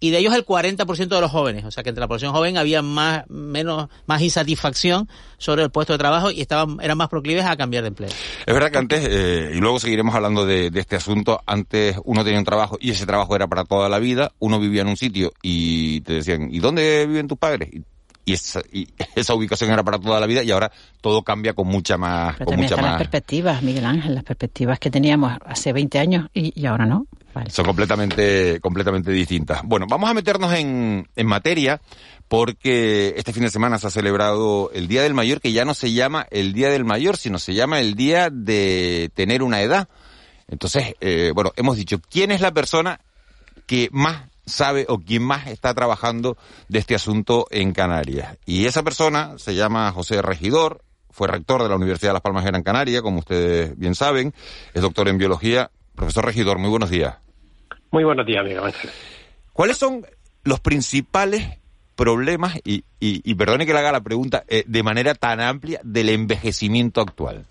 y 0.00 0.10
de 0.10 0.18
ellos 0.18 0.34
el 0.34 0.44
40% 0.44 1.08
de 1.08 1.20
los 1.20 1.30
jóvenes, 1.30 1.64
o 1.64 1.70
sea 1.70 1.82
que 1.82 1.88
entre 1.88 2.00
la 2.00 2.08
población 2.08 2.32
joven 2.32 2.56
había 2.56 2.82
más 2.82 3.28
menos 3.28 3.88
más 4.06 4.22
insatisfacción 4.22 5.08
sobre 5.38 5.62
el 5.62 5.70
puesto 5.70 5.92
de 5.92 5.98
trabajo 5.98 6.30
y 6.30 6.40
estaban 6.40 6.78
eran 6.80 6.98
más 6.98 7.08
proclives 7.08 7.44
a 7.44 7.56
cambiar 7.56 7.82
de 7.82 7.88
empleo. 7.88 8.10
Es 8.46 8.54
verdad 8.54 8.70
que 8.70 8.78
antes 8.78 9.08
eh, 9.08 9.52
y 9.54 9.58
luego 9.58 9.80
seguiremos 9.80 10.14
hablando 10.14 10.46
de, 10.46 10.70
este 10.74 10.96
asunto, 10.96 11.40
antes 11.46 11.96
uno 12.04 12.24
tenía 12.24 12.38
un 12.38 12.44
trabajo 12.44 12.78
y 12.80 12.90
ese 12.90 13.06
trabajo 13.06 13.34
era 13.34 13.46
para 13.46 13.64
toda 13.64 13.88
la 13.88 13.98
vida, 13.98 14.32
uno 14.38 14.60
vivía 14.60 14.82
en 14.82 14.88
un 14.88 14.96
sitio 14.96 15.32
y 15.42 16.00
te 16.02 16.14
decían, 16.14 16.48
¿y 16.50 16.60
dónde 16.60 17.06
viven 17.06 17.28
tus 17.28 17.38
padres? 17.38 17.70
y 18.28 18.34
esa, 18.34 18.60
y 18.70 18.88
esa 19.16 19.34
ubicación 19.34 19.70
era 19.70 19.82
para 19.82 19.98
toda 19.98 20.20
la 20.20 20.26
vida 20.26 20.42
y 20.42 20.50
ahora 20.50 20.70
todo 21.00 21.22
cambia 21.22 21.54
con 21.54 21.66
mucha 21.66 21.96
más... 21.96 22.36
con 22.36 22.56
mucha 22.56 22.76
más... 22.76 22.84
las 22.84 22.98
perspectivas, 22.98 23.62
Miguel 23.62 23.86
Ángel, 23.86 24.14
las 24.14 24.24
perspectivas 24.24 24.78
que 24.78 24.90
teníamos 24.90 25.38
hace 25.46 25.72
20 25.72 25.98
años 25.98 26.28
y, 26.34 26.66
ahora 26.66 26.84
no. 26.84 27.06
Son 27.48 27.64
completamente, 27.64 28.60
completamente 28.60 29.10
distintas. 29.10 29.62
Bueno, 29.64 29.86
vamos 29.88 30.10
a 30.10 30.14
meternos 30.14 30.52
en, 30.52 31.08
en 31.14 31.26
materia 31.26 31.80
porque 32.28 33.14
este 33.16 33.32
fin 33.32 33.44
de 33.44 33.50
semana 33.50 33.78
se 33.78 33.86
ha 33.86 33.90
celebrado 33.90 34.70
el 34.72 34.86
Día 34.88 35.02
del 35.02 35.14
Mayor, 35.14 35.40
que 35.40 35.52
ya 35.52 35.64
no 35.64 35.74
se 35.74 35.92
llama 35.92 36.26
el 36.30 36.52
Día 36.52 36.68
del 36.70 36.84
Mayor, 36.84 37.16
sino 37.16 37.38
se 37.38 37.54
llama 37.54 37.80
el 37.80 37.94
Día 37.94 38.28
de 38.30 39.10
tener 39.14 39.42
una 39.42 39.62
edad. 39.62 39.88
Entonces, 40.46 40.94
eh, 41.00 41.32
bueno, 41.34 41.52
hemos 41.56 41.76
dicho, 41.76 41.98
¿quién 42.10 42.30
es 42.30 42.40
la 42.40 42.52
persona 42.52 43.00
que 43.66 43.88
más 43.92 44.22
sabe 44.48 44.86
o 44.88 44.98
quien 44.98 45.22
más 45.22 45.46
está 45.46 45.74
trabajando 45.74 46.36
de 46.68 46.78
este 46.78 46.94
asunto 46.94 47.46
en 47.50 47.72
Canarias. 47.72 48.38
Y 48.46 48.66
esa 48.66 48.82
persona 48.82 49.34
se 49.38 49.54
llama 49.54 49.92
José 49.92 50.22
Regidor, 50.22 50.82
fue 51.10 51.28
rector 51.28 51.62
de 51.62 51.68
la 51.68 51.76
Universidad 51.76 52.10
de 52.10 52.14
Las 52.14 52.22
Palmas 52.22 52.44
de 52.44 52.50
Gran 52.50 52.62
Canaria, 52.62 53.02
como 53.02 53.18
ustedes 53.18 53.78
bien 53.78 53.94
saben, 53.94 54.34
es 54.74 54.82
doctor 54.82 55.08
en 55.08 55.18
biología. 55.18 55.70
Profesor 55.94 56.24
Regidor, 56.24 56.58
muy 56.58 56.70
buenos 56.70 56.90
días. 56.90 57.16
Muy 57.90 58.04
buenos 58.04 58.26
días, 58.26 58.40
amigo. 58.40 58.62
¿Cuáles 59.52 59.76
son 59.76 60.04
los 60.44 60.60
principales 60.60 61.58
problemas, 61.96 62.56
y, 62.64 62.84
y, 63.00 63.34
perdone 63.34 63.66
que 63.66 63.72
le 63.72 63.80
haga 63.80 63.90
la 63.90 64.00
pregunta 64.00 64.44
eh, 64.48 64.62
de 64.66 64.82
manera 64.84 65.14
tan 65.14 65.40
amplia, 65.40 65.80
del 65.82 66.10
envejecimiento 66.10 67.00
actual? 67.00 67.44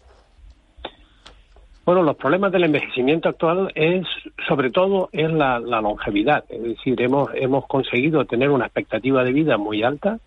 Bueno, 1.87 2.03
los 2.03 2.17
problemas 2.17 2.51
del 2.51 2.65
envejecimiento 2.65 3.29
actual 3.29 3.71
es, 3.73 4.05
sobre 4.45 4.71
todo, 4.71 5.07
es 5.13 5.31
la, 5.31 5.59
longevidad. 5.59 6.43
Es 6.49 6.61
decir, 6.61 7.01
hemos, 7.01 7.29
hemos 7.33 7.65
conseguido 7.65 8.25
tener 8.25 8.49
una 8.49 8.65
expectativa 8.65 9.23
de 9.23 9.31
vida 9.31 9.57
muy 9.57 9.83
alta 9.83 10.19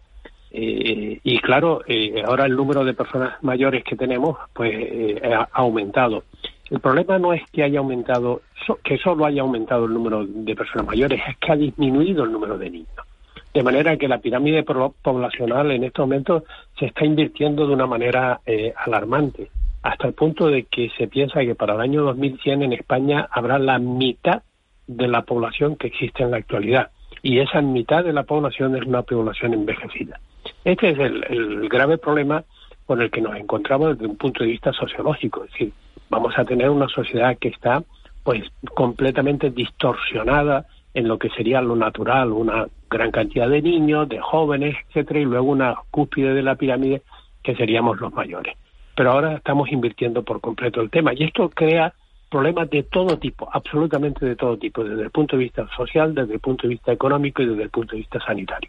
eh, 0.50 1.20
y, 1.22 1.38
claro, 1.40 1.82
eh, 1.86 2.22
ahora 2.26 2.46
el 2.46 2.56
número 2.56 2.82
de 2.82 2.94
personas 2.94 3.42
mayores 3.42 3.84
que 3.84 3.94
tenemos, 3.94 4.38
pues, 4.54 4.70
eh, 4.74 5.20
ha 5.34 5.48
aumentado. 5.52 6.24
El 6.70 6.80
problema 6.80 7.18
no 7.18 7.32
es 7.32 7.42
que 7.50 7.64
haya 7.64 7.80
aumentado, 7.80 8.42
que 8.84 8.98
solo 8.98 9.26
haya 9.26 9.42
aumentado 9.42 9.86
el 9.86 9.92
número 9.92 10.24
de 10.24 10.54
personas 10.54 10.86
mayores, 10.86 11.20
es 11.28 11.36
que 11.38 11.52
ha 11.52 11.56
disminuido 11.56 12.24
el 12.24 12.32
número 12.32 12.56
de 12.56 12.70
niños. 12.70 13.06
De 13.52 13.62
manera 13.64 13.96
que 13.96 14.06
la 14.06 14.18
pirámide 14.18 14.62
poblacional 14.62 15.72
en 15.72 15.82
estos 15.82 16.04
momentos 16.06 16.44
se 16.78 16.86
está 16.86 17.04
invirtiendo 17.04 17.66
de 17.66 17.74
una 17.74 17.86
manera 17.86 18.40
alarmante 18.76 19.50
hasta 19.82 20.08
el 20.08 20.14
punto 20.14 20.48
de 20.48 20.64
que 20.64 20.90
se 20.96 21.08
piensa 21.08 21.40
que 21.40 21.54
para 21.54 21.74
el 21.74 21.80
año 21.80 22.02
2100 22.02 22.62
en 22.62 22.72
España 22.72 23.28
habrá 23.30 23.58
la 23.58 23.78
mitad 23.78 24.42
de 24.86 25.08
la 25.08 25.22
población 25.22 25.76
que 25.76 25.86
existe 25.86 26.22
en 26.22 26.32
la 26.32 26.38
actualidad. 26.38 26.90
Y 27.22 27.38
esa 27.38 27.60
mitad 27.60 28.04
de 28.04 28.12
la 28.12 28.24
población 28.24 28.76
es 28.76 28.84
una 28.84 29.02
población 29.02 29.54
envejecida. 29.54 30.20
Este 30.64 30.90
es 30.90 30.98
el, 30.98 31.68
grave 31.68 31.98
problema 31.98 32.44
con 32.86 33.00
el 33.00 33.10
que 33.10 33.20
nos 33.20 33.36
encontramos 33.36 33.96
desde 33.96 34.10
un 34.10 34.16
punto 34.16 34.42
de 34.42 34.50
vista 34.50 34.72
sociológico. 34.72 35.44
Es 35.44 35.52
decir, 35.52 35.72
vamos 36.10 36.34
a 36.36 36.44
tener 36.44 36.68
una 36.68 36.88
sociedad 36.88 37.38
que 37.38 37.48
está 37.48 37.82
pues 38.22 38.44
completamente 38.74 39.50
distorsionada 39.50 40.66
en 40.92 41.08
lo 41.08 41.18
que 41.18 41.30
sería 41.30 41.62
lo 41.62 41.76
natural, 41.76 42.32
una 42.32 42.66
gran 42.90 43.10
cantidad 43.10 43.48
de 43.48 43.62
niños, 43.62 44.08
de 44.08 44.20
jóvenes, 44.20 44.76
etcétera, 44.88 45.20
y 45.20 45.24
luego 45.24 45.46
una 45.46 45.76
cúspide 45.90 46.34
de 46.34 46.42
la 46.42 46.56
pirámide 46.56 47.02
que 47.42 47.54
seríamos 47.54 48.00
los 48.00 48.12
mayores 48.12 48.56
pero 49.00 49.12
ahora 49.12 49.36
estamos 49.36 49.72
invirtiendo 49.72 50.22
por 50.22 50.42
completo 50.42 50.82
el 50.82 50.90
tema 50.90 51.12
y 51.14 51.24
esto 51.24 51.48
crea 51.48 51.94
problemas 52.30 52.68
de 52.68 52.82
todo 52.82 53.18
tipo, 53.18 53.48
absolutamente 53.50 54.26
de 54.26 54.36
todo 54.36 54.58
tipo, 54.58 54.84
desde 54.84 55.04
el 55.04 55.10
punto 55.10 55.38
de 55.38 55.44
vista 55.44 55.66
social, 55.74 56.14
desde 56.14 56.34
el 56.34 56.40
punto 56.40 56.64
de 56.64 56.74
vista 56.74 56.92
económico 56.92 57.40
y 57.40 57.46
desde 57.46 57.62
el 57.62 57.70
punto 57.70 57.92
de 57.92 58.02
vista 58.02 58.20
sanitario. 58.20 58.68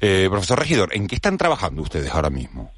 Eh, 0.00 0.26
profesor 0.30 0.58
Regidor, 0.58 0.88
¿en 0.94 1.06
qué 1.06 1.16
están 1.16 1.36
trabajando 1.36 1.82
ustedes 1.82 2.10
ahora 2.14 2.30
mismo? 2.30 2.72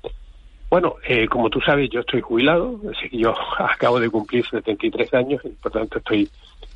Bueno, 0.70 0.94
eh, 1.04 1.26
como 1.26 1.50
tú 1.50 1.60
sabes, 1.60 1.90
yo 1.90 2.00
estoy 2.00 2.20
jubilado, 2.20 2.80
así 2.94 3.10
que 3.10 3.18
yo 3.18 3.34
acabo 3.58 3.98
de 3.98 4.08
cumplir 4.08 4.46
73 4.46 5.14
años 5.14 5.42
y 5.44 5.48
por 5.48 5.72
tanto 5.72 5.98
estoy 5.98 6.28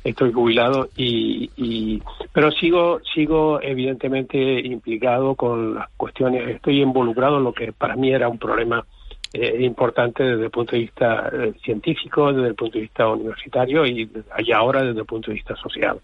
estoy 0.03 0.31
jubilado 0.31 0.87
y, 0.95 1.49
y 1.57 1.99
pero 2.31 2.51
sigo 2.51 2.99
sigo 3.15 3.59
evidentemente 3.59 4.37
implicado 4.59 5.33
con 5.33 5.73
las 5.73 5.89
cuestiones, 5.97 6.47
estoy 6.47 6.81
involucrado 6.81 7.39
en 7.39 7.43
lo 7.43 7.53
que 7.53 7.71
para 7.71 7.95
mí 7.95 8.11
era 8.11 8.29
un 8.29 8.37
problema 8.37 8.85
eh, 9.33 9.63
importante 9.63 10.23
desde 10.23 10.45
el 10.45 10.51
punto 10.51 10.73
de 10.73 10.83
vista 10.83 11.29
eh, 11.33 11.53
científico, 11.63 12.31
desde 12.31 12.49
el 12.49 12.55
punto 12.55 12.77
de 12.77 12.83
vista 12.83 13.07
universitario 13.07 13.85
y, 13.85 14.09
y, 14.39 14.51
ahora 14.51 14.83
desde 14.83 14.99
el 14.99 15.05
punto 15.05 15.31
de 15.31 15.35
vista 15.35 15.55
social. 15.55 15.99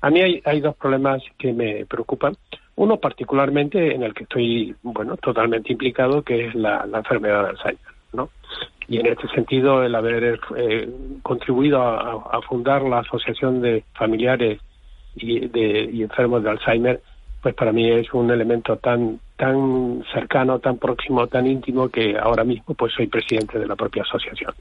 A 0.00 0.10
mí 0.10 0.20
hay, 0.20 0.40
hay 0.44 0.60
dos 0.60 0.76
problemas 0.76 1.22
que 1.36 1.52
me 1.52 1.84
preocupan. 1.84 2.36
Uno 2.80 2.96
particularmente 2.96 3.94
en 3.94 4.02
el 4.02 4.14
que 4.14 4.22
estoy, 4.22 4.74
bueno, 4.82 5.18
totalmente 5.18 5.70
implicado, 5.70 6.22
que 6.22 6.46
es 6.46 6.54
la, 6.54 6.86
la 6.86 6.98
enfermedad 7.00 7.42
de 7.42 7.50
Alzheimer, 7.50 7.92
¿no? 8.14 8.30
Y 8.88 8.96
en 8.98 9.06
este 9.06 9.28
sentido, 9.28 9.82
el 9.84 9.94
haber 9.94 10.40
eh, 10.56 10.88
contribuido 11.22 11.82
a, 11.82 12.38
a, 12.38 12.40
fundar 12.40 12.80
la 12.80 13.00
Asociación 13.00 13.60
de 13.60 13.84
Familiares 13.92 14.60
y, 15.14 15.46
de, 15.48 15.90
y 15.92 16.02
Enfermos 16.02 16.42
de 16.42 16.48
Alzheimer, 16.48 17.02
pues 17.42 17.54
para 17.54 17.70
mí 17.70 17.86
es 17.90 18.14
un 18.14 18.30
elemento 18.30 18.76
tan 18.76 19.20
tan 19.36 20.02
cercano, 20.14 20.58
tan 20.58 20.78
próximo, 20.78 21.26
tan 21.26 21.46
íntimo 21.46 21.90
que 21.90 22.16
ahora 22.16 22.44
mismo 22.44 22.74
pues 22.74 22.94
soy 22.94 23.08
presidente 23.08 23.58
de 23.58 23.66
la 23.66 23.76
propia 23.76 24.04
asociación. 24.04 24.54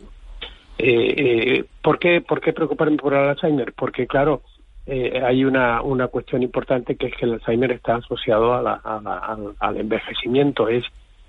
Eh, 0.78 1.14
eh, 1.18 1.66
¿por, 1.82 1.98
qué, 2.00 2.20
¿Por 2.20 2.42
qué 2.42 2.52
preocuparme 2.52 2.98
por 2.98 3.14
el 3.14 3.30
Alzheimer? 3.30 3.72
Porque 3.72 4.08
claro, 4.08 4.42
eh, 4.86 5.22
hay 5.24 5.46
una, 5.46 5.82
una 5.82 6.08
cuestión 6.08 6.42
importante 6.42 6.96
que 6.96 7.08
es 7.08 7.16
que 7.16 7.26
el 7.26 7.34
Alzheimer 7.34 7.72
está 7.72 7.96
asociado 7.96 8.54
a 8.54 8.62
la, 8.62 8.74
al, 8.74 9.54
al, 9.60 9.78
envejecimiento. 9.78 10.68
Es, 10.68 10.84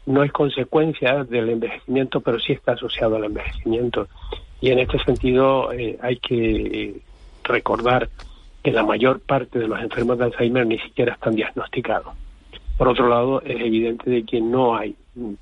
no 0.07 0.23
es 0.23 0.33
consecuencia 0.33 1.25
del 1.25 1.51
envejecimiento, 1.51 2.21
pero 2.21 2.39
sí 2.41 2.53
está 2.53 2.73
asociado 2.73 3.17
al 3.17 3.25
envejecimiento. 3.25 4.09
Y 4.61 4.71
en 4.71 4.79
este 4.79 4.99
sentido 5.05 5.73
eh, 5.73 5.99
hay 6.03 6.17
que 6.17 7.01
recordar 7.45 8.09
que 8.63 8.73
la 8.73 8.83
mayor 8.83 9.21
parte 9.21 9.59
de 9.59 9.69
los 9.69 9.81
enfermos 9.81 10.19
de 10.19 10.25
Alzheimer 10.25 10.67
ni 10.67 10.79
siquiera 10.79 11.15
están 11.15 11.35
diagnosticados. 11.35 12.15
Por 12.77 12.89
otro 12.89 13.09
lado, 13.09 13.43
es 13.43 13.61
evidente 13.61 14.09
de 14.11 14.25
que 14.25 14.41
no 14.41 14.77
hay, 14.77 14.95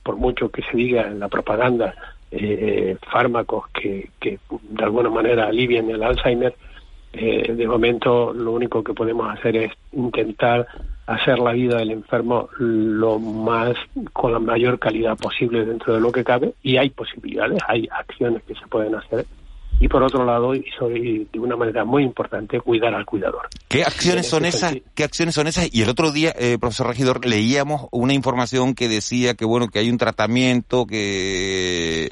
por 0.03 0.16
mucho 0.16 0.51
que 0.51 0.62
se 0.62 0.77
diga 0.77 1.07
en 1.07 1.21
la 1.21 1.29
propaganda, 1.29 1.94
eh, 2.31 2.97
fármacos 3.11 3.68
que, 3.68 4.11
que, 4.21 4.38
de 4.51 4.85
alguna 4.85 5.09
manera 5.09 5.47
alivien 5.47 5.88
el 5.90 6.03
Alzheimer, 6.03 6.55
eh, 7.12 7.53
de 7.53 7.66
momento 7.66 8.33
lo 8.33 8.53
único 8.53 8.83
que 8.85 8.94
podemos 8.94 9.29
hacer 9.31 9.57
es 9.57 9.73
intentar 9.92 10.66
hacer 11.07 11.38
la 11.38 11.53
vida 11.53 11.79
del 11.79 11.90
enfermo 11.90 12.49
lo 12.59 13.18
más 13.18 13.75
con 14.12 14.33
la 14.33 14.38
mayor 14.38 14.79
calidad 14.79 15.16
posible 15.16 15.64
dentro 15.64 15.94
de 15.94 16.01
lo 16.01 16.12
que 16.12 16.23
cabe 16.23 16.53
y 16.62 16.77
hay 16.77 16.90
posibilidades, 16.90 17.59
hay 17.66 17.88
acciones 17.90 18.42
que 18.42 18.55
se 18.55 18.66
pueden 18.66 18.94
hacer 18.94 19.25
y 19.81 19.88
por 19.88 20.03
otro 20.03 20.25
lado, 20.25 20.55
y 20.55 20.64
soy 20.77 21.29
de 21.33 21.38
una 21.38 21.57
manera 21.57 21.85
muy 21.85 22.03
importante, 22.03 22.61
cuidar 22.61 22.94
al 22.94 23.07
cuidador. 23.07 23.49
¿Qué 23.68 23.83
acciones 23.83 24.27
son 24.27 24.44
esas? 24.44 24.77
¿Qué 24.94 25.05
acciones 25.05 25.35
son 25.37 25.47
esas? 25.47 25.68
Y 25.73 25.83
el 25.83 25.88
otro 25.88 26.11
día, 26.11 26.35
eh, 26.37 26.59
profesor 26.59 26.88
Regidor, 26.88 27.25
leíamos 27.25 27.87
una 27.92 28.12
información 28.12 28.75
que 28.75 28.88
decía 28.88 29.35
que 29.35 29.44
bueno, 29.44 29.68
que 29.68 29.79
hay 29.79 29.88
un 29.88 29.99
tratamiento 29.99 30.85
que 30.85 32.11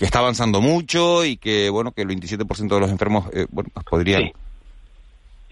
que 0.00 0.06
está 0.06 0.20
avanzando 0.20 0.62
mucho 0.62 1.26
y 1.26 1.36
que 1.36 1.68
bueno, 1.68 1.92
que 1.92 2.00
el 2.00 2.08
27% 2.08 2.68
de 2.68 2.80
los 2.80 2.90
enfermos 2.90 3.26
eh, 3.34 3.44
bueno, 3.50 3.68
podrían 3.84 4.32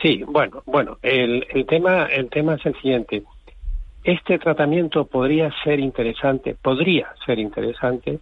sí. 0.00 0.22
bueno, 0.26 0.62
bueno, 0.64 0.96
el, 1.02 1.46
el 1.50 1.66
tema 1.66 2.06
el 2.06 2.30
tema 2.30 2.54
es 2.54 2.64
el 2.64 2.74
siguiente. 2.80 3.24
Este 4.02 4.38
tratamiento 4.38 5.04
podría 5.04 5.52
ser 5.62 5.80
interesante, 5.80 6.54
podría 6.54 7.08
ser 7.26 7.38
interesante 7.38 8.20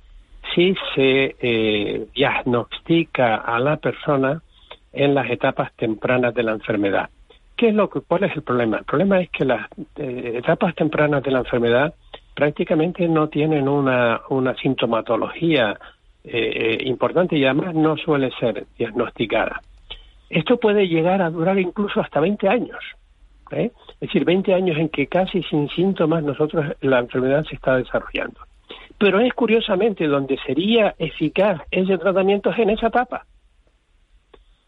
si 0.52 0.74
se 0.96 1.36
eh, 1.40 2.08
diagnostica 2.12 3.36
a 3.36 3.60
la 3.60 3.76
persona 3.76 4.42
en 4.92 5.14
las 5.14 5.30
etapas 5.30 5.72
tempranas 5.76 6.34
de 6.34 6.42
la 6.42 6.52
enfermedad. 6.54 7.08
¿Qué 7.56 7.68
es 7.68 7.74
lo 7.76 7.88
que, 7.88 8.00
¿Cuál 8.00 8.24
es 8.24 8.34
el 8.34 8.42
problema? 8.42 8.78
El 8.78 8.84
problema 8.84 9.20
es 9.20 9.30
que 9.30 9.44
las 9.44 9.68
eh, 9.94 10.32
etapas 10.38 10.74
tempranas 10.74 11.22
de 11.22 11.30
la 11.30 11.38
enfermedad 11.38 11.94
prácticamente 12.34 13.06
no 13.06 13.28
tienen 13.28 13.68
una, 13.68 14.22
una 14.28 14.56
sintomatología 14.56 15.78
eh, 16.26 16.78
importante 16.84 17.36
y 17.36 17.44
además 17.44 17.74
no 17.74 17.96
suele 17.96 18.30
ser 18.40 18.66
diagnosticada. 18.76 19.62
Esto 20.28 20.58
puede 20.58 20.88
llegar 20.88 21.22
a 21.22 21.30
durar 21.30 21.58
incluso 21.58 22.00
hasta 22.00 22.20
20 22.20 22.48
años. 22.48 22.78
¿eh? 23.52 23.70
Es 24.00 24.00
decir, 24.00 24.24
20 24.24 24.52
años 24.54 24.76
en 24.76 24.88
que 24.88 25.06
casi 25.06 25.42
sin 25.44 25.68
síntomas 25.68 26.24
nosotros 26.24 26.74
la 26.80 26.98
enfermedad 26.98 27.44
se 27.44 27.54
está 27.54 27.76
desarrollando. 27.76 28.40
Pero 28.98 29.20
es 29.20 29.32
curiosamente 29.34 30.06
donde 30.06 30.38
sería 30.44 30.94
eficaz 30.98 31.60
ese 31.70 31.96
tratamiento 31.98 32.50
es 32.50 32.58
en 32.58 32.70
esa 32.70 32.88
etapa. 32.88 33.24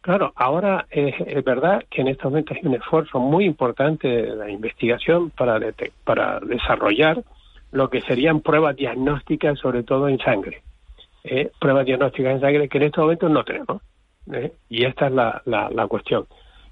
Claro, 0.00 0.32
ahora 0.36 0.86
es, 0.90 1.44
verdad 1.44 1.84
que 1.90 2.02
en 2.02 2.08
estos 2.08 2.30
momentos 2.30 2.56
hay 2.56 2.66
un 2.66 2.76
esfuerzo 2.76 3.18
muy 3.18 3.44
importante 3.44 4.06
de 4.06 4.36
la 4.36 4.48
investigación 4.48 5.30
para, 5.30 5.58
para 6.04 6.40
desarrollar 6.40 7.24
lo 7.72 7.90
que 7.90 8.00
serían 8.02 8.40
pruebas 8.40 8.76
diagnósticas, 8.76 9.58
sobre 9.58 9.82
todo 9.82 10.08
en 10.08 10.18
sangre. 10.18 10.62
Eh, 11.24 11.50
pruebas 11.58 11.84
diagnósticas 11.84 12.34
en 12.34 12.40
sangre 12.40 12.68
que 12.68 12.78
en 12.78 12.84
estos 12.84 13.02
momentos 13.02 13.30
no 13.30 13.44
tenemos. 13.44 13.82
¿eh? 14.32 14.52
Y 14.68 14.84
esta 14.84 15.06
es 15.08 15.12
la, 15.12 15.42
la, 15.44 15.68
la 15.70 15.86
cuestión. 15.86 16.26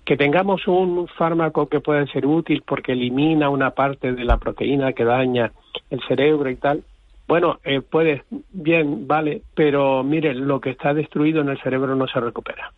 Que 0.05 0.17
tengamos 0.17 0.67
un 0.69 1.09
fármaco 1.09 1.69
que 1.69 1.81
pueda 1.81 2.07
ser 2.07 2.27
útil 2.27 2.63
porque 2.67 2.93
elimina 2.93 3.51
una 3.51 3.71
parte 3.71 4.13
de 4.13 4.25
la 4.25 4.39
proteína 4.39 4.93
que 4.93 5.05
daña 5.05 5.53
el 5.91 6.01
cerebro 6.07 6.49
y 6.49 6.57
tal, 6.57 6.85
bueno, 7.29 7.59
eh, 7.65 7.81
puede, 7.81 8.23
bien, 8.53 9.09
vale, 9.09 9.43
pero 9.55 10.05
mire, 10.05 10.33
lo 10.35 10.61
que 10.61 10.71
está 10.71 10.95
destruido 10.95 11.41
en 11.41 11.49
el 11.49 11.61
cerebro 11.61 11.97
no 11.97 12.07
se 12.07 12.21
recupera. 12.21 12.73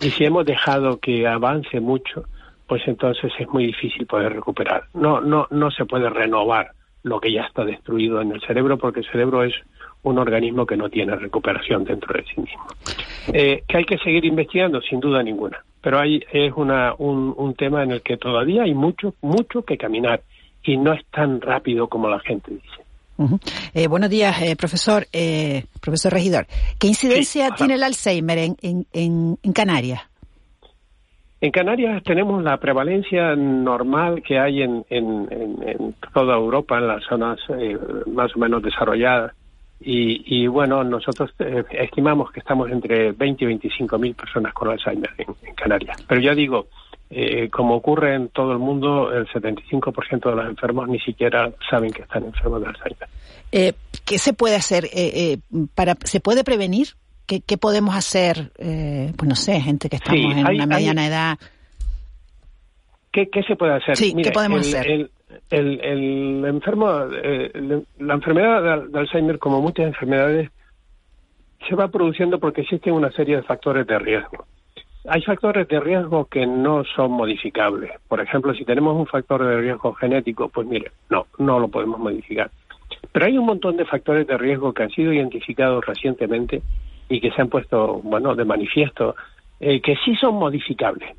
Y 0.00 0.10
si 0.10 0.24
hemos 0.24 0.44
dejado 0.44 0.98
que 0.98 1.26
avance 1.26 1.80
mucho, 1.80 2.24
pues 2.66 2.82
entonces 2.86 3.32
es 3.38 3.48
muy 3.48 3.66
difícil 3.66 4.06
poder 4.06 4.32
recuperar. 4.32 4.84
No, 4.94 5.20
no, 5.20 5.46
no 5.50 5.70
se 5.70 5.84
puede 5.84 6.10
renovar 6.10 6.72
lo 7.02 7.20
que 7.20 7.32
ya 7.32 7.42
está 7.42 7.64
destruido 7.64 8.20
en 8.20 8.32
el 8.32 8.40
cerebro 8.40 8.78
porque 8.78 9.00
el 9.00 9.06
cerebro 9.06 9.44
es 9.44 9.54
un 10.04 10.18
organismo 10.18 10.64
que 10.64 10.76
no 10.76 10.88
tiene 10.88 11.16
recuperación 11.16 11.84
dentro 11.84 12.14
de 12.14 12.24
sí 12.24 12.40
mismo. 12.40 12.64
Eh, 13.32 13.62
que 13.66 13.76
hay 13.78 13.84
que 13.84 13.98
seguir 13.98 14.24
investigando, 14.24 14.80
sin 14.82 15.00
duda 15.00 15.22
ninguna, 15.22 15.58
pero 15.80 15.98
hay, 15.98 16.22
es 16.32 16.52
una, 16.56 16.94
un, 16.98 17.34
un 17.36 17.54
tema 17.54 17.82
en 17.82 17.90
el 17.90 18.02
que 18.02 18.16
todavía 18.16 18.62
hay 18.62 18.74
mucho, 18.74 19.14
mucho 19.22 19.62
que 19.62 19.76
caminar 19.76 20.20
y 20.62 20.76
no 20.76 20.92
es 20.92 21.04
tan 21.06 21.40
rápido 21.40 21.88
como 21.88 22.08
la 22.08 22.20
gente 22.20 22.52
dice. 22.52 22.84
Uh 23.16 23.28
-huh. 23.28 23.40
eh, 23.74 23.86
buenos 23.86 24.10
días, 24.10 24.42
eh, 24.42 24.56
profesor, 24.56 25.06
eh, 25.12 25.64
profesor 25.80 26.12
regidor. 26.12 26.46
¿Qué 26.80 26.88
incidencia 26.88 27.48
sí, 27.48 27.54
tiene 27.56 27.74
el 27.74 27.82
Alzheimer 27.82 28.38
en, 28.38 28.56
en, 28.60 28.86
en, 28.92 29.38
en, 29.42 29.52
Canarias? 29.52 30.02
En 31.40 31.50
Canarias 31.52 32.02
tenemos 32.02 32.42
la 32.42 32.56
prevalencia 32.56 33.36
normal 33.36 34.22
que 34.26 34.38
hay 34.38 34.62
en, 34.62 34.84
en 34.90 35.94
toda 36.12 36.34
Europa, 36.36 36.78
en 36.78 36.88
las 36.88 37.04
zonas 37.04 37.38
eh, 37.50 37.78
más 38.06 38.34
o 38.34 38.38
menos 38.38 38.62
desarrolladas. 38.62 39.32
Y, 39.80 40.42
y 40.42 40.46
bueno, 40.46 40.82
nosotros 40.82 41.30
eh, 41.38 41.62
estimamos 41.72 42.30
que 42.30 42.40
estamos 42.40 42.70
entre 42.70 43.12
20 43.12 43.44
y 43.44 43.46
25 43.46 43.98
mil 43.98 44.14
personas 44.14 44.54
con 44.54 44.68
Alzheimer 44.68 45.10
en, 45.18 45.54
Canarias. 45.54 46.02
Pero 46.08 46.20
ya 46.20 46.34
digo, 46.34 46.68
eh, 47.10 47.50
como 47.50 47.74
ocurre 47.74 48.14
en 48.14 48.28
todo 48.28 48.52
el 48.52 48.58
mundo, 48.58 49.12
el 49.12 49.26
75% 49.28 50.30
de 50.30 50.36
los 50.36 50.46
enfermos 50.46 50.88
ni 50.88 51.00
siquiera 51.00 51.52
saben 51.68 51.92
que 51.92 52.02
están 52.02 52.24
enfermos 52.24 52.62
de 52.62 52.68
Alzheimer. 52.68 53.08
Eh, 53.52 53.72
¿Qué 54.04 54.18
se 54.18 54.32
puede 54.32 54.56
hacer? 54.56 54.88
Eh, 54.92 55.38
para 55.74 55.96
¿Se 56.04 56.20
puede 56.20 56.44
prevenir? 56.44 56.88
¿Qué, 57.26 57.40
qué 57.40 57.56
podemos 57.56 57.94
hacer? 57.94 58.52
pues 58.56 59.28
no 59.28 59.36
sé, 59.36 59.60
gente 59.60 59.88
que 59.88 59.96
estamos 59.96 60.20
sí, 60.20 60.40
en 60.40 60.46
hay, 60.46 60.56
una 60.56 60.66
mediana 60.66 61.02
hay... 61.02 61.08
edad. 61.08 61.38
¿Qué, 63.12 63.28
¿Qué, 63.30 63.42
se 63.44 63.54
puede 63.54 63.74
hacer? 63.74 63.96
Sí, 63.96 64.14
¿qué 64.20 64.32
podemos 64.32 64.66
el, 64.66 64.74
hacer? 64.74 64.90
El, 64.90 65.10
el, 65.50 65.80
el 65.80 66.44
enfermo, 66.44 66.88
eh, 67.12 67.82
la 67.98 68.14
enfermedad 68.14 68.84
de, 68.86 68.98
Alzheimer, 68.98 69.38
como 69.38 69.60
muchas 69.60 69.86
enfermedades, 69.86 70.50
se 71.68 71.74
va 71.74 71.88
produciendo 71.88 72.38
porque 72.38 72.62
existen 72.62 72.94
una 72.94 73.10
serie 73.12 73.36
de 73.36 73.42
factores 73.42 73.86
de 73.86 73.98
riesgo. 73.98 74.46
Hay 75.06 75.22
factores 75.22 75.68
de 75.68 75.80
riesgo 75.80 76.26
que 76.26 76.46
no 76.46 76.82
son 76.84 77.12
modificables. 77.12 77.90
Por 78.08 78.20
ejemplo, 78.20 78.54
si 78.54 78.64
tenemos 78.64 78.96
un 78.96 79.06
factor 79.06 79.44
de 79.44 79.60
riesgo 79.60 79.92
genético, 79.94 80.48
pues 80.48 80.66
mire, 80.66 80.92
no, 81.10 81.26
no 81.38 81.58
lo 81.58 81.68
podemos 81.68 81.98
modificar. 81.98 82.50
Pero 83.12 83.26
hay 83.26 83.36
un 83.36 83.46
montón 83.46 83.76
de 83.76 83.84
factores 83.84 84.26
de 84.26 84.38
riesgo 84.38 84.72
que 84.72 84.82
han 84.82 84.90
sido 84.90 85.12
identificados 85.12 85.84
recientemente 85.84 86.62
y 87.08 87.20
que 87.20 87.30
se 87.32 87.42
han 87.42 87.48
puesto, 87.48 88.00
bueno, 88.02 88.34
de 88.34 88.44
manifiesto, 88.44 89.14
eh, 89.60 89.80
que 89.80 89.94
sí 90.04 90.16
son 90.16 90.36
modificables. 90.36 91.14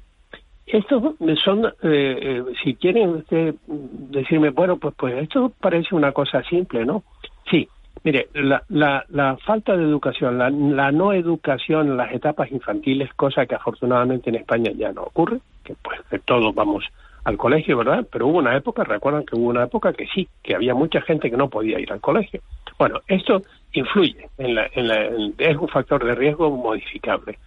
Estos 0.66 1.14
son, 1.44 1.66
eh, 1.66 1.72
eh, 1.84 2.44
si 2.64 2.76
quieren 2.76 3.10
usted 3.10 3.56
decirme, 3.68 4.50
bueno, 4.50 4.78
pues, 4.78 4.96
pues 4.98 5.16
esto 5.22 5.52
parece 5.62 5.94
una 5.94 6.12
cosa 6.12 6.42
simple, 6.44 6.86
¿no? 6.86 7.04
Sí, 7.50 7.68
mire, 8.04 8.30
la, 8.34 8.64
la, 8.70 9.06
la 9.10 9.38
falta 9.38 9.78
de 9.78 9.84
educación, 9.84 10.40
la, 10.40 10.50
la, 10.50 10.92
no 10.92 11.14
educación 11.14 11.90
en 11.90 11.98
las 11.98 12.12
etapas 12.12 12.52
infantiles, 12.52 13.14
cosa 13.14 13.46
que 13.46 13.56
afortunadamente 13.56 14.32
en 14.32 14.38
España 14.38 14.72
ya 14.76 14.92
no 14.92 15.04
ocurre, 15.04 15.40
que 15.64 15.76
pues 15.84 16.00
que 16.10 16.18
todos 16.20 16.54
vamos 16.56 16.84
al 17.26 17.38
colegio, 17.38 17.78
¿verdad? 17.78 18.06
Pero 18.12 18.28
hubo 18.28 18.40
una 18.40 18.56
época, 18.56 18.84
recuerdan 18.84 19.26
que 19.26 19.36
hubo 19.36 19.50
una 19.50 19.64
época 19.64 19.94
que 19.94 20.08
sí, 20.08 20.28
que 20.44 20.56
había 20.56 20.74
mucha 20.74 21.02
gente 21.02 21.30
que 21.30 21.38
no 21.38 21.50
podía 21.50 21.80
ir 21.80 21.92
al 21.92 22.02
colegio. 22.02 22.42
Bueno, 22.80 23.02
esto 23.08 23.42
influye, 23.74 24.30
en 24.38 24.56
la, 24.56 24.68
en 24.74 24.88
la, 24.88 25.06
es 25.38 25.58
un 25.58 25.68
factor 25.68 26.04
de 26.04 26.16
riesgo 26.16 26.50
modificable. 26.50 27.38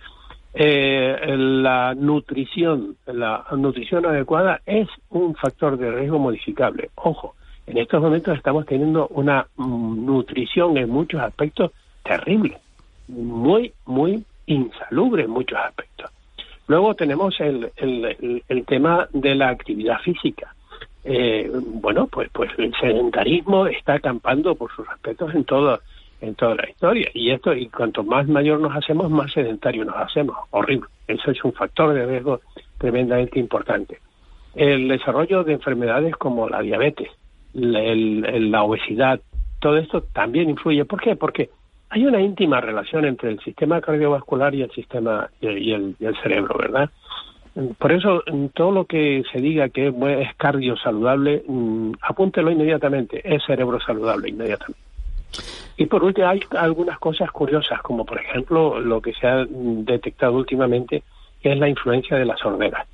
Eh, 0.54 1.36
la 1.36 1.94
nutrición, 1.94 2.96
la 3.06 3.44
nutrición 3.56 4.06
adecuada 4.06 4.60
es 4.64 4.88
un 5.10 5.34
factor 5.34 5.76
de 5.76 5.90
riesgo 5.90 6.18
modificable. 6.18 6.90
Ojo, 6.96 7.34
en 7.66 7.78
estos 7.78 8.00
momentos 8.00 8.36
estamos 8.36 8.64
teniendo 8.66 9.08
una 9.08 9.46
nutrición 9.58 10.78
en 10.78 10.88
muchos 10.88 11.20
aspectos 11.20 11.72
terrible, 12.02 12.58
muy, 13.08 13.72
muy 13.84 14.24
insalubre 14.46 15.24
en 15.24 15.30
muchos 15.30 15.58
aspectos. 15.58 16.10
Luego 16.66 16.94
tenemos 16.94 17.38
el, 17.40 17.70
el, 17.76 18.42
el, 18.48 18.64
tema 18.64 19.08
de 19.12 19.34
la 19.34 19.48
actividad 19.48 19.98
física. 20.00 20.54
Eh, 21.04 21.50
bueno, 21.52 22.06
pues, 22.06 22.28
pues 22.32 22.50
el 22.58 22.74
sedentarismo 22.78 23.66
está 23.66 23.94
acampando 23.94 24.54
por 24.54 24.70
sus 24.74 24.86
aspectos 24.88 25.34
en 25.34 25.44
todo, 25.44 25.80
en 26.20 26.34
toda 26.34 26.54
la 26.54 26.68
historia. 26.68 27.10
Y 27.14 27.30
esto, 27.30 27.54
y 27.54 27.68
cuanto 27.68 28.02
más 28.02 28.26
mayor 28.28 28.60
nos 28.60 28.74
hacemos, 28.76 29.10
más 29.10 29.32
sedentario 29.32 29.84
nos 29.84 29.96
hacemos. 29.96 30.36
Horrible. 30.50 30.88
Eso 31.06 31.30
es 31.30 31.42
un 31.44 31.52
factor 31.52 31.94
de 31.94 32.06
riesgo 32.06 32.40
tremendamente 32.78 33.38
importante. 33.38 33.98
El 34.54 34.88
desarrollo 34.88 35.44
de 35.44 35.54
enfermedades 35.54 36.16
como 36.16 36.48
la 36.48 36.60
diabetes, 36.60 37.08
la 37.52 38.62
obesidad, 38.62 39.20
todo 39.60 39.78
esto 39.78 40.02
también 40.02 40.50
influye. 40.50 40.84
¿Por 40.84 41.00
qué? 41.00 41.16
Porque 41.16 41.50
hay 41.90 42.06
una 42.06 42.20
íntima 42.20 42.60
relación 42.60 43.04
entre 43.04 43.30
el 43.30 43.40
sistema 43.40 43.80
cardiovascular 43.80 44.54
y 44.54 44.62
el 44.62 44.70
sistema 44.72 45.30
y 45.40 45.72
el, 45.72 45.96
cerebro, 46.22 46.56
¿verdad? 46.58 46.90
Por 47.78 47.92
eso, 47.92 48.22
todo 48.54 48.70
lo 48.70 48.84
que 48.84 49.22
se 49.32 49.40
diga 49.40 49.68
que 49.68 49.88
es 49.88 50.34
cardio 50.36 50.76
saludable, 50.76 51.42
mm, 51.46 51.92
apúntelo 52.02 52.50
inmediatamente, 52.50 53.20
es 53.24 53.42
cerebro 53.44 53.80
saludable 53.80 54.28
inmediatamente. 54.28 54.87
Y 55.76 55.86
por 55.86 56.02
último, 56.02 56.26
hay 56.26 56.40
algunas 56.56 56.98
cosas 56.98 57.30
curiosas, 57.30 57.80
como 57.82 58.04
por 58.04 58.20
ejemplo 58.20 58.80
lo 58.80 59.00
que 59.00 59.12
se 59.12 59.26
ha 59.26 59.46
detectado 59.48 60.34
últimamente, 60.34 61.04
que 61.40 61.52
es 61.52 61.58
la 61.58 61.68
influencia 61.68 62.16
de 62.16 62.24
la 62.24 62.36
sordera. 62.36 62.86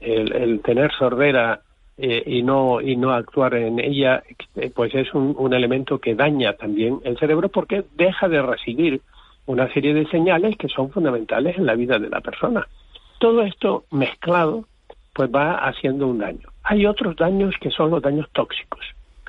El, 0.00 0.60
tener 0.60 0.90
sordera 0.92 1.60
eh, 1.96 2.22
y 2.26 2.42
no 2.42 2.80
y 2.80 2.96
no 2.96 3.12
actuar 3.12 3.54
en 3.54 3.78
ella, 3.78 4.22
eh, 4.56 4.70
pues 4.74 4.94
es 4.94 5.12
un, 5.14 5.34
un 5.38 5.52
elemento 5.52 5.98
que 5.98 6.14
daña 6.14 6.54
también 6.54 7.00
el 7.04 7.18
cerebro 7.18 7.50
porque 7.50 7.84
deja 7.94 8.28
de 8.28 8.42
recibir 8.42 9.02
una 9.46 9.72
serie 9.72 9.92
de 9.94 10.06
señales 10.08 10.56
que 10.56 10.68
son 10.68 10.90
fundamentales 10.90 11.56
en 11.58 11.66
la 11.66 11.74
vida 11.74 11.98
de 11.98 12.08
la 12.08 12.20
persona. 12.20 12.66
Todo 13.18 13.42
esto 13.42 13.84
mezclado, 13.90 14.64
pues 15.14 15.30
va 15.30 15.56
haciendo 15.56 16.08
un 16.08 16.18
daño. 16.18 16.48
Hay 16.62 16.86
otros 16.86 17.14
daños 17.16 17.54
que 17.60 17.70
son 17.70 17.90
los 17.90 18.02
daños 18.02 18.28
tóxicos. 18.32 18.80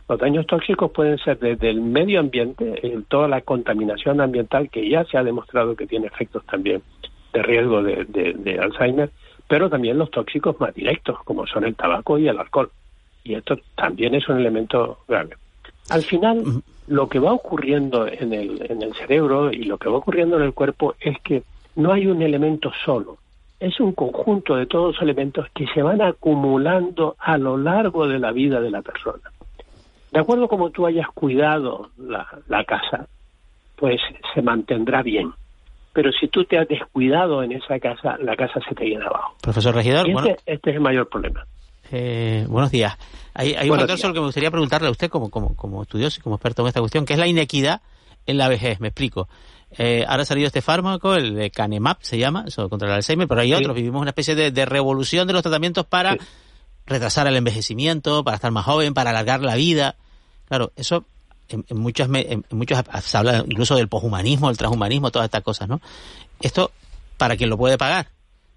Los 0.09 0.19
daños 0.19 0.45
tóxicos 0.47 0.91
pueden 0.91 1.17
ser 1.19 1.39
desde 1.39 1.69
el 1.69 1.81
medio 1.81 2.19
ambiente, 2.19 3.01
toda 3.07 3.27
la 3.27 3.41
contaminación 3.41 4.19
ambiental 4.19 4.69
que 4.69 4.87
ya 4.89 5.05
se 5.05 5.17
ha 5.17 5.23
demostrado 5.23 5.75
que 5.75 5.87
tiene 5.87 6.07
efectos 6.07 6.45
también 6.45 6.81
de 7.31 7.41
riesgo 7.41 7.81
de, 7.81 8.59
Alzheimer, 8.61 9.09
pero 9.47 9.69
también 9.69 9.97
los 9.97 10.11
tóxicos 10.11 10.59
más 10.59 10.73
directos, 10.75 11.17
como 11.23 11.47
son 11.47 11.63
el 11.63 11.75
tabaco 11.75 12.17
y 12.17 12.27
el 12.27 12.37
alcohol. 12.37 12.69
Y 13.23 13.35
esto 13.35 13.57
también 13.75 14.13
es 14.13 14.27
un 14.27 14.39
elemento 14.39 14.99
grave. 15.07 15.37
Al 15.89 16.03
final, 16.03 16.43
lo 16.87 17.07
que 17.07 17.19
va 17.19 17.31
ocurriendo 17.31 18.05
en 18.07 18.33
el, 18.33 18.65
en 18.69 18.81
el 18.83 18.93
cerebro 18.93 19.51
y 19.51 19.63
lo 19.63 19.77
que 19.77 19.89
va 19.89 19.97
ocurriendo 19.97 20.37
en 20.37 20.43
el 20.43 20.53
cuerpo 20.53 20.95
es 20.99 21.17
que 21.21 21.43
no 21.75 21.93
hay 21.93 22.07
un 22.07 22.21
elemento 22.21 22.71
solo, 22.85 23.17
es 23.59 23.79
un 23.79 23.93
conjunto 23.93 24.55
de 24.57 24.65
todos 24.65 24.93
los 24.93 25.01
elementos 25.01 25.47
que 25.55 25.65
se 25.67 25.81
van 25.81 26.01
acumulando 26.01 27.15
a 27.17 27.37
lo 27.37 27.57
largo 27.57 28.07
de 28.07 28.19
la 28.19 28.31
vida 28.31 28.59
de 28.59 28.69
la 28.69 28.81
persona 28.81 29.32
de 30.13 30.19
acuerdo 30.19 30.47
como 30.47 30.69
tú 30.69 30.85
hayas 30.85 31.07
cuidado 31.07 31.89
la, 31.97 32.63
casa, 32.65 33.07
pues 33.75 33.99
se 34.33 34.41
mantendrá 34.43 35.01
bien. 35.01 35.33
Pero 35.91 36.11
si 36.11 36.27
tú 36.27 36.45
te 36.45 36.59
has 36.59 36.67
descuidado 36.67 37.41
en 37.41 37.51
esa 37.51 37.79
casa, 37.79 38.17
la 38.19 38.35
casa 38.35 38.59
se 38.67 38.75
te 38.75 38.85
viene 38.85 39.03
abajo. 39.05 39.35
Profesor 39.41 39.73
Regidor, 39.73 40.07
este, 40.07 40.37
este, 40.45 40.69
es 40.69 40.75
el 40.75 40.81
mayor 40.81 41.09
problema. 41.09 41.45
Eh, 41.91 42.45
buenos 42.47 42.71
días. 42.71 42.95
Hay, 43.33 43.55
un 43.69 43.77
factor 43.77 43.97
sobre 43.97 44.13
que 44.13 44.19
me 44.19 44.27
gustaría 44.27 44.51
preguntarle 44.51 44.87
a 44.87 44.91
usted 44.91 45.09
como, 45.09 45.31
como, 45.31 45.55
como 45.55 45.81
estudioso 45.81 46.19
y 46.19 46.23
como 46.23 46.35
experto 46.35 46.61
en 46.61 46.67
esta 46.67 46.79
cuestión, 46.79 47.05
que 47.05 47.13
es 47.13 47.19
la 47.19 47.27
inequidad 47.27 47.81
en 48.27 48.37
la 48.37 48.47
vejez. 48.49 48.79
Me 48.79 48.89
explico. 48.89 49.27
Eh, 49.79 50.05
ahora 50.07 50.21
ha 50.21 50.25
salido 50.25 50.45
este 50.45 50.61
fármaco, 50.61 51.15
el 51.15 51.33
de 51.33 51.49
Canemap 51.49 51.97
se 52.01 52.19
llama, 52.19 52.45
eso 52.47 52.69
contra 52.69 52.87
el 52.87 52.93
Alzheimer, 52.93 53.27
pero 53.27 53.41
hay 53.41 53.53
otros. 53.53 53.75
Vivimos 53.75 54.01
una 54.01 54.11
especie 54.11 54.35
de, 54.35 54.65
revolución 54.65 55.25
de 55.25 55.33
los 55.33 55.41
tratamientos 55.41 55.85
para 55.87 56.15
retrasar 56.85 57.25
el 57.27 57.35
envejecimiento, 57.35 58.23
para 58.23 58.35
estar 58.35 58.51
más 58.51 58.65
joven, 58.65 58.93
para 58.93 59.09
alargar 59.09 59.41
la 59.41 59.55
vida. 59.55 59.95
Claro, 60.53 60.71
eso 60.75 61.03
en, 61.49 61.65
muchas 61.71 62.07
en 62.13 62.45
muchos 62.51 62.77
se 63.01 63.17
habla 63.17 63.43
incluso 63.47 63.75
del 63.75 63.87
poshumanismo, 63.87 64.51
el 64.51 64.57
transhumanismo, 64.57 65.09
todas 65.09 65.25
estas 65.25 65.41
cosas, 65.41 65.67
¿no? 65.67 65.81
Esto 66.41 66.69
para 67.17 67.35
quien 67.35 67.49
lo 67.49 67.57
puede 67.57 67.75
pagar. 67.79 68.09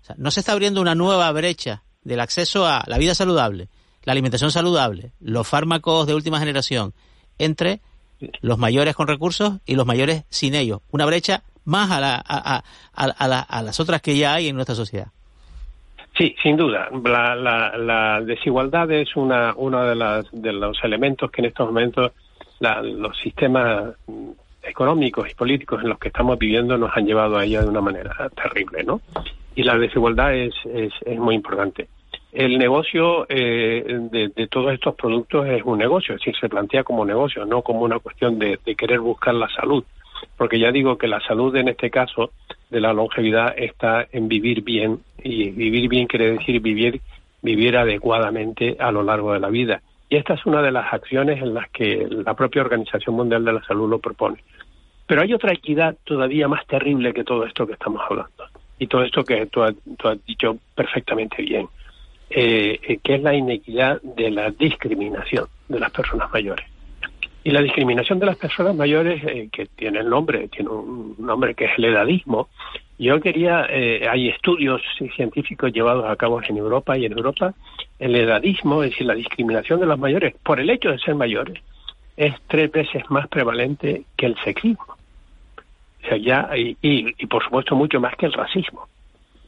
O 0.02 0.04
sea, 0.04 0.14
no 0.18 0.30
se 0.30 0.40
está 0.40 0.52
abriendo 0.52 0.82
una 0.82 0.94
nueva 0.94 1.32
brecha 1.32 1.84
del 2.02 2.20
acceso 2.20 2.66
a 2.66 2.84
la 2.86 2.98
vida 2.98 3.14
saludable, 3.14 3.70
la 4.02 4.12
alimentación 4.12 4.50
saludable, 4.50 5.12
los 5.20 5.48
fármacos 5.48 6.06
de 6.06 6.12
última 6.12 6.38
generación 6.38 6.92
entre 7.38 7.80
los 8.42 8.58
mayores 8.58 8.94
con 8.94 9.08
recursos 9.08 9.54
y 9.64 9.74
los 9.74 9.86
mayores 9.86 10.24
sin 10.28 10.54
ellos. 10.54 10.82
Una 10.90 11.06
brecha 11.06 11.44
más 11.64 11.90
a, 11.90 11.98
la, 11.98 12.16
a, 12.16 12.62
a, 12.92 13.40
a 13.40 13.62
las 13.62 13.80
otras 13.80 14.02
que 14.02 14.18
ya 14.18 14.34
hay 14.34 14.48
en 14.48 14.56
nuestra 14.56 14.74
sociedad. 14.74 15.12
Sí, 16.16 16.34
sin 16.42 16.56
duda. 16.56 16.88
La, 17.04 17.34
la, 17.34 17.76
la 17.76 18.20
desigualdad 18.22 18.90
es 18.90 19.14
una, 19.16 19.52
uno 19.56 19.84
de, 19.84 19.94
las, 19.94 20.26
de 20.32 20.52
los 20.52 20.82
elementos 20.82 21.30
que 21.30 21.42
en 21.42 21.46
estos 21.46 21.66
momentos 21.66 22.12
los 22.60 23.18
sistemas 23.18 23.94
económicos 24.62 25.30
y 25.30 25.34
políticos 25.34 25.82
en 25.82 25.90
los 25.90 25.98
que 25.98 26.08
estamos 26.08 26.38
viviendo 26.38 26.78
nos 26.78 26.96
han 26.96 27.06
llevado 27.06 27.36
a 27.36 27.44
ella 27.44 27.62
de 27.62 27.68
una 27.68 27.82
manera 27.82 28.30
terrible, 28.34 28.82
¿no? 28.82 29.00
Y 29.54 29.62
la 29.62 29.76
desigualdad 29.76 30.34
es, 30.34 30.54
es, 30.64 30.92
es 31.04 31.18
muy 31.18 31.34
importante. 31.34 31.88
El 32.32 32.58
negocio 32.58 33.26
eh, 33.28 33.84
de, 34.10 34.28
de, 34.28 34.46
todos 34.48 34.72
estos 34.72 34.94
productos 34.94 35.46
es 35.46 35.62
un 35.64 35.78
negocio, 35.78 36.14
es 36.14 36.20
decir, 36.20 36.34
se 36.38 36.48
plantea 36.48 36.82
como 36.82 37.04
negocio, 37.04 37.44
no 37.46 37.62
como 37.62 37.80
una 37.80 37.98
cuestión 37.98 38.38
de, 38.38 38.58
de 38.64 38.74
querer 38.74 39.00
buscar 39.00 39.34
la 39.34 39.48
salud. 39.48 39.84
Porque 40.36 40.58
ya 40.58 40.72
digo 40.72 40.98
que 40.98 41.08
la 41.08 41.20
salud 41.20 41.54
en 41.56 41.68
este 41.68 41.90
caso 41.90 42.30
de 42.70 42.80
la 42.80 42.92
longevidad 42.92 43.54
está 43.56 44.06
en 44.12 44.28
vivir 44.28 44.62
bien 44.62 45.00
y 45.26 45.50
vivir 45.50 45.88
bien 45.88 46.06
quiere 46.06 46.32
decir 46.32 46.60
vivir 46.60 47.00
vivir 47.42 47.76
adecuadamente 47.76 48.76
a 48.78 48.90
lo 48.90 49.02
largo 49.02 49.32
de 49.32 49.40
la 49.40 49.48
vida. 49.48 49.80
Y 50.08 50.16
esta 50.16 50.34
es 50.34 50.44
una 50.46 50.62
de 50.62 50.72
las 50.72 50.92
acciones 50.92 51.40
en 51.40 51.54
las 51.54 51.68
que 51.70 52.06
la 52.10 52.34
propia 52.34 52.62
Organización 52.62 53.14
Mundial 53.16 53.44
de 53.44 53.52
la 53.52 53.62
Salud 53.64 53.88
lo 53.88 53.98
propone. 53.98 54.38
Pero 55.06 55.22
hay 55.22 55.32
otra 55.32 55.52
equidad 55.52 55.96
todavía 56.04 56.48
más 56.48 56.66
terrible 56.66 57.12
que 57.12 57.24
todo 57.24 57.46
esto 57.46 57.66
que 57.66 57.74
estamos 57.74 58.02
hablando. 58.08 58.44
Y 58.78 58.86
todo 58.88 59.02
esto 59.02 59.24
que 59.24 59.46
tú 59.46 59.62
has, 59.62 59.74
dicho 60.26 60.58
perfectamente 60.74 61.42
bien, 61.42 61.68
eh, 62.30 62.78
eh, 62.82 62.98
que 63.02 63.14
es 63.14 63.22
la 63.22 63.34
inequidad 63.34 64.02
de 64.02 64.30
la 64.30 64.50
discriminación 64.50 65.46
de 65.68 65.80
las 65.80 65.90
personas 65.90 66.30
mayores. 66.32 66.66
Y 67.46 67.52
la 67.52 67.62
discriminación 67.62 68.18
de 68.18 68.26
las 68.26 68.36
personas 68.38 68.74
mayores, 68.74 69.22
eh, 69.22 69.48
que 69.52 69.66
tiene 69.66 70.00
el 70.00 70.10
nombre, 70.10 70.48
tiene 70.48 70.68
un 70.68 71.14
nombre 71.16 71.54
que 71.54 71.66
es 71.66 71.78
el 71.78 71.84
edadismo. 71.84 72.48
Yo 72.98 73.20
quería, 73.20 73.68
eh, 73.70 74.08
hay 74.10 74.30
estudios 74.30 74.82
científicos 75.14 75.72
llevados 75.72 76.06
a 76.06 76.16
cabo 76.16 76.42
en 76.42 76.56
Europa 76.56 76.98
y 76.98 77.04
en 77.04 77.12
Europa, 77.12 77.54
el 78.00 78.16
edadismo, 78.16 78.82
es 78.82 78.90
decir, 78.90 79.06
la 79.06 79.14
discriminación 79.14 79.78
de 79.78 79.86
los 79.86 79.96
mayores 79.96 80.34
por 80.42 80.58
el 80.58 80.68
hecho 80.70 80.90
de 80.90 80.98
ser 80.98 81.14
mayores, 81.14 81.62
es 82.16 82.34
tres 82.48 82.72
veces 82.72 83.08
más 83.10 83.28
prevalente 83.28 84.02
que 84.16 84.26
el 84.26 84.36
sexismo. 84.42 84.96
O 86.02 86.08
sea, 86.08 86.16
ya, 86.16 86.50
y, 86.56 86.76
y 86.82 87.26
por 87.26 87.44
supuesto 87.44 87.76
mucho 87.76 88.00
más 88.00 88.16
que 88.16 88.26
el 88.26 88.32
racismo. 88.32 88.88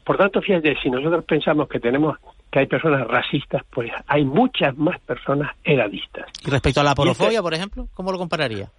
Por 0.05 0.15
tanto, 0.15 0.41
fíjate, 0.41 0.77
si 0.81 0.89
nosotros 0.89 1.25
pensamos 1.25 1.67
que 1.67 1.81
tenemos 1.81 2.17
que 2.51 2.59
hay 2.59 2.67
personas 2.67 3.07
racistas, 3.07 3.63
pues 3.69 3.91
hay 4.07 4.25
muchas 4.25 4.77
más 4.77 4.99
personas 5.01 5.55
edadistas. 5.63 6.27
¿Y 6.45 6.49
respecto 6.49 6.81
a 6.81 6.83
la 6.83 6.95
porofobia, 6.95 7.41
por 7.41 7.53
ejemplo, 7.53 7.87
cómo 7.93 8.11
lo 8.11 8.17
compararía? 8.17 8.69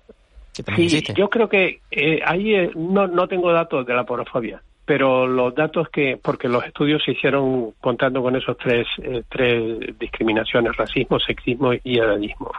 Sí, 0.52 1.02
yo 1.16 1.30
creo 1.30 1.48
que 1.48 1.80
eh, 1.90 2.20
ahí 2.24 2.54
eh, 2.54 2.70
no, 2.74 3.06
no 3.06 3.28
tengo 3.28 3.52
datos 3.52 3.86
de 3.86 3.94
la 3.94 4.04
porofobia, 4.04 4.60
pero 4.84 5.26
los 5.26 5.54
datos 5.54 5.88
que, 5.88 6.18
porque 6.20 6.48
los 6.48 6.64
estudios 6.64 7.02
se 7.04 7.12
hicieron 7.12 7.72
contando 7.80 8.20
con 8.20 8.34
esos 8.34 8.58
tres, 8.58 8.86
eh, 9.02 9.22
tres 9.28 9.98
discriminaciones, 9.98 10.76
racismo, 10.76 11.20
sexismo 11.20 11.72
y 11.84 11.98
edadismo, 11.98 12.50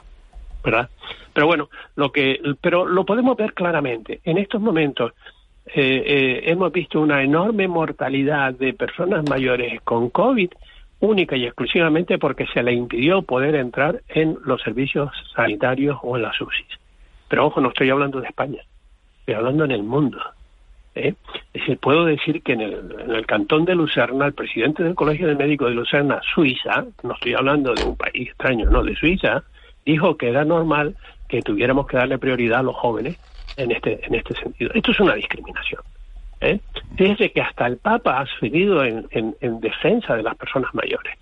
¿verdad? 0.64 0.90
Pero 1.34 1.48
bueno, 1.48 1.70
lo 1.96 2.12
que, 2.12 2.40
pero 2.62 2.86
lo 2.86 3.06
podemos 3.06 3.36
ver 3.36 3.54
claramente. 3.54 4.22
En 4.24 4.38
estos 4.38 4.62
momentos 4.62 5.12
hemos 5.74 6.72
visto 6.72 7.00
una 7.00 7.22
enorme 7.22 7.68
mortalidad 7.68 8.54
de 8.56 8.74
personas 8.74 9.24
mayores 9.30 9.80
con 9.82 10.10
COVID 10.10 10.50
única 11.02 11.36
y 11.36 11.46
exclusivamente 11.46 12.18
porque 12.18 12.48
se 12.48 12.64
le 12.64 12.74
impidió 12.74 13.22
poder 13.24 13.56
entrar 13.56 14.02
en 14.10 14.38
los 14.46 14.62
servicios 14.62 15.12
sanitarios 15.36 15.98
o 16.02 16.16
en 16.16 16.24
las 16.24 16.40
UCIs. 16.40 16.80
Pero 17.28 17.48
ojo, 17.48 17.60
no 17.60 17.70
estoy 17.70 17.90
hablando 17.90 18.22
de 18.22 18.28
España, 18.28 18.62
estoy 19.20 19.36
hablando 19.36 19.66
en 19.66 19.72
el 19.72 19.84
mundo. 19.84 20.20
¿eh? 20.96 21.14
Es 21.54 21.62
decir, 21.62 21.78
puedo 21.80 22.06
decir 22.06 22.42
que 22.44 22.54
en 22.54 22.62
el, 22.62 22.96
en 23.00 23.12
el 23.12 23.26
cantón 23.26 23.66
de 23.66 23.76
Lucerna, 23.76 24.28
el 24.28 24.34
presidente 24.34 24.84
del 24.84 24.96
Colegio 24.96 25.28
de 25.28 25.36
Médicos 25.36 25.70
de 25.70 25.76
Lucerna, 25.76 26.22
Suiza, 26.34 26.86
no 27.04 27.14
estoy 27.14 27.34
hablando 27.34 27.74
de 27.74 27.84
un 27.84 27.98
país 27.98 28.30
extraño, 28.30 28.70
no, 28.70 28.84
de 28.84 28.96
Suiza, 28.96 29.44
dijo 29.86 30.16
que 30.18 30.30
era 30.30 30.46
normal 30.46 30.96
que 31.28 31.42
tuviéramos 31.42 31.88
que 31.88 31.98
darle 31.98 32.18
prioridad 32.18 32.60
a 32.60 32.64
los 32.64 32.76
jóvenes 32.76 33.18
en 33.58 33.72
este, 33.72 34.06
en 34.06 34.16
este 34.16 34.36
sentido. 34.36 34.72
Esto 34.74 34.92
es 34.92 35.00
una 35.00 35.16
discriminación. 35.16 35.82
¿Eh? 36.42 36.60
Fíjese 36.98 37.32
que 37.32 37.42
hasta 37.42 37.68
el 37.68 37.78
Papa 37.78 38.20
ha 38.20 38.26
subido 38.26 38.84
en, 38.84 39.08
en, 39.12 39.60
defensa 39.60 40.16
de 40.16 40.24
las 40.24 40.36
personas 40.36 40.74
mayores. 40.74 41.18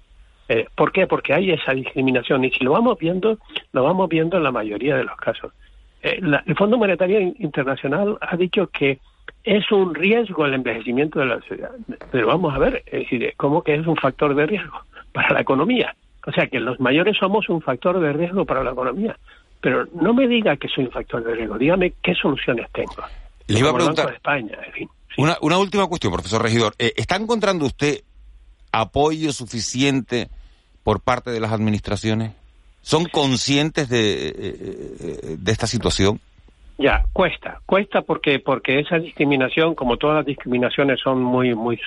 Eh, 0.47 0.65
¿Por 0.75 0.91
qué? 0.91 1.05
Porque 1.05 1.33
hay 1.33 1.51
esa 1.51 1.73
discriminación 1.73 2.43
y 2.43 2.51
si 2.51 2.63
lo 2.63 2.71
vamos 2.71 2.97
viendo, 2.97 3.37
lo 3.71 3.83
vamos 3.83 4.09
viendo 4.09 4.37
en 4.37 4.43
la 4.43 4.51
mayoría 4.51 4.95
de 4.97 5.03
los 5.03 5.15
casos. 5.17 5.53
Eh, 6.01 6.19
el 6.45 6.55
Fondo 6.55 6.77
Monetario 6.77 7.19
Internacional 7.19 8.17
ha 8.21 8.35
dicho 8.35 8.67
que 8.67 8.99
es 9.43 9.71
un 9.71 9.93
riesgo 9.93 10.45
el 10.45 10.55
envejecimiento 10.55 11.19
de 11.19 11.25
la 11.27 11.39
sociedad. 11.41 11.71
Pero 12.11 12.27
vamos 12.27 12.53
a 12.55 12.59
ver, 12.59 12.83
es 12.87 13.01
decir, 13.01 13.33
¿cómo 13.37 13.61
que 13.63 13.75
es 13.75 13.85
un 13.85 13.95
factor 13.95 14.33
de 14.33 14.45
riesgo 14.45 14.81
para 15.11 15.33
la 15.33 15.41
economía? 15.41 15.95
O 16.25 16.31
sea, 16.31 16.47
que 16.47 16.59
los 16.59 16.79
mayores 16.79 17.17
somos 17.17 17.47
un 17.49 17.61
factor 17.61 17.99
de 17.99 18.13
riesgo 18.13 18.45
para 18.45 18.63
la 18.63 18.71
economía. 18.71 19.15
Pero 19.61 19.87
no 19.93 20.13
me 20.13 20.27
diga 20.27 20.55
que 20.55 20.67
soy 20.67 20.85
un 20.85 20.91
factor 20.91 21.23
de 21.23 21.35
riesgo, 21.35 21.57
dígame 21.57 21.93
qué 22.01 22.15
soluciones 22.15 22.69
tengo. 22.71 23.03
Le 23.47 23.59
iba 23.59 23.71
a 23.71 23.73
preguntar. 23.73 24.13
España, 24.13 24.57
en 24.65 24.71
fin. 24.71 24.89
Una, 25.19 25.37
una 25.41 25.57
última 25.57 25.85
cuestión, 25.87 26.13
profesor 26.13 26.41
Regidor. 26.41 26.75
Eh, 26.79 26.93
¿Está 26.95 27.17
encontrando 27.17 27.65
usted 27.65 28.03
apoyo 28.71 29.33
suficiente 29.33 30.29
por 30.81 31.01
parte 31.01 31.29
de 31.29 31.41
las 31.41 31.51
administraciones? 31.51 32.31
¿Son 32.81 33.03
conscientes 33.03 33.89
de, 33.89 34.29
eh, 34.29 34.33
eh, 34.39 35.35
de 35.37 35.51
esta 35.51 35.67
situación? 35.67 36.21
Ya, 36.77 37.03
cuesta, 37.11 37.59
cuesta 37.65 38.01
porque 38.01 38.39
porque 38.39 38.79
esa 38.79 38.97
discriminación, 38.97 39.75
como 39.75 39.97
todas 39.97 40.15
las 40.15 40.25
discriminaciones, 40.25 41.01
son 41.01 41.21
muy 41.21 41.53
muy 41.53 41.77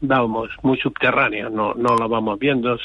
vamos, 0.00 0.50
muy 0.62 0.76
subterráneas, 0.78 1.52
no 1.52 1.74
no 1.74 1.94
lo 1.94 2.08
vamos 2.08 2.36
viendo, 2.40 2.76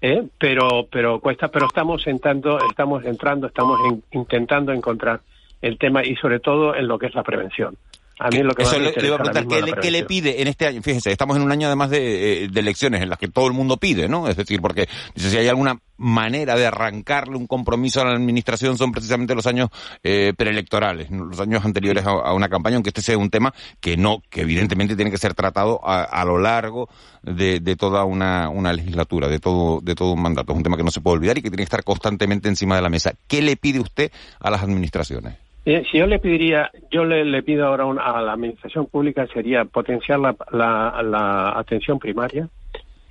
¿eh? 0.00 0.24
pero 0.36 0.88
pero 0.90 1.20
cuesta, 1.20 1.46
pero 1.46 1.66
estamos 1.66 2.04
entrando, 2.08 2.58
estamos 2.68 3.04
entrando, 3.04 3.46
estamos 3.46 3.78
intentando 4.10 4.72
encontrar 4.72 5.20
el 5.60 5.78
tema 5.78 6.04
y 6.04 6.16
sobre 6.16 6.40
todo 6.40 6.74
en 6.74 6.88
lo 6.88 6.98
que 6.98 7.06
es 7.06 7.14
la 7.14 7.22
prevención. 7.22 7.76
A 8.22 8.28
mí 8.28 8.38
lo 8.42 8.54
que 8.54 8.62
Eso 8.62 8.78
le, 8.78 8.94
iba 9.02 9.16
a 9.16 9.18
preguntar, 9.18 9.46
¿qué 9.80 9.90
le, 9.90 10.04
pide 10.04 10.40
en 10.42 10.48
este 10.48 10.66
año? 10.66 10.80
Fíjese, 10.82 11.10
estamos 11.10 11.36
en 11.36 11.42
un 11.42 11.50
año 11.50 11.66
además 11.66 11.90
de, 11.90 12.44
eh, 12.44 12.48
de, 12.48 12.60
elecciones 12.60 13.02
en 13.02 13.08
las 13.08 13.18
que 13.18 13.28
todo 13.28 13.46
el 13.48 13.52
mundo 13.52 13.76
pide, 13.76 14.08
¿no? 14.08 14.28
Es 14.28 14.36
decir, 14.36 14.60
porque 14.60 14.88
dice, 15.14 15.30
si 15.30 15.36
hay 15.36 15.48
alguna 15.48 15.78
manera 16.02 16.56
de 16.56 16.66
arrancarle 16.66 17.36
un 17.36 17.46
compromiso 17.46 18.00
a 18.00 18.04
la 18.04 18.12
administración 18.12 18.76
son 18.76 18.92
precisamente 18.92 19.34
los 19.34 19.46
años 19.46 19.70
eh, 20.02 20.34
preelectorales, 20.36 21.10
los 21.10 21.38
años 21.40 21.64
anteriores 21.64 22.04
a, 22.04 22.32
una 22.34 22.48
campaña, 22.48 22.76
aunque 22.76 22.90
este 22.90 23.02
sea 23.02 23.16
un 23.16 23.30
tema 23.30 23.54
que 23.80 23.96
no, 23.96 24.22
que 24.28 24.42
evidentemente 24.42 24.96
tiene 24.96 25.10
que 25.10 25.18
ser 25.18 25.34
tratado 25.34 25.80
a, 25.84 26.24
lo 26.24 26.38
largo 26.38 26.88
de, 27.22 27.60
de 27.60 27.76
toda 27.76 28.04
una, 28.04 28.48
una, 28.48 28.72
legislatura, 28.72 29.28
de 29.28 29.38
todo, 29.38 29.80
de 29.80 29.94
todo 29.94 30.12
un 30.12 30.22
mandato. 30.22 30.52
Es 30.52 30.56
un 30.56 30.62
tema 30.62 30.76
que 30.76 30.84
no 30.84 30.90
se 30.90 31.00
puede 31.00 31.18
olvidar 31.18 31.38
y 31.38 31.42
que 31.42 31.50
tiene 31.50 31.62
que 31.62 31.64
estar 31.64 31.84
constantemente 31.84 32.48
encima 32.48 32.76
de 32.76 32.82
la 32.82 32.88
mesa. 32.88 33.14
¿Qué 33.26 33.42
le 33.42 33.56
pide 33.56 33.80
usted 33.80 34.10
a 34.40 34.50
las 34.50 34.62
administraciones? 34.62 35.41
Si 35.64 35.98
yo 35.98 36.06
le 36.06 36.18
pediría, 36.18 36.70
yo 36.90 37.04
le, 37.04 37.42
pido 37.42 37.66
ahora 37.66 37.84
a 37.84 38.20
la 38.20 38.32
administración 38.32 38.86
pública 38.86 39.26
sería 39.28 39.64
potenciar 39.64 40.18
la, 40.18 40.34
la, 40.50 41.52
atención 41.56 41.98
primaria 42.00 42.48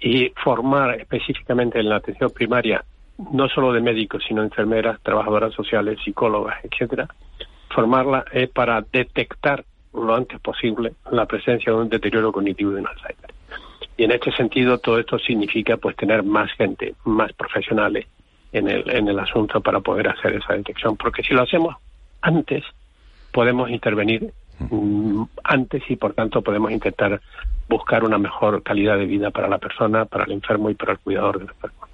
y 0.02 0.34
formar 0.44 1.00
específicamente 1.00 1.80
en 1.80 1.88
la 1.88 1.98
atención 1.98 2.30
primaria 2.32 2.84
no 3.32 3.48
solo 3.48 3.72
de 3.72 3.82
médicos, 3.82 4.24
sino 4.28 4.42
enfermeras, 4.42 5.00
trabajadoras 5.02 5.54
sociales, 5.54 6.00
psicólogas, 6.04 6.58
etcétera, 6.64 7.08
formarla 7.70 8.26
es 8.32 8.50
para 8.50 8.82
detectar 8.82 9.64
lo 9.94 10.16
antes 10.16 10.40
posible 10.40 10.94
la 11.12 11.26
presencia 11.26 11.72
de 11.72 11.78
un 11.78 11.90
deterioro 11.90 12.32
cognitivo 12.32 12.72
de 12.72 12.82
un 12.82 12.88
Alzheimer. 12.88 13.34
Y 13.96 14.06
en 14.06 14.12
este 14.12 14.32
sentido, 14.32 14.80
todo 14.80 15.00
esto 15.00 15.20
significa 15.20 15.78
pues 15.78 15.96
tener 15.96 16.24
más 16.24 16.52
gente, 16.54 16.96
más 17.06 17.32
profesionales 17.34 18.08
en 18.52 18.68
el, 18.68 18.90
en 18.90 19.08
el 19.08 19.20
asunto 19.20 19.62
para 19.62 19.80
poder 19.80 20.10
hacer 20.10 20.34
esa 20.34 20.54
detección. 20.54 20.98
Porque 20.98 21.22
si 21.24 21.34
lo 21.34 21.44
hacemos 21.44 21.76
antes 22.22 22.64
podemos 23.32 23.70
intervenir 23.70 24.34
mm, 24.60 25.24
antes 25.44 25.84
y 25.90 25.96
por 25.96 26.14
tanto 26.14 26.42
podemos 26.42 26.72
intentar 26.72 27.22
buscar 27.72 28.04
una 28.04 28.18
mejor 28.18 28.62
calidad 28.64 28.98
de 28.98 29.06
vida 29.06 29.32
para 29.32 29.48
la 29.48 29.58
persona, 29.58 30.06
para 30.06 30.26
el 30.26 30.34
enfermo 30.34 30.70
y 30.70 30.76
para 30.76 30.94
el 30.94 31.00
cuidador 31.00 31.40
del 31.40 31.50
enfermo. 31.50 31.88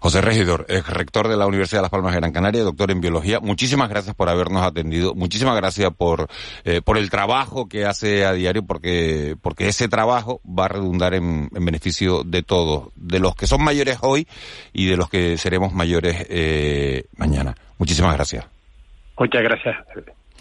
José 0.00 0.20
Regidor, 0.20 0.64
es 0.68 0.86
rector 0.88 1.28
de 1.28 1.36
la 1.36 1.46
Universidad 1.46 1.80
de 1.80 1.82
Las 1.82 1.90
Palmas 1.90 2.12
de 2.12 2.20
Gran 2.20 2.32
Canaria, 2.32 2.62
doctor 2.62 2.90
en 2.90 3.00
biología. 3.00 3.40
Muchísimas 3.40 3.88
gracias 3.88 4.14
por 4.14 4.28
habernos 4.28 4.62
atendido. 4.62 5.14
Muchísimas 5.14 5.56
gracias 5.56 5.92
por, 5.92 6.28
eh, 6.64 6.80
por 6.82 6.96
el 6.96 7.10
trabajo 7.10 7.68
que 7.68 7.84
hace 7.84 8.24
a 8.24 8.32
diario, 8.32 8.64
porque, 8.64 9.36
porque 9.42 9.68
ese 9.68 9.88
trabajo 9.88 10.40
va 10.46 10.66
a 10.66 10.68
redundar 10.68 11.14
en, 11.14 11.48
beneficio 11.50 12.22
de 12.22 12.42
todos, 12.42 12.90
de 12.94 13.18
los 13.18 13.34
que 13.34 13.46
son 13.46 13.62
mayores 13.62 13.98
hoy 14.02 14.26
y 14.72 14.86
de 14.86 14.96
los 14.96 15.10
que 15.10 15.36
seremos 15.36 15.72
mayores 15.72 16.26
eh, 16.30 17.04
mañana. 17.16 17.54
Muchísimas 17.78 18.14
gracias. 18.14 18.57
Muchas 19.18 19.42
gracias. 19.42 19.76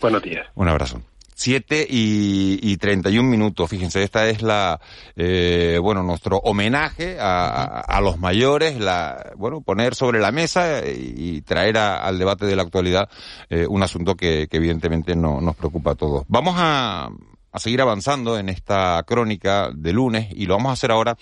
Buenos 0.02 0.22
días. 0.22 0.48
Un 0.56 0.68
abrazo. 0.68 1.02
Siete 1.34 1.86
y, 1.88 2.60
y 2.64 2.78
31 2.78 3.30
minutos. 3.30 3.70
Fíjense, 3.70 4.02
esta 4.02 4.28
es 4.28 4.42
la, 4.42 4.80
eh, 5.16 5.78
bueno, 5.80 6.02
nuestro 6.02 6.38
homenaje 6.38 7.18
a, 7.20 7.82
a, 7.82 8.02
los 8.02 8.18
mayores, 8.18 8.80
la, 8.80 9.34
bueno, 9.36 9.62
poner 9.62 9.94
sobre 9.94 10.20
la 10.20 10.32
mesa 10.32 10.82
y, 10.88 11.42
traer 11.42 11.78
al 11.78 12.18
debate 12.18 12.48
de 12.48 12.56
la 12.56 12.64
actualidad 12.64 13.08
eh, 13.52 13.68
un 13.70 13.84
asunto 13.84 14.16
que, 14.16 14.48
que 14.50 14.58
evidentemente 14.58 15.16
no, 15.16 15.40
nos 15.40 15.56
preocupa 15.56 15.92
a 15.92 15.96
todos. 15.96 16.24
Vamos 16.28 16.56
a, 16.58 17.12
a 17.58 17.60
seguir 17.60 17.82
avanzando 17.82 18.38
en 18.38 18.50
esta 18.50 19.04
crónica 19.06 19.70
de 19.74 19.94
lunes 19.94 20.28
y 20.32 20.46
lo 20.46 20.56
vamos 20.56 20.70
a 20.70 20.74
hacer 20.74 20.92
ahora 20.92 21.18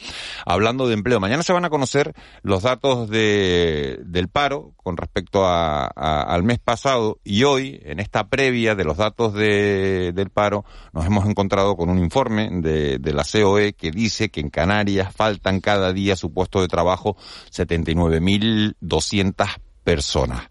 hablando 0.46 0.88
de 0.88 0.94
empleo. 0.94 1.20
Mañana 1.20 1.44
se 1.44 1.54
van 1.54 1.66
a 1.66 1.70
conocer 1.70 2.14
los 2.44 2.64
datos 2.64 3.10
de, 3.10 4.00
del 4.06 4.28
paro 4.28 4.74
con 4.78 4.98
respecto 4.98 5.46
a, 5.46 5.86
al 5.88 6.44
mes 6.44 6.60
pasado 6.60 7.20
y 7.24 7.44
hoy, 7.44 7.82
en 7.84 8.00
esta 8.00 8.28
previa 8.28 8.76
de 8.76 8.84
los 8.84 8.98
datos 8.98 9.34
de, 9.34 10.12
del 10.14 10.30
paro, 10.30 10.64
nos 10.94 11.06
hemos 11.06 11.26
encontrado 11.28 11.76
con 11.76 11.90
un 11.90 11.98
informe 12.00 12.50
de, 12.52 13.00
de 13.00 13.14
la 13.14 13.24
COE 13.24 13.74
que 13.74 13.92
dice 13.92 14.30
que 14.30 14.42
en 14.42 14.50
Canarias 14.50 15.14
faltan 15.16 15.60
cada 15.60 15.92
día 15.92 16.16
su 16.16 16.32
puesto 16.34 16.62
de 16.62 16.68
trabajo 16.68 17.18
79.200 17.52 19.48
personas. 19.84 20.50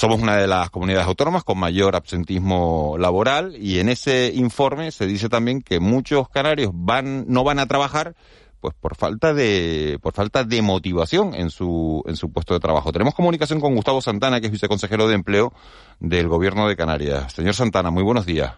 Somos 0.00 0.22
una 0.22 0.38
de 0.38 0.46
las 0.46 0.70
comunidades 0.70 1.06
autónomas 1.06 1.44
con 1.44 1.58
mayor 1.58 1.94
absentismo 1.94 2.96
laboral 2.98 3.54
y 3.58 3.80
en 3.80 3.90
ese 3.90 4.32
informe 4.34 4.92
se 4.92 5.06
dice 5.06 5.28
también 5.28 5.60
que 5.60 5.78
muchos 5.78 6.30
canarios 6.30 6.70
van 6.72 7.26
no 7.28 7.44
van 7.44 7.58
a 7.58 7.66
trabajar 7.66 8.14
pues 8.62 8.72
por 8.80 8.96
falta 8.96 9.34
de 9.34 9.98
por 10.00 10.14
falta 10.14 10.42
de 10.42 10.62
motivación 10.62 11.34
en 11.34 11.50
su 11.50 12.02
en 12.06 12.16
su 12.16 12.32
puesto 12.32 12.54
de 12.54 12.60
trabajo. 12.60 12.92
Tenemos 12.92 13.14
comunicación 13.14 13.60
con 13.60 13.74
Gustavo 13.74 14.00
Santana, 14.00 14.40
que 14.40 14.46
es 14.46 14.52
viceconsejero 14.52 15.06
de 15.06 15.16
empleo 15.16 15.52
del 15.98 16.28
Gobierno 16.28 16.66
de 16.66 16.76
Canarias. 16.76 17.34
Señor 17.34 17.52
Santana, 17.52 17.90
muy 17.90 18.02
buenos 18.02 18.24
días. 18.24 18.54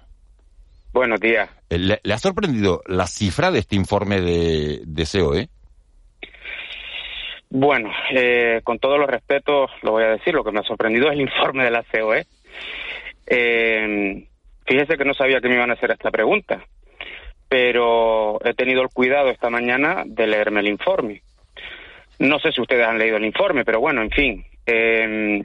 Buenos 0.92 1.18
días. 1.18 1.50
Eh, 1.70 1.78
¿Le, 1.78 2.14
ha 2.14 2.18
sorprendido 2.18 2.82
la 2.86 3.08
cifra 3.08 3.50
de 3.50 3.58
este 3.58 3.74
informe 3.74 4.20
de, 4.20 4.82
de 4.86 5.06
COE? 5.10 5.50
Bueno, 7.54 7.92
eh, 8.10 8.62
con 8.64 8.78
todos 8.78 8.98
los 8.98 9.10
respetos 9.10 9.70
lo 9.82 9.90
voy 9.90 10.04
a 10.04 10.12
decir, 10.12 10.32
lo 10.32 10.42
que 10.42 10.52
me 10.52 10.60
ha 10.60 10.62
sorprendido 10.62 11.08
es 11.08 11.12
el 11.12 11.20
informe 11.20 11.64
de 11.64 11.70
la 11.70 11.82
COE. 11.82 12.24
Eh, 13.26 14.26
fíjese 14.64 14.96
que 14.96 15.04
no 15.04 15.12
sabía 15.12 15.38
que 15.42 15.50
me 15.50 15.56
iban 15.56 15.68
a 15.68 15.74
hacer 15.74 15.90
esta 15.90 16.10
pregunta, 16.10 16.64
pero 17.50 18.42
he 18.42 18.54
tenido 18.54 18.80
el 18.80 18.88
cuidado 18.88 19.28
esta 19.28 19.50
mañana 19.50 20.02
de 20.06 20.26
leerme 20.28 20.60
el 20.60 20.68
informe. 20.68 21.20
No 22.18 22.38
sé 22.38 22.52
si 22.52 22.62
ustedes 22.62 22.86
han 22.86 22.98
leído 22.98 23.18
el 23.18 23.26
informe, 23.26 23.66
pero 23.66 23.80
bueno, 23.80 24.00
en 24.00 24.10
fin. 24.10 24.46
Eh, 24.64 25.44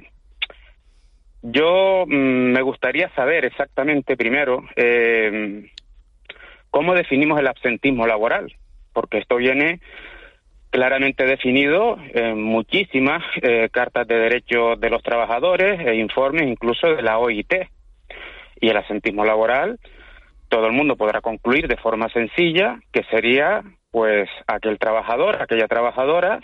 yo 1.41 2.05
mm, 2.07 2.53
me 2.53 2.61
gustaría 2.61 3.09
saber 3.15 3.43
exactamente 3.43 4.15
primero 4.15 4.63
eh, 4.77 5.69
cómo 6.69 6.93
definimos 6.93 7.37
el 7.37 7.47
absentismo 7.47 8.07
laboral, 8.07 8.55
porque 8.93 9.17
esto 9.17 9.35
viene 9.35 9.81
claramente 10.77 11.25
definido 11.25 11.97
en 12.13 12.39
muchísimas 12.39 13.23
eh, 13.41 13.67
cartas 13.71 14.07
de 14.07 14.13
derechos 14.13 14.79
de 14.79 14.91
los 14.91 15.01
trabajadores 15.01 15.79
e 15.79 15.95
informes 15.95 16.43
incluso 16.43 16.85
de 16.85 17.01
la 17.01 17.17
OIT. 17.17 17.51
Y 18.61 18.69
el 18.69 18.77
asentismo 18.77 19.25
laboral, 19.25 19.79
todo 20.49 20.67
el 20.67 20.73
mundo 20.73 20.95
podrá 20.95 21.21
concluir 21.21 21.67
de 21.67 21.77
forma 21.77 22.09
sencilla 22.09 22.79
que 22.91 23.01
sería 23.05 23.63
pues 23.89 24.29
aquel 24.45 24.77
trabajador, 24.77 25.41
aquella 25.41 25.67
trabajadora 25.67 26.41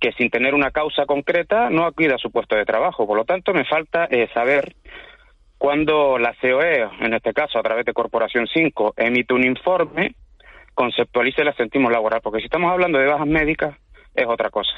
que 0.00 0.10
sin 0.14 0.28
tener 0.28 0.52
una 0.52 0.72
causa 0.72 1.06
concreta 1.06 1.70
no 1.70 1.84
acude 1.84 2.12
a 2.12 2.18
su 2.18 2.32
puesto 2.32 2.56
de 2.56 2.64
trabajo. 2.64 3.06
Por 3.06 3.16
lo 3.16 3.24
tanto, 3.24 3.54
me 3.54 3.64
falta 3.64 4.08
eh, 4.10 4.28
saber 4.34 4.74
cuándo 5.56 6.18
la 6.18 6.34
COE, 6.40 6.88
en 6.98 7.14
este 7.14 7.32
caso 7.32 7.60
a 7.60 7.62
través 7.62 7.84
de 7.84 7.92
Corporación 7.92 8.48
5, 8.52 8.94
emite 8.96 9.34
un 9.34 9.44
informe 9.44 10.16
conceptualice 10.74 11.42
el 11.42 11.48
asentismo 11.48 11.90
laboral, 11.90 12.20
porque 12.22 12.40
si 12.40 12.46
estamos 12.46 12.70
hablando 12.72 12.98
de 12.98 13.06
bajas 13.06 13.26
médicas, 13.26 13.76
es 14.14 14.26
otra 14.26 14.50
cosa. 14.50 14.72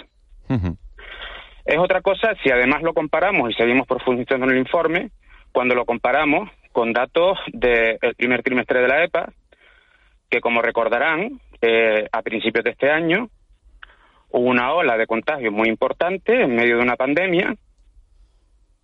Es 1.64 1.78
otra 1.78 2.03
cosa 2.03 2.34
si 2.43 2.51
además 2.51 2.82
lo 2.82 2.93
comparamos 2.93 3.51
y 3.51 3.55
seguimos 3.55 3.86
profundizando 3.86 4.47
en 4.47 4.53
el 4.53 4.59
informe, 4.59 5.11
cuando 5.53 5.74
lo 5.74 5.84
comparamos 5.84 6.51
con 6.72 6.93
datos 6.93 7.38
del 7.53 7.99
primer 8.16 8.43
trimestre 8.43 8.80
de 8.80 8.88
la 8.88 9.05
EPA, 9.05 9.32
que 10.28 10.40
como 10.40 10.62
recordarán, 10.62 11.40
eh, 11.61 12.09
a 12.11 12.22
principios 12.22 12.64
de 12.64 12.70
este 12.70 12.90
año 12.90 13.28
hubo 14.30 14.49
una 14.49 14.72
ola 14.72 14.97
de 14.97 15.07
contagios 15.07 15.53
muy 15.53 15.68
importante 15.68 16.43
en 16.43 16.57
medio 16.57 16.78
de 16.78 16.82
una 16.82 16.97
pandemia 16.97 17.55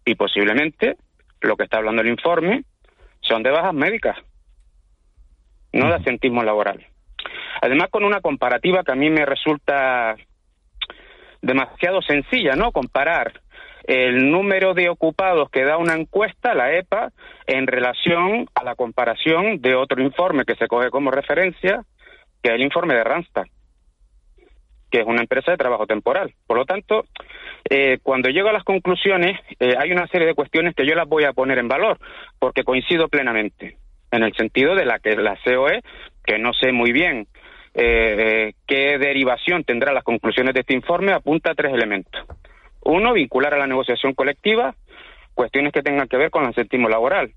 y 0.05 0.15
posiblemente 0.15 0.97
lo 1.41 1.57
que 1.57 1.65
está 1.65 1.79
hablando 1.79 2.03
el 2.03 2.09
informe 2.09 2.65
son 3.21 3.43
de 3.43 3.51
bajas 3.51 3.75
médicas, 3.75 4.17
no 5.73 5.89
de 5.89 5.95
asentismo 5.95 6.43
laboral. 6.43 6.87
Además, 7.61 7.89
con 7.91 8.05
una 8.05 8.21
comparativa 8.21 8.85
que 8.85 8.93
a 8.93 8.97
mí 8.97 9.11
me 9.11 9.27
resulta 9.27 10.17
demasiado 11.41 12.03
sencilla, 12.03 12.57
¿no? 12.57 12.73
Comparar 12.73 13.33
el 13.85 14.31
número 14.31 14.75
de 14.75 14.91
ocupados 14.91 15.51
que 15.51 15.65
da 15.65 15.79
una 15.79 15.95
encuesta, 15.95 16.55
la 16.55 16.77
EPA, 16.77 17.11
en 17.47 17.67
relación 17.67 18.47
a 18.55 18.63
la 18.63 18.75
comparación 18.75 19.63
de 19.63 19.75
otro 19.75 20.03
informe 20.03 20.45
que 20.45 20.57
se 20.57 20.69
coge 20.69 20.91
como 20.91 21.11
referencia, 21.11 21.85
que 22.43 22.51
es 22.51 22.55
el 22.55 22.63
informe 22.63 22.95
de 22.95 23.05
Randstad, 23.05 23.47
que 24.91 25.01
es 25.01 25.07
una 25.07 25.23
empresa 25.23 25.53
de 25.53 25.57
trabajo 25.57 25.87
temporal. 25.87 26.35
Por 26.47 26.59
lo 26.59 26.67
tanto, 26.67 27.07
eh, 27.71 27.99
cuando 28.03 28.29
llego 28.29 28.51
a 28.51 28.53
las 28.53 28.65
conclusiones, 28.65 29.41
eh, 29.59 29.75
hay 29.79 29.91
una 29.91 30.07
serie 30.09 30.27
de 30.27 30.35
cuestiones 30.35 30.75
que 30.75 30.87
yo 30.87 30.95
las 30.95 31.09
voy 31.09 31.25
a 31.25 31.33
poner 31.33 31.59
en 31.59 31.69
valor, 31.69 31.99
porque 32.39 32.65
coincido 32.65 33.09
plenamente, 33.09 33.79
en 34.11 34.23
el 34.23 34.35
sentido 34.35 34.75
de 34.75 34.85
la 34.85 34.99
que 34.99 35.17
la 35.17 35.39
COE, 35.43 35.81
que 36.27 36.39
no 36.39 36.53
sé 36.53 36.73
muy 36.73 36.93
bien 36.93 37.27
eh, 37.81 38.55
qué 38.66 38.99
derivación 38.99 39.62
tendrá 39.62 39.93
las 39.93 40.03
conclusiones 40.03 40.53
de 40.53 40.61
este 40.61 40.74
informe, 40.74 41.12
apunta 41.12 41.53
a 41.53 41.55
tres 41.55 41.72
elementos. 41.72 42.20
Uno, 42.83 43.12
vincular 43.12 43.55
a 43.55 43.59
la 43.59 43.68
negociación 43.68 44.14
colectiva 44.14 44.74
cuestiones 45.35 45.72
que 45.72 45.83
tengan 45.83 46.09
que 46.09 46.16
ver 46.16 46.31
con 46.31 46.43
el 46.43 46.51
asentismo 46.51 46.89
laboral. 46.89 47.31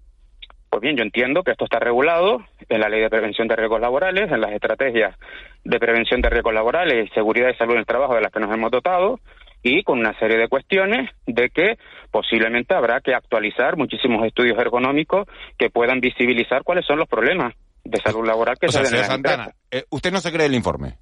Pues 0.72 0.82
bien, 0.82 0.98
yo 0.98 1.04
entiendo 1.04 1.44
que 1.44 1.52
esto 1.52 1.66
está 1.66 1.78
regulado 1.78 2.44
en 2.68 2.80
la 2.80 2.90
Ley 2.90 3.02
de 3.02 3.10
Prevención 3.12 3.48
de 3.48 3.56
Riesgos 3.56 3.82
Laborales, 3.82 4.32
en 4.32 4.42
las 4.42 4.52
estrategias 4.52 5.16
de 5.64 5.80
prevención 5.80 6.22
de 6.22 6.30
riesgos 6.30 6.56
laborales 6.56 7.08
y 7.08 7.14
seguridad 7.14 7.50
y 7.50 7.58
salud 7.58 7.74
en 7.74 7.82
el 7.82 7.86
trabajo 7.86 8.16
de 8.16 8.22
las 8.22 8.32
que 8.32 8.40
nos 8.40 8.52
hemos 8.52 8.72
dotado, 8.72 9.20
y 9.62 9.84
con 9.84 10.00
una 10.00 10.18
serie 10.18 10.38
de 10.38 10.48
cuestiones 10.48 11.12
de 11.28 11.50
que 11.50 11.78
posiblemente 12.10 12.74
habrá 12.74 13.02
que 13.02 13.14
actualizar 13.14 13.78
muchísimos 13.78 14.26
estudios 14.26 14.58
ergonómicos 14.58 15.28
que 15.60 15.70
puedan 15.70 16.00
visibilizar 16.00 16.64
cuáles 16.64 16.86
son 16.88 16.98
los 16.98 17.08
problemas 17.08 17.54
de 17.84 18.00
salud 18.00 18.26
laboral 18.26 18.58
que 18.60 18.70
se 18.70 18.82
den 18.82 18.94
en 18.94 19.22
la 19.24 19.54
eh, 19.72 19.86
¿Usted 19.90 20.12
no 20.12 20.20
se 20.20 20.32
cree 20.32 20.46
el 20.48 20.56
informe? 20.56 20.98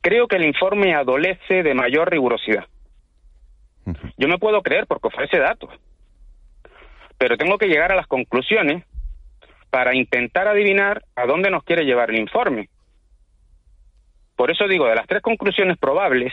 Creo 0.00 0.26
que 0.26 0.36
el 0.36 0.44
informe 0.44 0.94
adolece 0.94 1.62
de 1.62 1.74
mayor 1.74 2.10
rigurosidad. 2.10 2.66
Yo 4.16 4.28
me 4.28 4.38
puedo 4.38 4.62
creer 4.62 4.86
porque 4.86 5.08
ofrece 5.08 5.38
datos, 5.38 5.70
pero 7.18 7.36
tengo 7.36 7.58
que 7.58 7.66
llegar 7.66 7.92
a 7.92 7.96
las 7.96 8.06
conclusiones 8.06 8.84
para 9.70 9.94
intentar 9.94 10.46
adivinar 10.48 11.02
a 11.16 11.26
dónde 11.26 11.50
nos 11.50 11.64
quiere 11.64 11.84
llevar 11.84 12.10
el 12.10 12.18
informe. 12.18 12.68
Por 14.36 14.50
eso 14.50 14.66
digo, 14.68 14.86
de 14.86 14.94
las 14.94 15.06
tres 15.06 15.22
conclusiones 15.22 15.78
probables, 15.78 16.32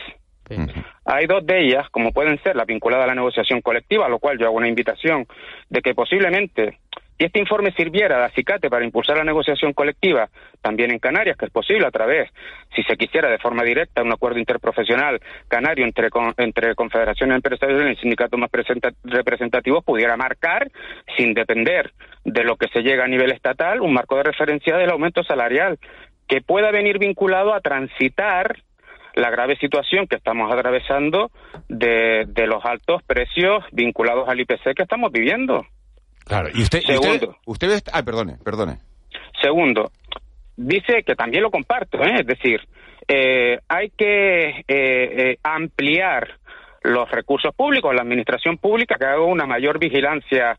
hay 1.04 1.26
dos 1.26 1.46
de 1.46 1.60
ellas, 1.64 1.88
como 1.90 2.12
pueden 2.12 2.42
ser 2.42 2.56
la 2.56 2.64
vinculada 2.64 3.04
a 3.04 3.06
la 3.06 3.14
negociación 3.14 3.60
colectiva, 3.60 4.06
a 4.06 4.08
lo 4.08 4.18
cual 4.18 4.38
yo 4.38 4.46
hago 4.46 4.56
una 4.56 4.68
invitación 4.68 5.26
de 5.68 5.80
que 5.80 5.94
posiblemente 5.94 6.78
si 7.20 7.26
este 7.26 7.38
informe 7.38 7.70
sirviera 7.72 8.16
de 8.16 8.24
acicate 8.24 8.70
para 8.70 8.82
impulsar 8.82 9.18
la 9.18 9.24
negociación 9.24 9.74
colectiva 9.74 10.30
también 10.62 10.90
en 10.90 10.98
Canarias, 10.98 11.36
que 11.36 11.44
es 11.44 11.52
posible 11.52 11.86
a 11.86 11.90
través, 11.90 12.30
si 12.74 12.82
se 12.84 12.96
quisiera 12.96 13.28
de 13.28 13.36
forma 13.36 13.62
directa, 13.62 14.02
un 14.02 14.10
acuerdo 14.10 14.38
interprofesional 14.38 15.20
canario 15.46 15.84
entre, 15.84 16.08
entre 16.38 16.74
confederaciones 16.74 17.36
empresariales 17.36 17.98
y 17.98 18.00
sindicatos 18.00 18.40
más 18.40 18.50
representativos, 19.04 19.84
pudiera 19.84 20.16
marcar, 20.16 20.70
sin 21.18 21.34
depender 21.34 21.92
de 22.24 22.42
lo 22.42 22.56
que 22.56 22.68
se 22.68 22.80
llega 22.80 23.04
a 23.04 23.08
nivel 23.08 23.32
estatal, 23.32 23.82
un 23.82 23.92
marco 23.92 24.16
de 24.16 24.22
referencia 24.22 24.78
del 24.78 24.88
aumento 24.88 25.22
salarial 25.22 25.78
que 26.26 26.40
pueda 26.40 26.70
venir 26.70 26.98
vinculado 26.98 27.52
a 27.52 27.60
transitar 27.60 28.56
la 29.14 29.28
grave 29.28 29.56
situación 29.56 30.06
que 30.06 30.16
estamos 30.16 30.50
atravesando 30.50 31.30
de, 31.68 32.24
de 32.28 32.46
los 32.46 32.64
altos 32.64 33.02
precios 33.02 33.62
vinculados 33.72 34.26
al 34.26 34.40
IPC 34.40 34.74
que 34.74 34.84
estamos 34.84 35.12
viviendo. 35.12 35.66
Claro, 36.30 36.48
y 36.54 36.62
usted, 36.62 36.80
Segundo. 36.82 37.36
usted, 37.44 37.82
ah, 37.92 38.04
perdone, 38.04 38.36
perdone. 38.44 38.78
Segundo, 39.42 39.90
dice 40.56 41.02
que 41.02 41.16
también 41.16 41.42
lo 41.42 41.50
comparto, 41.50 41.98
¿eh? 42.04 42.20
es 42.20 42.26
decir, 42.26 42.60
eh, 43.08 43.58
hay 43.66 43.90
que 43.90 44.48
eh, 44.48 44.62
eh, 44.68 45.38
ampliar 45.42 46.38
los 46.84 47.10
recursos 47.10 47.52
públicos, 47.52 47.92
la 47.92 48.02
administración 48.02 48.58
pública, 48.58 48.94
que 48.96 49.06
haga 49.06 49.24
una 49.24 49.44
mayor 49.44 49.80
vigilancia 49.80 50.56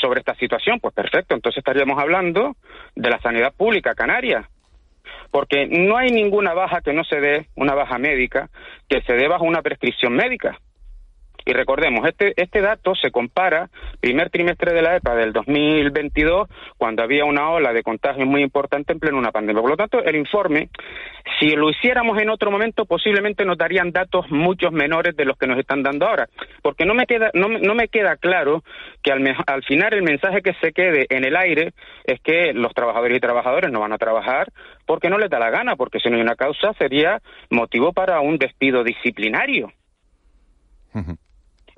sobre 0.00 0.20
esta 0.20 0.36
situación. 0.36 0.78
Pues 0.78 0.94
perfecto, 0.94 1.34
entonces 1.34 1.58
estaríamos 1.58 2.00
hablando 2.00 2.54
de 2.94 3.10
la 3.10 3.20
sanidad 3.20 3.52
pública 3.52 3.94
canaria. 3.96 4.48
Porque 5.32 5.66
no 5.66 5.96
hay 5.96 6.12
ninguna 6.12 6.54
baja 6.54 6.82
que 6.82 6.92
no 6.92 7.02
se 7.02 7.20
dé, 7.20 7.48
una 7.56 7.74
baja 7.74 7.98
médica, 7.98 8.48
que 8.88 9.02
se 9.02 9.14
dé 9.14 9.26
bajo 9.26 9.44
una 9.44 9.60
prescripción 9.60 10.14
médica. 10.14 10.56
Y 11.44 11.52
recordemos, 11.52 12.06
este, 12.06 12.32
este 12.36 12.60
dato 12.60 12.94
se 12.94 13.10
compara 13.10 13.70
primer 14.00 14.30
trimestre 14.30 14.72
de 14.72 14.82
la 14.82 14.96
EPA 14.96 15.14
del 15.14 15.32
2022, 15.32 16.48
cuando 16.76 17.02
había 17.02 17.24
una 17.24 17.50
ola 17.50 17.72
de 17.72 17.82
contagios 17.82 18.26
muy 18.26 18.42
importante 18.42 18.92
en 18.92 19.00
pleno 19.00 19.18
una 19.18 19.32
pandemia. 19.32 19.62
Por 19.62 19.70
lo 19.70 19.76
tanto, 19.76 20.02
el 20.02 20.16
informe, 20.16 20.68
si 21.38 21.50
lo 21.50 21.70
hiciéramos 21.70 22.20
en 22.20 22.30
otro 22.30 22.50
momento, 22.50 22.84
posiblemente 22.84 23.44
nos 23.44 23.58
darían 23.58 23.92
datos 23.92 24.30
muchos 24.30 24.72
menores 24.72 25.16
de 25.16 25.24
los 25.24 25.36
que 25.36 25.46
nos 25.46 25.58
están 25.58 25.82
dando 25.82 26.06
ahora. 26.06 26.28
Porque 26.62 26.84
no 26.84 26.94
me 26.94 27.06
queda, 27.06 27.30
no, 27.34 27.48
no 27.48 27.74
me 27.74 27.88
queda 27.88 28.16
claro 28.16 28.62
que 29.02 29.12
al, 29.12 29.22
al 29.46 29.62
final 29.64 29.94
el 29.94 30.02
mensaje 30.02 30.42
que 30.42 30.54
se 30.54 30.72
quede 30.72 31.06
en 31.08 31.24
el 31.24 31.36
aire 31.36 31.72
es 32.04 32.20
que 32.20 32.52
los 32.52 32.74
trabajadores 32.74 33.16
y 33.16 33.20
trabajadoras 33.20 33.72
no 33.72 33.80
van 33.80 33.92
a 33.92 33.98
trabajar 33.98 34.48
porque 34.86 35.08
no 35.08 35.18
les 35.18 35.30
da 35.30 35.38
la 35.38 35.50
gana, 35.50 35.76
porque 35.76 36.00
si 36.00 36.08
no 36.08 36.16
hay 36.16 36.22
una 36.22 36.36
causa 36.36 36.72
sería 36.74 37.20
motivo 37.50 37.92
para 37.92 38.20
un 38.20 38.38
despido 38.38 38.84
disciplinario. 38.84 39.72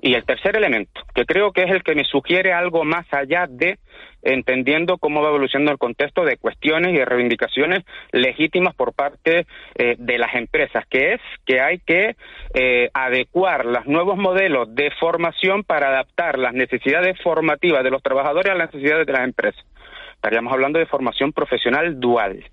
Y 0.05 0.15
el 0.15 0.25
tercer 0.25 0.57
elemento, 0.57 0.99
que 1.15 1.23
creo 1.23 1.53
que 1.53 1.63
es 1.63 1.71
el 1.71 1.81
que 1.81 1.95
me 1.95 2.03
sugiere 2.03 2.51
algo 2.51 2.83
más 2.83 3.05
allá 3.13 3.47
de 3.49 3.79
entendiendo 4.21 4.97
cómo 4.97 5.21
va 5.21 5.29
evolucionando 5.29 5.71
el 5.71 5.77
contexto 5.77 6.25
de 6.25 6.35
cuestiones 6.35 6.91
y 6.91 6.97
de 6.97 7.05
reivindicaciones 7.05 7.85
legítimas 8.11 8.75
por 8.75 8.91
parte 8.91 9.47
eh, 9.75 9.95
de 9.97 10.17
las 10.17 10.35
empresas, 10.35 10.85
que 10.89 11.13
es 11.13 11.21
que 11.45 11.61
hay 11.61 11.79
que 11.79 12.17
eh, 12.53 12.89
adecuar 12.93 13.63
los 13.63 13.85
nuevos 13.85 14.17
modelos 14.17 14.75
de 14.75 14.91
formación 14.99 15.63
para 15.63 15.87
adaptar 15.87 16.37
las 16.37 16.53
necesidades 16.53 17.17
formativas 17.23 17.81
de 17.81 17.91
los 17.91 18.03
trabajadores 18.03 18.51
a 18.51 18.55
las 18.55 18.73
necesidades 18.73 19.07
de 19.07 19.13
las 19.13 19.23
empresas. 19.23 19.63
Estaríamos 20.15 20.51
hablando 20.51 20.79
de 20.79 20.85
formación 20.85 21.31
profesional 21.31 21.97
dual. 21.97 22.43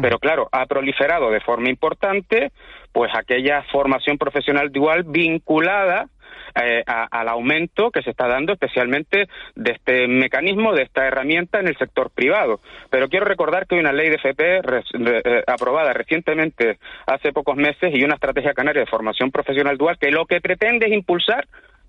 Pero 0.00 0.18
claro, 0.18 0.48
ha 0.52 0.66
proliferado 0.66 1.30
de 1.30 1.40
forma 1.40 1.68
importante 1.68 2.50
pues 2.92 3.10
aquella 3.14 3.62
formación 3.70 4.18
profesional 4.18 4.70
dual 4.70 5.04
vinculada 5.04 6.08
eh, 6.54 6.82
al 6.86 7.28
aumento 7.28 7.90
que 7.90 8.02
se 8.02 8.10
está 8.10 8.26
dando 8.28 8.52
especialmente 8.52 9.26
de 9.54 9.72
este 9.72 10.06
mecanismo, 10.06 10.74
de 10.74 10.82
esta 10.82 11.06
herramienta 11.06 11.60
en 11.60 11.68
el 11.68 11.78
sector 11.78 12.10
privado. 12.10 12.60
Pero 12.90 13.08
quiero 13.08 13.24
recordar 13.24 13.66
que 13.66 13.76
hay 13.76 13.80
una 13.80 13.92
ley 13.92 14.10
de 14.10 14.16
FP 14.16 14.60
eh, 14.60 15.44
aprobada 15.46 15.94
recientemente, 15.94 16.78
hace 17.06 17.32
pocos 17.32 17.56
meses, 17.56 17.94
y 17.94 18.04
una 18.04 18.16
estrategia 18.16 18.52
canaria 18.52 18.82
de 18.82 18.90
formación 18.90 19.30
profesional 19.30 19.78
dual 19.78 19.98
que 19.98 20.10
lo 20.10 20.26
que 20.26 20.42
pretende 20.42 20.86
es 20.86 20.92
impulsar 20.92 21.46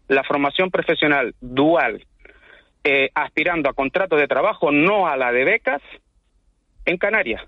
la 0.08 0.24
formación 0.24 0.72
profesional 0.72 1.36
dual, 1.42 2.06
eh, 2.86 3.10
aspirando 3.16 3.70
a 3.70 3.74
contratos 3.74 4.20
de 4.20 4.28
trabajo, 4.28 4.72
no 4.72 5.08
a 5.08 5.18
la 5.18 5.34
de 5.34 5.44
becas, 5.44 5.82
en 6.86 6.98
Canarias. 6.98 7.42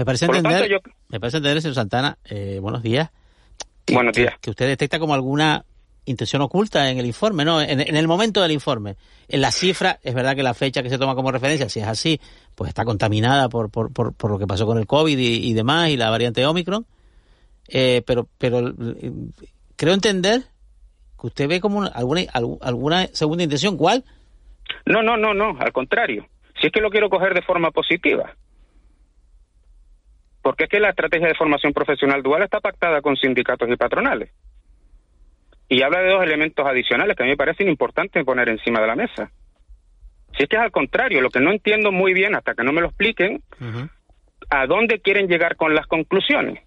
Me 0.00 0.06
parece 0.06 0.24
entender, 0.24 0.80
me 1.10 1.20
parece 1.20 1.36
entender, 1.36 1.60
señor 1.60 1.74
Santana, 1.74 2.16
eh, 2.24 2.58
buenos 2.58 2.82
días. 2.82 3.10
Que, 3.84 3.92
buenos 3.92 4.14
días. 4.14 4.34
Que, 4.40 4.48
usted 4.48 4.66
detecta 4.66 4.98
como 4.98 5.12
alguna 5.12 5.66
intención 6.06 6.40
oculta 6.40 6.88
en 6.88 6.96
el 6.96 7.04
informe, 7.04 7.44
¿no? 7.44 7.60
En, 7.60 7.80
el 7.82 8.08
momento 8.08 8.40
del 8.40 8.52
informe. 8.52 8.96
En 9.28 9.42
la 9.42 9.50
cifra, 9.50 9.98
es 10.02 10.14
verdad 10.14 10.34
que 10.34 10.42
la 10.42 10.54
fecha 10.54 10.82
que 10.82 10.88
se 10.88 10.96
toma 10.96 11.14
como 11.14 11.30
referencia, 11.30 11.68
si 11.68 11.80
es 11.80 11.86
así, 11.86 12.18
pues 12.54 12.68
está 12.68 12.86
contaminada 12.86 13.50
por, 13.50 13.70
por, 13.70 13.92
por, 13.92 14.30
lo 14.30 14.38
que 14.38 14.46
pasó 14.46 14.64
con 14.64 14.78
el 14.78 14.86
COVID 14.86 15.18
y, 15.18 15.52
demás, 15.52 15.90
y 15.90 15.98
la 15.98 16.08
variante 16.08 16.46
Omicron. 16.46 16.86
Eh, 17.68 18.00
pero, 18.06 18.26
pero 18.38 18.68
eh, 18.70 19.12
creo 19.76 19.92
entender 19.92 20.44
que 21.20 21.26
usted 21.26 21.46
ve 21.46 21.60
como 21.60 21.82
alguna, 21.82 22.22
alguna 22.62 23.06
segunda 23.08 23.44
intención. 23.44 23.76
¿Cuál? 23.76 24.02
No, 24.86 25.02
no, 25.02 25.18
no, 25.18 25.34
no, 25.34 25.58
al 25.60 25.72
contrario. 25.72 26.26
Si 26.58 26.68
es 26.68 26.72
que 26.72 26.80
lo 26.80 26.88
quiero 26.88 27.10
coger 27.10 27.34
de 27.34 27.42
forma 27.42 27.70
positiva. 27.70 28.34
Porque 30.42 30.64
es 30.64 30.70
que 30.70 30.80
la 30.80 30.90
estrategia 30.90 31.28
de 31.28 31.34
formación 31.34 31.72
profesional 31.72 32.22
dual 32.22 32.42
está 32.42 32.60
pactada 32.60 33.02
con 33.02 33.16
sindicatos 33.16 33.68
y 33.68 33.76
patronales. 33.76 34.30
Y 35.68 35.82
habla 35.82 36.00
de 36.00 36.10
dos 36.10 36.22
elementos 36.22 36.66
adicionales 36.66 37.16
que 37.16 37.22
a 37.22 37.26
mí 37.26 37.30
me 37.30 37.36
parecen 37.36 37.68
importantes 37.68 38.24
poner 38.24 38.48
encima 38.48 38.80
de 38.80 38.86
la 38.86 38.96
mesa. 38.96 39.30
Si 40.36 40.44
es 40.44 40.48
que 40.48 40.56
es 40.56 40.62
al 40.62 40.70
contrario, 40.70 41.20
lo 41.20 41.30
que 41.30 41.40
no 41.40 41.50
entiendo 41.50 41.92
muy 41.92 42.14
bien 42.14 42.34
hasta 42.34 42.54
que 42.54 42.64
no 42.64 42.72
me 42.72 42.80
lo 42.80 42.88
expliquen, 42.88 43.42
a 44.48 44.66
dónde 44.66 45.00
quieren 45.00 45.28
llegar 45.28 45.56
con 45.56 45.74
las 45.74 45.86
conclusiones. 45.86 46.62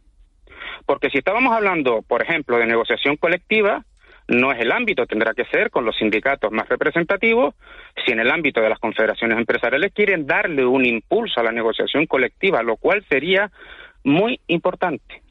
Porque 0.86 1.09
si 1.09 1.17
estábamos 1.17 1.53
hablando, 1.55 2.01
por 2.01 2.21
ejemplo, 2.21 2.57
de 2.57 2.65
negociación 2.65 3.17
colectiva, 3.17 3.86
no 4.28 4.51
es 4.51 4.59
el 4.59 4.71
ámbito, 4.71 5.05
tendrá 5.05 5.34
que 5.34 5.45
ser 5.45 5.69
con 5.69 5.86
los 5.86 5.97
sindicatos 5.97 6.51
más 6.51 6.67
representativos, 6.69 7.55
si 8.05 8.11
en 8.11 8.19
el 8.19 8.32
ámbito 8.32 8.61
de 8.61 8.69
las 8.69 8.80
confederaciones 8.80 9.38
empresariales 9.38 9.91
quieren 9.93 10.26
darle 10.26 10.65
un 10.65 10.86
impulso 10.86 11.39
a 11.39 11.43
la 11.43 11.51
negociación 11.51 12.05
colectiva, 12.05 12.63
lo 12.63 12.78
cual 12.78 13.03
sería 13.09 13.51
muy 14.03 14.39
importante 14.47 15.21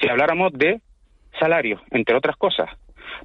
si 0.00 0.08
habláramos 0.08 0.52
de 0.52 0.80
salario, 1.38 1.80
entre 1.90 2.16
otras 2.16 2.36
cosas, 2.36 2.68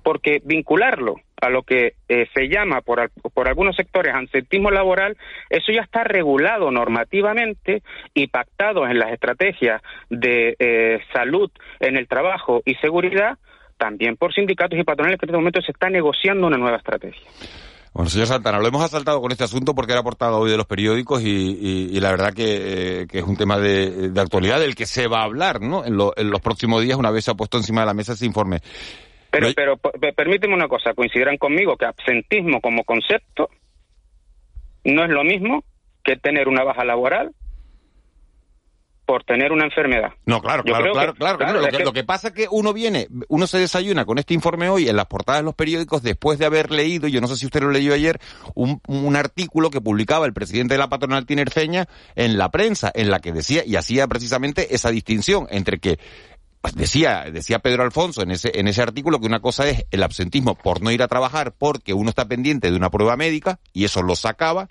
porque 0.03 0.41
vincularlo 0.43 1.16
a 1.41 1.49
lo 1.49 1.64
que 1.64 1.93
eh, 2.07 2.28
se 2.34 2.47
llama 2.47 2.82
por, 2.82 3.09
por 3.34 3.47
algunos 3.47 3.76
sectores 3.76 4.14
ansetismo 4.14 4.70
laboral, 4.70 5.18
eso 5.49 5.72
ya 5.72 5.82
está 5.82 6.03
regulado 6.03 6.70
normativamente 6.72 7.82
y 8.14 8.28
pactado 8.28 8.88
en 8.88 8.99
las 8.99 9.12
estrategias 9.12 9.82
de 10.09 10.55
eh, 10.59 10.99
salud 11.14 11.49
en 11.80 11.97
el 11.97 12.07
trabajo 12.07 12.62
y 12.66 12.76
seguridad, 12.76 13.39
también 13.82 14.15
por 14.15 14.32
sindicatos 14.32 14.77
y 14.77 14.84
patronales 14.84 15.19
que 15.19 15.25
en 15.25 15.29
este 15.29 15.38
momento 15.38 15.59
se 15.59 15.71
está 15.71 15.89
negociando 15.89 16.45
una 16.45 16.57
nueva 16.57 16.77
estrategia. 16.77 17.27
Bueno, 17.93 18.11
señor 18.11 18.27
Santana, 18.27 18.59
lo 18.59 18.67
hemos 18.67 18.84
asaltado 18.84 19.19
con 19.19 19.32
este 19.32 19.43
asunto 19.43 19.73
porque 19.73 19.93
era 19.93 20.03
portada 20.03 20.38
hoy 20.38 20.51
de 20.51 20.55
los 20.55 20.67
periódicos 20.67 21.23
y, 21.25 21.99
la 21.99 22.11
verdad 22.11 22.32
que, 22.32 23.07
es 23.11 23.23
un 23.23 23.36
tema 23.36 23.57
de, 23.57 24.11
actualidad 24.15 24.59
del 24.59 24.75
que 24.75 24.86
se 24.86 25.07
va 25.07 25.21
a 25.21 25.23
hablar 25.23 25.61
¿no? 25.61 25.84
En, 25.84 25.97
en, 26.15 26.29
los 26.29 26.41
próximos 26.41 26.84
días 26.84 26.95
una 26.95 27.09
vez 27.09 27.25
se 27.25 27.32
ha 27.32 27.34
puesto 27.34 27.57
encima 27.57 27.82
de 27.82 27.88
la 27.88 27.95
mesa 27.95 28.13
ese 28.13 28.27
informe. 28.27 28.59
Pero, 29.32 29.51
pero, 29.55 30.13
permíteme 30.15 30.53
una 30.53 30.67
cosa, 30.67 30.93
coincidirán 30.93 31.38
conmigo 31.38 31.75
que 31.75 31.86
absentismo 31.86 32.61
como 32.61 32.84
concepto 32.84 33.49
no 34.84 35.03
es 35.03 35.09
lo 35.09 35.23
mismo 35.23 35.63
que 36.03 36.17
tener 36.17 36.47
una 36.47 36.63
baja 36.63 36.86
laboral 36.86 37.32
por 39.06 39.24
tener 39.24 39.52
una 39.52 39.66
enfermedad. 39.66 40.12
No, 40.26 40.41
claro, 40.41 40.64
claro, 40.64 40.93
claro, 40.93 41.38
claro, 41.38 41.62
Lo, 41.84 41.93
que, 41.93 42.04
pasa 42.04 42.30
es 42.30 42.34
que 42.34 42.47
uno 42.49 42.72
viene, 42.72 43.08
uno 43.28 43.47
se 43.47 43.58
desayuna 43.58 44.06
con 44.06 44.20
este 44.20 44.34
informe 44.34 44.70
hoy 44.70 44.88
en 44.88 44.95
las 44.95 45.08
portadas 45.08 45.41
de 45.41 45.45
los 45.45 45.56
periódicos 45.56 46.02
después 46.02 46.39
de 46.39 46.45
haber 46.45 46.72
leído, 46.72 47.08
yo 47.08 47.20
no 47.20 47.28
sé 47.28 47.36
si 47.36 47.45
usted 47.45 47.62
lo 47.62 47.72
leyó 47.72 47.93
ayer, 47.93 48.20
un, 48.56 48.82
un 48.88 49.16
artículo 49.16 49.70
que 49.70 49.82
publicaba 49.82 50.26
el 50.26 50.34
presidente 50.34 50.76
de 50.76 50.78
la 50.78 50.89
patronal 50.89 51.26
tinerfeña 51.26 51.88
en 52.16 52.38
la 52.38 52.49
prensa, 52.49 52.91
en 52.93 53.12
la 53.12 53.20
que 53.20 53.34
decía 53.34 53.64
y 53.66 53.76
hacía 53.76 54.08
precisamente 54.08 54.74
esa 54.74 54.91
distinción 54.91 55.47
entre 55.49 55.80
que 55.80 55.99
pues 56.62 56.76
decía, 56.76 57.26
decía 57.32 57.60
Pedro 57.60 57.84
Alfonso 57.84 58.22
en 58.22 58.32
ese, 58.32 58.52
en 58.60 58.68
ese 58.68 58.84
artículo 58.84 59.20
que 59.20 59.26
una 59.26 59.39
cosa 59.39 59.68
es 59.68 59.86
el 59.89 60.04
absentismo 60.04 60.56
por 60.56 60.82
no 60.82 60.91
ir 60.91 61.02
a 61.02 61.08
trabajar 61.08 61.54
porque 61.58 61.93
uno 61.93 62.10
está 62.10 62.26
pendiente 62.26 62.70
de 62.70 62.78
una 62.78 62.91
prueba 62.91 63.18
médica 63.18 63.60
y 63.74 63.86
eso 63.86 64.04
lo 64.04 64.16
sacaba, 64.16 64.70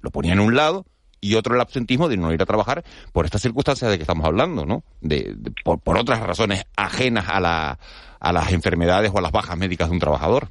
lo 0.00 0.10
ponía 0.10 0.32
en 0.32 0.40
un 0.40 0.54
lado, 0.54 0.86
y 1.20 1.34
otro 1.34 1.54
el 1.54 1.60
absentismo 1.60 2.08
de 2.08 2.16
no 2.16 2.32
ir 2.32 2.42
a 2.42 2.46
trabajar 2.46 2.84
por 3.12 3.24
estas 3.24 3.42
circunstancias 3.42 3.90
de 3.90 3.96
que 3.96 4.02
estamos 4.02 4.26
hablando, 4.26 4.64
¿no? 4.64 4.82
De, 5.00 5.34
por, 5.64 5.80
por, 5.80 5.98
otras 5.98 6.20
razones 6.20 6.64
ajenas 6.76 7.28
a, 7.28 7.40
la, 7.40 7.78
a 8.20 8.32
las 8.32 8.52
enfermedades 8.52 9.10
o 9.12 9.18
a 9.18 9.22
las 9.22 9.32
bajas 9.32 9.56
médicas 9.56 9.88
de 9.88 9.94
un 9.94 10.00
trabajador. 10.00 10.48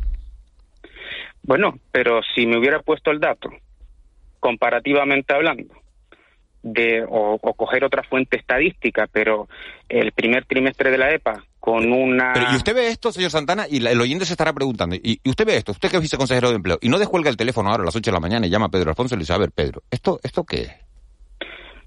Bueno, 1.44 1.80
pero 1.92 2.22
si 2.36 2.46
me 2.46 2.58
hubiera 2.58 2.82
puesto 2.82 3.12
el 3.12 3.20
dato, 3.20 3.50
comparativamente 4.40 5.34
hablando, 5.34 5.74
de 6.62 7.06
o, 7.08 7.38
coger 7.40 7.84
otra 7.84 8.04
fuente 8.04 8.38
estadística, 8.38 9.08
pero 9.12 9.48
el 9.90 10.12
primer 10.12 10.46
trimestre 10.46 10.92
de 10.92 10.98
la 10.98 11.14
EPA 11.14 11.44
con 11.68 11.92
una... 11.92 12.32
Pero, 12.32 12.46
y 12.54 12.56
usted 12.56 12.74
ve 12.74 12.88
esto, 12.88 13.12
señor 13.12 13.30
Santana, 13.30 13.66
y 13.70 13.86
el 13.86 14.00
oyente 14.00 14.24
se 14.24 14.32
estará 14.32 14.54
preguntando, 14.54 14.96
y, 14.96 15.20
usted 15.26 15.46
ve 15.46 15.58
esto, 15.58 15.74
usted 15.74 15.90
que 15.90 15.98
es 15.98 16.02
viceconsejero 16.02 16.48
de 16.48 16.56
empleo, 16.56 16.78
y 16.80 16.88
no 16.88 16.98
descuelga 16.98 17.30
el 17.30 17.36
teléfono 17.36 17.70
ahora 17.70 17.84
a 17.84 17.86
las 17.88 17.96
8 17.98 18.10
de 18.10 18.14
la 18.14 18.22
mañana 18.22 18.48
y 18.48 18.50
llama 18.50 18.68
a 18.68 18.70
Pedro 18.70 18.92
Alfonso 18.92 19.16
y 19.16 19.18
le 19.18 19.24
dice, 19.24 19.34
a 19.34 19.38
ver, 19.38 19.52
Pedro, 19.52 19.84
¿esto, 19.92 20.18
esto 20.24 20.46
qué 20.46 20.62
es? 20.62 20.72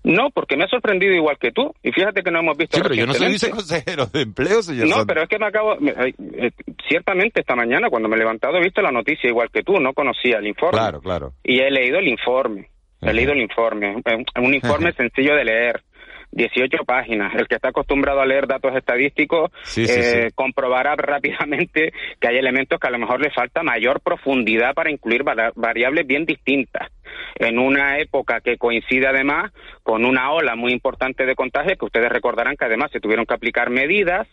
No, 0.05 0.29
porque 0.35 0.59
me 0.59 0.65
ha 0.65 0.69
sorprendido 0.69 1.15
igual 1.15 1.39
que 1.39 1.51
tú. 1.51 1.75
Y 1.83 1.93
fíjate 1.93 2.23
que 2.23 2.31
no 2.31 2.41
hemos 2.41 2.59
visto. 2.59 2.77
Sí, 2.77 2.83
pero 2.83 2.95
yo 2.95 3.07
no 3.07 3.15
soy 3.15 3.29
viceconsejero 3.29 4.07
de 4.07 4.23
empleo, 4.23 4.63
señor. 4.63 4.89
No, 4.89 5.07
pero 5.07 5.23
es 5.23 5.29
que 5.29 5.39
me 5.39 5.47
acabo. 5.47 5.77
Eh, 5.79 6.51
ciertamente 6.89 7.41
esta 7.41 7.55
mañana, 7.55 7.91
cuando 7.91 8.09
me 8.09 8.17
he 8.17 8.19
levantado, 8.19 8.57
he 8.57 8.63
visto 8.63 8.81
la 8.81 8.93
noticia 8.93 9.29
igual 9.29 9.51
que 9.53 9.63
tú. 9.63 9.79
No 9.79 9.93
conocía 9.93 10.39
el 10.39 10.47
informe. 10.47 10.79
Claro, 10.79 11.01
claro. 11.03 11.33
Y 11.45 11.61
he 11.61 11.71
leído 11.71 11.99
el 11.99 12.09
informe. 12.09 12.71
He 13.03 13.13
leído 13.13 13.33
el 13.33 13.41
informe, 13.41 13.97
un 14.37 14.55
informe 14.55 14.93
sencillo 14.93 15.35
de 15.35 15.45
leer, 15.45 15.83
18 16.33 16.85
páginas. 16.85 17.35
El 17.35 17.49
que 17.49 17.57
está 17.57 17.69
acostumbrado 17.69 18.21
a 18.21 18.27
leer 18.27 18.47
datos 18.47 18.75
estadísticos 18.77 19.51
eh, 19.77 20.31
comprobará 20.35 20.95
rápidamente 20.97 21.93
que 22.21 22.29
hay 22.29 22.37
elementos 22.37 22.79
que 22.79 22.87
a 22.87 22.91
lo 22.91 22.99
mejor 22.99 23.21
le 23.21 23.31
falta 23.31 23.63
mayor 23.63 24.01
profundidad 24.01 24.75
para 24.75 24.91
incluir 24.91 25.23
variables 25.25 26.07
bien 26.07 26.25
distintas. 26.25 26.89
En 27.37 27.59
una 27.59 27.99
época 27.99 28.41
que 28.41 28.57
coincide 28.57 29.09
además 29.09 29.53
con 29.83 30.05
una 30.05 30.33
ola 30.33 30.55
muy 30.55 30.73
importante 30.73 31.27
de 31.27 31.35
contagios, 31.35 31.79
que 31.79 31.85
ustedes 31.85 32.11
recordarán 32.11 32.57
que 32.57 32.65
además 32.65 32.91
se 32.93 33.01
tuvieron 33.01 33.27
que 33.27 33.35
aplicar 33.35 33.71
medidas 33.71 34.29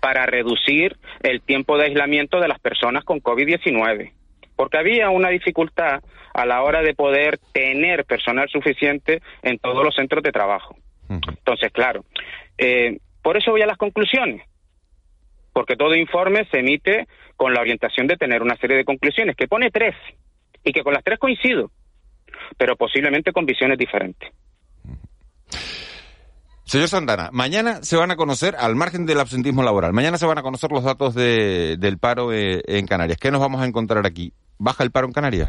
para 0.00 0.26
reducir 0.26 0.96
el 1.22 1.40
tiempo 1.40 1.76
de 1.78 1.84
aislamiento 1.84 2.40
de 2.40 2.48
las 2.48 2.58
personas 2.58 3.04
con 3.04 3.20
COVID-19 3.20 4.12
porque 4.58 4.76
había 4.76 5.08
una 5.10 5.28
dificultad 5.28 6.02
a 6.34 6.44
la 6.44 6.62
hora 6.64 6.82
de 6.82 6.92
poder 6.92 7.38
tener 7.52 8.04
personal 8.04 8.48
suficiente 8.48 9.22
en 9.42 9.58
todos 9.58 9.84
los 9.84 9.94
centros 9.94 10.20
de 10.24 10.32
trabajo. 10.32 10.76
Entonces, 11.08 11.72
claro, 11.72 12.04
eh, 12.56 12.98
por 13.22 13.36
eso 13.36 13.50
voy 13.50 13.62
a 13.62 13.66
las 13.66 13.78
conclusiones, 13.78 14.42
porque 15.52 15.76
todo 15.76 15.94
informe 15.94 16.46
se 16.50 16.60
emite 16.60 17.06
con 17.36 17.54
la 17.54 17.60
orientación 17.60 18.06
de 18.06 18.16
tener 18.16 18.42
una 18.42 18.56
serie 18.56 18.76
de 18.76 18.84
conclusiones, 18.84 19.36
que 19.36 19.48
pone 19.48 19.70
tres, 19.70 19.94
y 20.64 20.72
que 20.72 20.82
con 20.82 20.92
las 20.92 21.04
tres 21.04 21.18
coincido, 21.18 21.70
pero 22.56 22.76
posiblemente 22.76 23.32
con 23.32 23.46
visiones 23.46 23.78
diferentes. 23.78 24.30
Señor 26.64 26.88
Santana, 26.88 27.30
mañana 27.32 27.82
se 27.82 27.96
van 27.96 28.10
a 28.10 28.16
conocer, 28.16 28.54
al 28.54 28.76
margen 28.76 29.06
del 29.06 29.20
absentismo 29.20 29.62
laboral, 29.62 29.94
mañana 29.94 30.18
se 30.18 30.26
van 30.26 30.36
a 30.36 30.42
conocer 30.42 30.70
los 30.70 30.84
datos 30.84 31.14
del 31.14 31.98
paro 31.98 32.30
eh, 32.32 32.60
en 32.66 32.86
Canarias. 32.86 33.16
¿Qué 33.18 33.30
nos 33.30 33.40
vamos 33.40 33.62
a 33.62 33.66
encontrar 33.66 34.06
aquí? 34.06 34.34
¿Baja 34.58 34.84
el 34.84 34.90
paro 34.90 35.06
en 35.06 35.14
Canarias? 35.14 35.48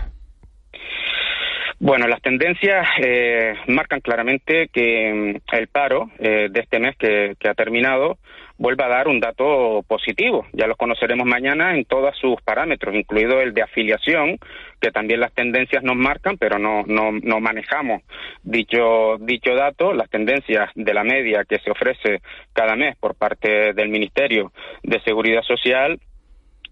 Bueno, 1.81 2.09
las 2.09 2.21
tendencias 2.21 2.85
eh, 3.01 3.53
marcan 3.67 4.01
claramente 4.01 4.67
que 4.67 5.13
mm, 5.13 5.55
el 5.55 5.67
paro 5.69 6.11
eh, 6.19 6.49
de 6.51 6.59
este 6.59 6.77
mes 6.77 6.97
que, 6.97 7.37
ha 7.47 7.53
terminado 7.53 8.17
vuelva 8.57 8.87
a 8.87 8.89
dar 8.89 9.07
un 9.07 9.21
dato 9.21 9.81
positivo. 9.87 10.45
Ya 10.51 10.67
los 10.67 10.75
conoceremos 10.75 11.25
mañana 11.25 11.77
en 11.77 11.85
todos 11.85 12.13
sus 12.19 12.41
parámetros, 12.41 12.93
incluido 12.93 13.39
el 13.39 13.53
de 13.53 13.61
afiliación, 13.61 14.37
que 14.81 14.91
también 14.91 15.21
las 15.21 15.31
tendencias 15.31 15.81
nos 15.81 15.95
marcan, 15.95 16.37
pero 16.37 16.59
no, 16.59 16.83
no, 16.85 17.13
no 17.13 17.39
manejamos 17.39 18.01
dicho, 18.43 19.15
dicho 19.21 19.55
dato. 19.55 19.93
Las 19.93 20.09
tendencias 20.09 20.69
de 20.75 20.93
la 20.93 21.05
media 21.05 21.45
que 21.47 21.59
se 21.59 21.71
ofrece 21.71 22.19
cada 22.51 22.75
mes 22.75 22.97
por 22.97 23.15
parte 23.15 23.71
del 23.71 23.87
Ministerio 23.87 24.51
de 24.83 24.99
Seguridad 25.03 25.43
Social 25.43 25.97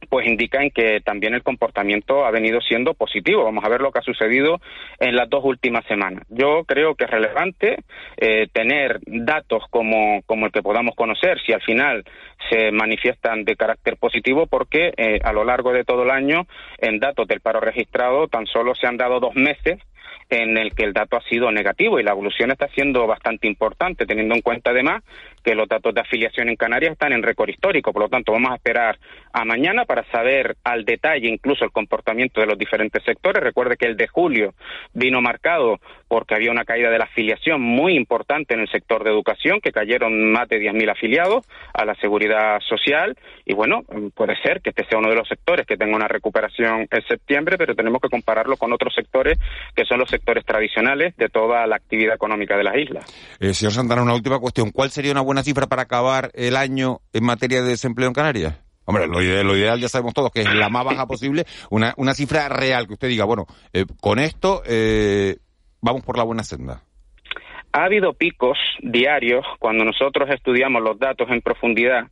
pues 0.10 0.28
indican 0.28 0.70
que 0.70 1.02
también 1.02 1.34
el 1.34 1.44
comportamiento 1.44 2.26
ha 2.26 2.32
venido 2.32 2.62
siendo 2.62 2.94
positivo. 2.94 3.44
Vamos 3.44 3.64
a 3.64 3.70
ver 3.70 3.82
lo 3.82 3.92
que 3.92 4.00
ha 4.00 4.04
sucedido 4.04 4.60
en 5.00 5.16
las 5.16 5.30
dos 5.30 5.44
últimas 5.44 5.86
semanas. 5.86 6.24
Yo 6.30 6.64
creo 6.66 6.96
que 6.96 7.06
es 7.06 7.10
relevante 7.10 7.78
eh, 8.18 8.48
tener 8.52 9.00
datos 9.06 9.64
como, 9.70 10.22
como 10.26 10.46
el 10.46 10.52
que 10.52 10.64
podamos 10.64 10.96
conocer, 10.96 11.40
si 11.46 11.54
al 11.54 11.62
final 11.62 12.04
se 12.50 12.72
manifiestan 12.72 13.44
de 13.44 13.56
carácter 13.56 13.98
positivo, 13.98 14.48
porque 14.48 14.94
eh, 14.98 15.20
a 15.24 15.34
lo 15.34 15.44
largo 15.44 15.74
de 15.74 15.84
todo 15.84 16.04
el 16.04 16.12
año, 16.12 16.48
en 16.78 17.00
datos 17.00 17.28
del 17.28 17.42
paro 17.42 17.60
registrado, 17.60 18.28
tan 18.28 18.46
solo 18.46 18.76
se 18.76 18.88
han 18.88 18.98
dado 18.98 19.20
dos 19.20 19.36
meses 19.36 19.80
en 20.30 20.58
el 20.58 20.74
que 20.74 20.84
el 20.84 20.94
dato 20.94 21.18
ha 21.18 21.22
sido 21.22 21.52
negativo 21.52 22.00
y 22.00 22.04
la 22.04 22.12
evolución 22.12 22.52
está 22.52 22.68
siendo 22.70 23.08
bastante 23.08 23.48
importante, 23.48 24.06
teniendo 24.06 24.36
en 24.36 24.42
cuenta 24.42 24.72
además 24.72 25.04
que 25.48 25.56
los 25.56 25.70
datos 25.70 25.96
de 25.96 26.02
afiliación 26.02 26.50
en 26.50 26.58
Canarias 26.58 26.92
están 26.92 27.14
en 27.14 27.24
récord 27.24 27.48
histórico. 27.48 27.94
Por 27.94 28.02
lo 28.02 28.10
tanto, 28.10 28.34
vamos 28.34 28.52
a 28.52 28.56
esperar 28.56 29.00
a 29.32 29.46
mañana 29.46 29.86
para 29.86 30.04
saber 30.12 30.58
al 30.66 30.84
detalle 30.84 31.30
incluso 31.30 31.64
el 31.64 31.72
comportamiento 31.72 32.42
de 32.42 32.48
los 32.48 32.58
diferentes 32.58 33.02
sectores. 33.06 33.42
Recuerde 33.42 33.78
que 33.78 33.86
el 33.86 33.96
de 33.96 34.10
julio 34.10 34.56
vino 34.94 35.22
marcado 35.22 35.80
porque 36.10 36.36
había 36.36 36.52
una 36.52 36.66
caída 36.66 36.90
de 36.90 36.98
la 36.98 37.06
afiliación 37.06 37.62
muy 37.62 37.96
importante 37.96 38.56
en 38.56 38.60
el 38.60 38.70
sector 38.70 39.06
de 39.06 39.10
educación, 39.10 39.62
que 39.62 39.72
cayeron 39.72 40.32
más 40.32 40.50
de 40.50 40.60
10.000 40.60 40.92
afiliados 40.92 41.46
a 41.74 41.86
la 41.86 41.96
seguridad 41.96 42.60
social. 42.68 43.16
Y 43.46 43.54
bueno, 43.54 43.84
puede 44.16 44.36
ser 44.42 44.62
que 44.62 44.72
este 44.72 44.86
sea 44.86 45.00
uno 45.00 45.10
de 45.10 45.16
los 45.16 45.30
sectores 45.30 45.66
que 45.66 45.78
tenga 45.78 45.96
una 45.96 46.10
recuperación 46.10 46.88
en 46.92 47.08
septiembre, 47.08 47.58
pero 47.58 47.74
tenemos 47.74 48.02
que 48.02 48.10
compararlo 48.10 48.58
con 48.58 48.74
otros 48.74 48.94
sectores 48.94 49.40
que 49.76 49.86
son 49.86 50.00
los 50.00 50.10
sectores 50.10 50.44
tradicionales 50.44 51.16
de 51.16 51.30
toda 51.30 51.66
la 51.68 51.78
actividad 51.78 52.16
económica 52.16 52.58
de 52.58 52.64
las 52.64 52.76
islas. 52.76 53.38
Eh, 53.40 53.54
señor 53.54 53.72
Santana, 53.72 54.04
una 54.04 54.16
última 54.16 54.40
cuestión. 54.40 54.72
¿Cuál 54.72 54.92
sería 54.92 55.14
una 55.14 55.22
buena 55.22 55.37
cifra 55.44 55.68
para 55.68 55.84
acabar 55.84 56.32
el 56.34 56.56
año 56.56 57.02
en 57.14 57.24
materia 57.24 57.62
de 57.62 57.70
desempleo 57.70 58.08
en 58.08 58.14
Canarias? 58.14 58.60
Hombre, 58.86 59.06
lo 59.06 59.22
ideal, 59.22 59.82
ya 59.82 59.90
sabemos 59.90 60.14
todos 60.14 60.32
que 60.32 60.42
es 60.42 60.54
la 60.54 60.70
más 60.70 60.86
baja 60.86 61.06
posible, 61.08 61.46
una, 61.70 61.94
una 61.98 62.14
cifra 62.14 62.48
real 62.48 62.88
que 62.88 62.94
usted 62.94 63.10
diga, 63.10 63.26
bueno, 63.26 63.46
eh, 63.74 63.86
con 64.00 64.18
esto 64.18 64.64
eh, 64.66 65.38
vamos 65.82 66.04
por 66.04 66.18
la 66.18 66.24
buena 66.24 66.44
senda. 66.44 66.82
Ha 67.74 67.84
habido 67.84 68.14
picos 68.14 68.58
diarios 68.82 69.46
cuando 69.60 69.84
nosotros 69.84 70.30
estudiamos 70.30 70.82
los 70.82 70.98
datos 70.98 71.30
en 71.30 71.42
profundidad 71.42 72.08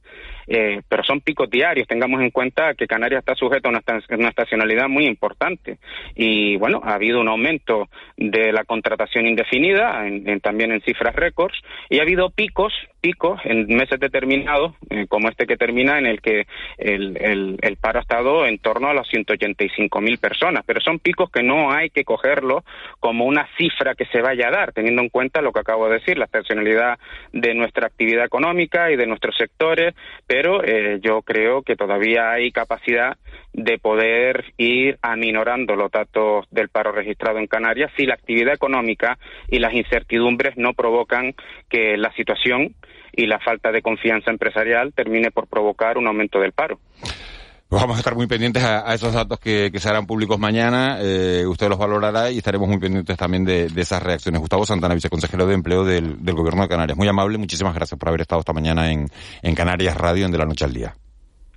eh, 0.48 0.82
pero 0.88 1.04
son 1.04 1.22
picos 1.22 1.50
diarios. 1.50 1.88
Tengamos 1.88 2.22
en 2.22 2.32
cuenta 2.32 2.74
que 2.74 2.88
Canarias 2.88 3.20
está 3.20 3.36
sujeto 3.36 3.70
a 3.70 3.72
una, 3.72 4.30
estacionalidad 4.30 4.88
muy 4.88 5.06
importante 5.06 5.78
y 6.16 6.58
bueno, 6.58 6.82
ha 6.84 6.96
habido 6.96 7.20
un 7.20 7.28
aumento 7.28 7.90
de 8.18 8.52
la 8.52 8.64
contratación 8.64 9.28
indefinida, 9.28 10.04
también 10.42 10.72
en 10.72 10.82
cifras 10.82 11.16
récords, 11.16 11.58
y 11.90 12.00
ha 12.00 12.04
habido 12.04 12.30
picos 12.30 12.74
picos 13.06 13.40
en 13.44 13.68
meses 13.68 14.00
determinados, 14.00 14.74
eh, 14.90 15.06
como 15.08 15.30
este 15.30 15.46
que 15.46 15.58
termina, 15.58 16.00
en 16.00 16.08
el 16.08 16.22
que 16.22 16.48
el, 16.80 17.16
el, 17.62 17.78
paro 17.78 18.00
ha 18.00 18.02
estado 18.02 18.48
en 18.48 18.58
torno 18.58 18.88
a 18.88 18.96
las 18.96 19.08
185.000 19.10 20.20
personas. 20.20 20.64
Pero 20.66 20.82
son 20.82 20.98
picos 20.98 21.30
que 21.30 21.44
no 21.44 21.72
hay 21.72 21.92
que 21.92 22.04
cogerlo 22.04 22.64
como 23.00 23.26
una 23.26 23.48
cifra 23.58 23.94
que 23.94 24.08
se 24.08 24.22
vaya 24.22 24.48
a 24.48 24.52
dar, 24.52 24.74
teniendo 24.74 25.04
en 25.04 25.10
cuenta 25.10 25.44
lo 25.44 25.52
que 25.52 25.60
acabo 25.60 25.88
de 25.88 26.00
decir, 26.00 26.18
la 26.18 26.26
estacionalidad 26.26 26.98
de 27.32 27.54
nuestra 27.54 27.86
actividad 27.86 28.26
económica 28.26 28.90
y 28.90 28.96
de 28.96 29.06
nuestros 29.06 29.38
sectores, 29.38 29.94
eh, 30.64 31.00
yo 31.02 31.22
creo 31.22 31.62
que 31.62 31.76
todavía 31.76 32.32
hay 32.32 32.52
capacidad 32.52 33.18
de 33.54 33.78
poder 33.78 34.54
ir 34.58 34.98
aminorando 35.02 35.76
los 35.76 35.92
datos 35.92 36.46
del 36.52 36.70
paro 36.70 36.92
registrado 36.92 37.40
en 37.40 37.48
Canarias 37.48 37.92
si 37.96 38.06
la 38.06 38.16
actividad 38.16 38.54
económica 38.54 39.18
y 39.50 39.60
las 39.60 39.74
incertidumbres 39.74 40.58
no 40.58 40.74
provocan 40.74 41.34
que 41.70 41.98
la 41.98 42.12
situación 42.14 42.76
y 43.14 43.28
la 43.28 43.40
falta 43.40 43.72
de 43.72 43.82
confianza 43.82 44.32
empresarial 44.32 44.94
termine 44.94 45.32
por 45.32 45.48
provocar 45.48 45.98
un 45.98 46.08
aumento 46.08 46.40
del 46.40 46.52
paro. 46.52 46.80
Pues 47.68 47.82
vamos 47.82 47.98
a 47.98 48.00
estar 48.00 48.16
muy 48.16 48.28
pendientes 48.28 48.64
a, 48.64 48.94
esos 48.94 49.12
datos 49.14 49.40
que, 49.40 49.72
se 49.76 49.90
harán 49.90 50.06
públicos 50.06 50.40
mañana. 50.40 50.98
Eh, 51.02 51.46
usted 51.48 51.68
los 51.68 51.80
valorará 51.80 52.30
y 52.30 52.38
estaremos 52.38 52.68
muy 52.68 52.78
pendientes 52.78 53.18
también 53.18 53.44
de, 53.44 53.72
esas 53.76 54.04
reacciones. 54.04 54.40
Gustavo 54.40 54.66
Santana, 54.66 54.94
viceconsejero 54.94 55.48
de 55.48 55.56
Empleo 55.56 55.84
del, 55.84 56.18
Gobierno 56.24 56.62
de 56.62 56.70
Canarias. 56.70 56.98
Muy 56.98 57.08
amable, 57.08 57.38
muchísimas 57.38 57.74
gracias 57.74 58.00
por 58.00 58.10
haber 58.10 58.22
estado 58.22 58.40
esta 58.40 58.54
mañana 58.54 58.92
en, 58.92 59.10
en 59.42 59.56
Canarias 59.56 59.98
Radio 59.98 60.26
en 60.26 60.32
De 60.32 60.38
la 60.38 60.46
Noche 60.46 60.66
al 60.66 60.74
Día. 60.74 60.96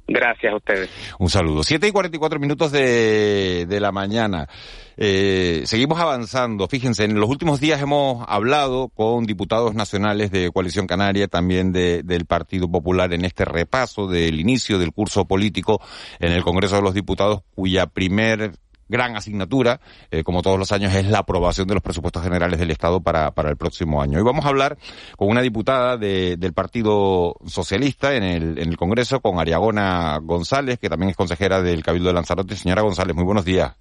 Gracias 0.08 0.52
a 0.52 0.56
ustedes. 0.56 0.90
Un 1.18 1.28
saludo. 1.28 1.62
Siete 1.62 1.86
y 1.86 1.92
cuarenta 1.92 2.16
y 2.16 2.18
cuatro 2.18 2.40
minutos 2.40 2.72
de, 2.72 3.66
de 3.68 3.80
la 3.80 3.92
mañana. 3.92 4.48
Eh, 4.96 5.62
seguimos 5.66 6.00
avanzando. 6.00 6.66
Fíjense, 6.66 7.04
en 7.04 7.20
los 7.20 7.28
últimos 7.28 7.60
días 7.60 7.80
hemos 7.82 8.24
hablado 8.26 8.88
con 8.88 9.26
diputados 9.26 9.74
nacionales 9.74 10.30
de 10.30 10.50
Coalición 10.50 10.86
Canaria, 10.86 11.28
también 11.28 11.72
de, 11.72 12.02
del 12.02 12.24
Partido 12.24 12.70
Popular, 12.70 13.12
en 13.12 13.26
este 13.26 13.44
repaso 13.44 14.08
del 14.08 14.40
inicio 14.40 14.78
del 14.78 14.92
curso 14.92 15.26
político 15.26 15.80
en 16.18 16.32
el 16.32 16.42
Congreso 16.42 16.76
de 16.76 16.82
los 16.82 16.94
Diputados, 16.94 17.42
cuya 17.54 17.86
primer 17.86 18.52
gran 18.88 19.16
asignatura, 19.16 19.80
eh, 20.10 20.24
como 20.24 20.42
todos 20.42 20.58
los 20.58 20.72
años, 20.72 20.94
es 20.94 21.06
la 21.06 21.18
aprobación 21.18 21.68
de 21.68 21.74
los 21.74 21.82
presupuestos 21.82 22.22
generales 22.22 22.58
del 22.58 22.70
Estado 22.70 23.00
para, 23.00 23.30
para 23.32 23.50
el 23.50 23.56
próximo 23.56 24.02
año. 24.02 24.18
Hoy 24.18 24.24
vamos 24.24 24.44
a 24.44 24.48
hablar 24.48 24.78
con 25.16 25.28
una 25.28 25.42
diputada 25.42 25.96
de, 25.96 26.36
del 26.36 26.52
Partido 26.52 27.36
Socialista 27.46 28.14
en 28.14 28.22
el, 28.22 28.58
en 28.58 28.68
el 28.68 28.76
Congreso, 28.76 29.20
con 29.20 29.38
Ariagona 29.38 30.18
González, 30.22 30.78
que 30.78 30.88
también 30.88 31.10
es 31.10 31.16
consejera 31.16 31.62
del 31.62 31.82
Cabildo 31.82 32.08
de 32.08 32.14
Lanzarote. 32.14 32.56
Señora 32.56 32.82
González, 32.82 33.14
muy 33.14 33.24
buenos 33.24 33.44
días. 33.44 33.74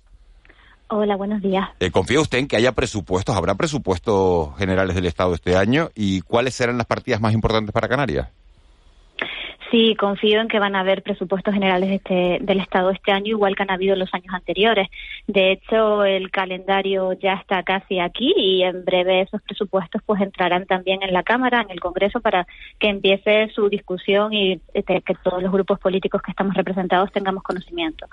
Hola, 0.90 1.18
buenos 1.18 1.42
días. 1.42 1.68
Eh, 1.82 1.92
¿Confía 1.92 2.22
usted 2.22 2.38
en 2.38 2.48
que 2.48 2.56
haya 2.56 2.72
presupuestos, 2.72 3.36
habrá 3.36 3.56
presupuestos 3.56 4.58
generales 4.58 4.96
del 4.96 5.06
Estado 5.06 5.34
este 5.34 5.58
año? 5.58 5.90
¿Y 5.96 6.22
cuáles 6.22 6.54
serán 6.54 6.78
las 6.78 6.88
partidas 6.88 7.20
más 7.20 7.34
importantes 7.34 7.74
para 7.74 7.90
Canarias? 7.90 8.30
Sí, 9.70 9.96
confío 9.96 10.40
en 10.40 10.48
que 10.48 10.60
van 10.60 10.76
a 10.76 10.80
haber 10.80 11.04
presupuestos 11.04 11.54
generales 11.54 11.90
este, 11.92 12.38
del 12.42 12.62
Estado 12.62 12.90
este 12.90 13.12
año, 13.12 13.32
igual 13.32 13.56
que 13.56 13.64
han 13.64 13.72
habido 13.72 13.98
los 13.98 14.14
años 14.14 14.34
anteriores. 14.34 14.88
De 15.28 15.52
hecho, 15.52 16.06
el 16.06 16.32
calendario 16.32 17.12
ya 17.14 17.34
está 17.34 17.64
casi 17.64 18.00
aquí 18.00 18.34
y 18.38 18.64
en 18.64 18.86
breve 18.86 19.22
esos 19.22 19.42
presupuestos 19.42 20.02
pues 20.06 20.22
entrarán 20.22 20.66
también 20.68 21.04
en 21.04 21.12
la 21.12 21.24
Cámara, 21.24 21.62
en 21.62 21.72
el 21.72 21.82
Congreso, 21.82 22.22
para 22.22 22.48
que 22.80 22.88
empiece 22.88 23.50
su 23.50 23.68
discusión 23.68 24.32
y 24.32 24.62
este, 24.74 25.02
que 25.02 25.16
todos 25.16 25.44
los 25.44 25.52
grupos 25.52 25.80
políticos 25.80 26.22
que 26.22 26.32
estamos 26.32 26.56
representados 26.56 27.12
tengamos 27.12 27.44
conocimiento. 27.44 28.08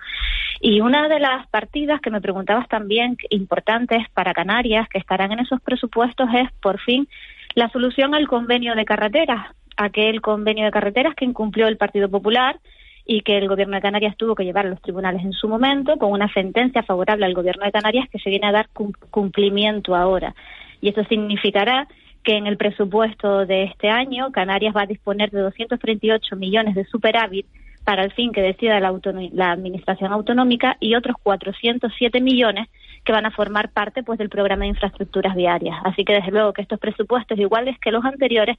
Y 0.60 0.80
una 0.80 1.08
de 1.08 1.20
las 1.20 1.46
partidas 1.48 2.00
que 2.00 2.10
me 2.10 2.20
preguntabas 2.20 2.66
también 2.68 3.16
importantes 3.30 4.08
para 4.12 4.34
Canarias, 4.34 4.88
que 4.88 4.98
estarán 4.98 5.30
en 5.30 5.40
esos 5.40 5.60
presupuestos, 5.60 6.28
es 6.34 6.50
por 6.60 6.80
fin 6.80 7.06
la 7.54 7.68
solución 7.70 8.14
al 8.14 8.26
convenio 8.28 8.74
de 8.74 8.84
carreteras 8.84 9.54
aquel 9.76 10.20
convenio 10.20 10.64
de 10.64 10.70
carreteras 10.70 11.14
que 11.14 11.24
incumplió 11.24 11.66
el 11.68 11.76
Partido 11.76 12.08
Popular 12.08 12.58
y 13.06 13.20
que 13.20 13.36
el 13.36 13.48
Gobierno 13.48 13.76
de 13.76 13.82
Canarias 13.82 14.16
tuvo 14.16 14.34
que 14.34 14.44
llevar 14.44 14.66
a 14.66 14.70
los 14.70 14.80
tribunales 14.80 15.22
en 15.24 15.32
su 15.32 15.48
momento 15.48 15.96
con 15.98 16.10
una 16.10 16.32
sentencia 16.32 16.82
favorable 16.82 17.26
al 17.26 17.34
Gobierno 17.34 17.64
de 17.64 17.72
Canarias 17.72 18.08
que 18.10 18.18
se 18.18 18.30
viene 18.30 18.46
a 18.46 18.52
dar 18.52 18.68
cumplimiento 19.10 19.94
ahora. 19.94 20.34
Y 20.80 20.88
eso 20.88 21.04
significará 21.04 21.86
que 22.22 22.36
en 22.36 22.46
el 22.46 22.56
presupuesto 22.56 23.44
de 23.44 23.64
este 23.64 23.90
año 23.90 24.32
Canarias 24.32 24.74
va 24.74 24.82
a 24.82 24.86
disponer 24.86 25.30
de 25.30 25.40
238 25.40 26.36
millones 26.36 26.74
de 26.74 26.84
superávit 26.84 27.46
para 27.84 28.02
el 28.02 28.12
fin 28.12 28.32
que 28.32 28.40
decida 28.40 28.80
la, 28.80 28.98
la 29.32 29.50
Administración 29.52 30.10
Autonómica 30.10 30.78
y 30.80 30.94
otros 30.94 31.16
407 31.22 32.20
millones 32.22 32.68
que 33.04 33.12
van 33.12 33.26
a 33.26 33.30
formar 33.30 33.70
parte 33.70 34.02
pues 34.02 34.18
del 34.18 34.30
programa 34.30 34.62
de 34.62 34.70
infraestructuras 34.70 35.34
viarias. 35.34 35.76
Así 35.84 36.04
que 36.04 36.14
desde 36.14 36.30
luego 36.30 36.52
que 36.52 36.62
estos 36.62 36.78
presupuestos, 36.78 37.38
iguales 37.38 37.76
que 37.80 37.90
los 37.90 38.04
anteriores, 38.04 38.56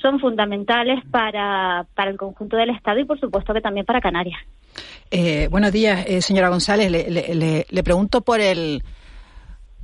son 0.00 0.18
fundamentales 0.18 1.04
para, 1.10 1.86
para 1.94 2.10
el 2.10 2.16
conjunto 2.16 2.56
del 2.56 2.70
Estado 2.70 3.00
y, 3.00 3.04
por 3.04 3.20
supuesto, 3.20 3.52
que 3.52 3.60
también 3.60 3.84
para 3.84 4.00
Canarias. 4.00 4.40
Eh, 5.10 5.48
buenos 5.50 5.72
días, 5.72 6.04
eh, 6.06 6.22
señora 6.22 6.48
González. 6.48 6.90
Le, 6.90 7.82
pregunto 7.82 8.22
por 8.22 8.40
el 8.40 8.82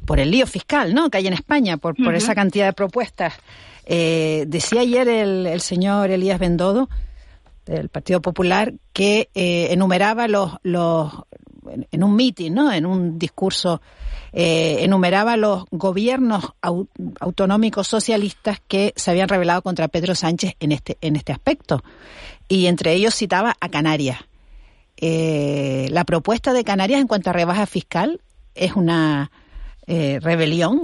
por 0.07 0.21
el 0.21 0.31
lío 0.31 0.47
fiscal, 0.47 0.95
¿no? 0.95 1.11
Que 1.11 1.19
hay 1.19 1.27
en 1.27 1.33
España 1.33 1.79
por, 1.79 1.97
por 1.97 2.15
esa 2.15 2.35
cantidad 2.35 2.67
de 2.67 2.73
propuestas. 2.73 3.35
Eh, 3.87 4.45
decía 4.47 4.83
ayer 4.83 5.09
el, 5.09 5.47
el, 5.47 5.61
señor 5.61 6.11
Elías 6.11 6.39
Bendodo 6.39 6.89
del 7.67 7.89
Partido 7.89 8.23
Popular 8.23 8.73
que 8.93 9.29
enumeraba 9.35 10.29
los, 10.29 10.59
los 10.63 11.13
en 11.91 12.05
un 12.05 12.17
mitin, 12.17 12.55
¿no? 12.55 12.73
En 12.73 12.87
un 12.87 13.19
discurso 13.19 13.81
eh, 14.33 14.85
enumeraba 14.85 15.39
los 15.39 15.64
gobiernos 15.71 16.53
autonómicos 17.21 17.89
socialistas 17.89 18.61
que 18.69 18.93
se 18.95 19.11
habían 19.11 19.31
rebelado 19.31 19.62
contra 19.62 19.89
Pedro 19.89 20.14
Sánchez 20.14 20.57
en 20.61 20.73
este, 20.73 20.99
en 21.01 21.17
este 21.17 21.33
aspecto. 21.33 21.83
Y 22.47 22.67
entre 22.67 22.93
ellos 22.93 23.14
citaba 23.14 23.57
a 23.61 23.69
Canarias. 23.71 24.19
Eh, 24.99 25.89
la 25.91 26.05
propuesta 26.05 26.53
de 26.53 26.64
Canarias 26.64 27.01
en 27.01 27.07
cuanto 27.07 27.31
a 27.31 27.33
rebaja 27.33 27.64
fiscal 27.67 28.21
es 28.55 28.75
una 28.77 29.31
eh, 29.87 30.19
rebelión, 30.21 30.83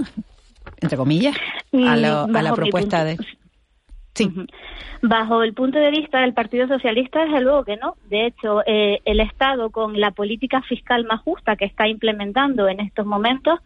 entre 0.81 0.97
comillas, 0.97 1.35
a, 1.73 1.95
la 1.95 2.53
propuesta 2.55 3.03
de... 3.03 3.17
Sí. 4.13 4.31
Bajo 5.01 5.43
el 5.43 5.53
punto 5.53 5.79
de 5.79 5.89
vista 5.89 6.21
del 6.21 6.33
Partido 6.33 6.67
Socialista, 6.67 7.25
desde 7.25 7.41
luego 7.41 7.63
que 7.63 7.77
no. 7.77 7.95
De 8.09 8.27
hecho, 8.27 8.61
eh, 8.65 8.99
el 9.05 9.19
Estado, 9.19 9.71
con 9.71 9.99
la 9.99 10.11
política 10.11 10.61
fiscal 10.61 11.05
más 11.05 11.21
justa 11.21 11.55
que 11.55 11.65
está 11.65 11.87
implementando 11.87 12.67
en 12.67 12.79
estos 12.79 13.05
momentos, 13.05 13.59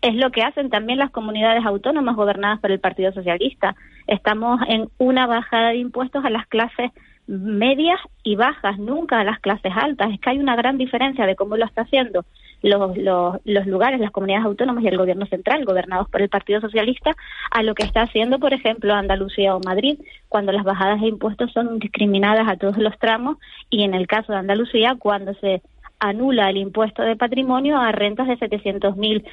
es 0.00 0.14
lo 0.14 0.30
que 0.30 0.42
hacen 0.42 0.70
también 0.70 0.98
las 0.98 1.10
comunidades 1.10 1.64
autónomas 1.66 2.14
gobernadas 2.14 2.60
por 2.60 2.70
el 2.70 2.78
Partido 2.78 3.12
Socialista. 3.12 3.74
Estamos 4.06 4.60
en 4.68 4.88
una 4.98 5.26
bajada 5.26 5.70
de 5.70 5.78
impuestos 5.78 6.24
a 6.24 6.30
las 6.30 6.46
clases 6.46 6.92
medias 7.26 8.00
y 8.22 8.36
bajas, 8.36 8.78
nunca 8.78 9.20
a 9.20 9.24
las 9.24 9.40
clases 9.40 9.72
altas. 9.74 10.12
Es 10.12 10.20
que 10.20 10.30
hay 10.30 10.38
una 10.38 10.56
gran 10.56 10.78
diferencia 10.78 11.26
de 11.26 11.34
cómo 11.34 11.56
lo 11.56 11.66
está 11.66 11.82
haciendo 11.82 12.24
los, 12.62 12.96
los, 12.96 13.36
los, 13.44 13.66
lugares, 13.66 14.00
las 14.00 14.10
comunidades 14.10 14.46
autónomas 14.46 14.84
y 14.84 14.88
el 14.88 14.98
gobierno 14.98 15.26
central, 15.26 15.64
gobernados 15.64 16.08
por 16.08 16.22
el 16.22 16.28
Partido 16.28 16.60
Socialista, 16.60 17.12
a 17.50 17.62
lo 17.62 17.74
que 17.74 17.84
está 17.84 18.02
haciendo, 18.02 18.38
por 18.38 18.52
ejemplo, 18.52 18.94
Andalucía 18.94 19.54
o 19.54 19.60
Madrid, 19.60 19.98
cuando 20.28 20.52
las 20.52 20.64
bajadas 20.64 21.00
de 21.00 21.08
impuestos 21.08 21.52
son 21.52 21.78
discriminadas 21.78 22.48
a 22.48 22.56
todos 22.56 22.78
los 22.78 22.98
tramos 22.98 23.36
y 23.70 23.84
en 23.84 23.94
el 23.94 24.06
caso 24.06 24.32
de 24.32 24.38
Andalucía, 24.38 24.96
cuando 24.98 25.34
se 25.34 25.62
anula 26.00 26.50
el 26.50 26.56
impuesto 26.58 27.02
de 27.02 27.16
patrimonio 27.16 27.78
a 27.78 27.92
rentas 27.92 28.28
de 28.28 28.38
700.000 28.38 29.24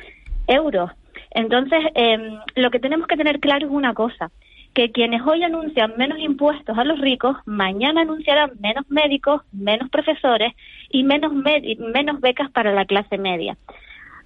euros. 0.47 0.91
Entonces, 1.32 1.80
eh, 1.95 2.39
lo 2.55 2.71
que 2.71 2.80
tenemos 2.80 3.07
que 3.07 3.17
tener 3.17 3.39
claro 3.39 3.67
es 3.67 3.71
una 3.71 3.93
cosa, 3.93 4.32
que 4.76 4.91
quienes 4.91 5.21
hoy 5.26 5.41
anuncian 5.41 5.93
menos 5.97 6.19
impuestos 6.19 6.78
a 6.78 6.84
los 6.84 6.99
ricos, 6.99 7.38
mañana 7.45 8.01
anunciarán 8.01 8.51
menos 8.59 8.84
médicos, 8.89 9.41
menos 9.53 9.89
profesores 9.89 10.53
y 10.89 11.03
menos, 11.03 11.32
menos 11.34 12.19
becas 12.19 12.51
para 12.51 12.73
la 12.73 12.84
clase 12.84 13.17
media. 13.17 13.57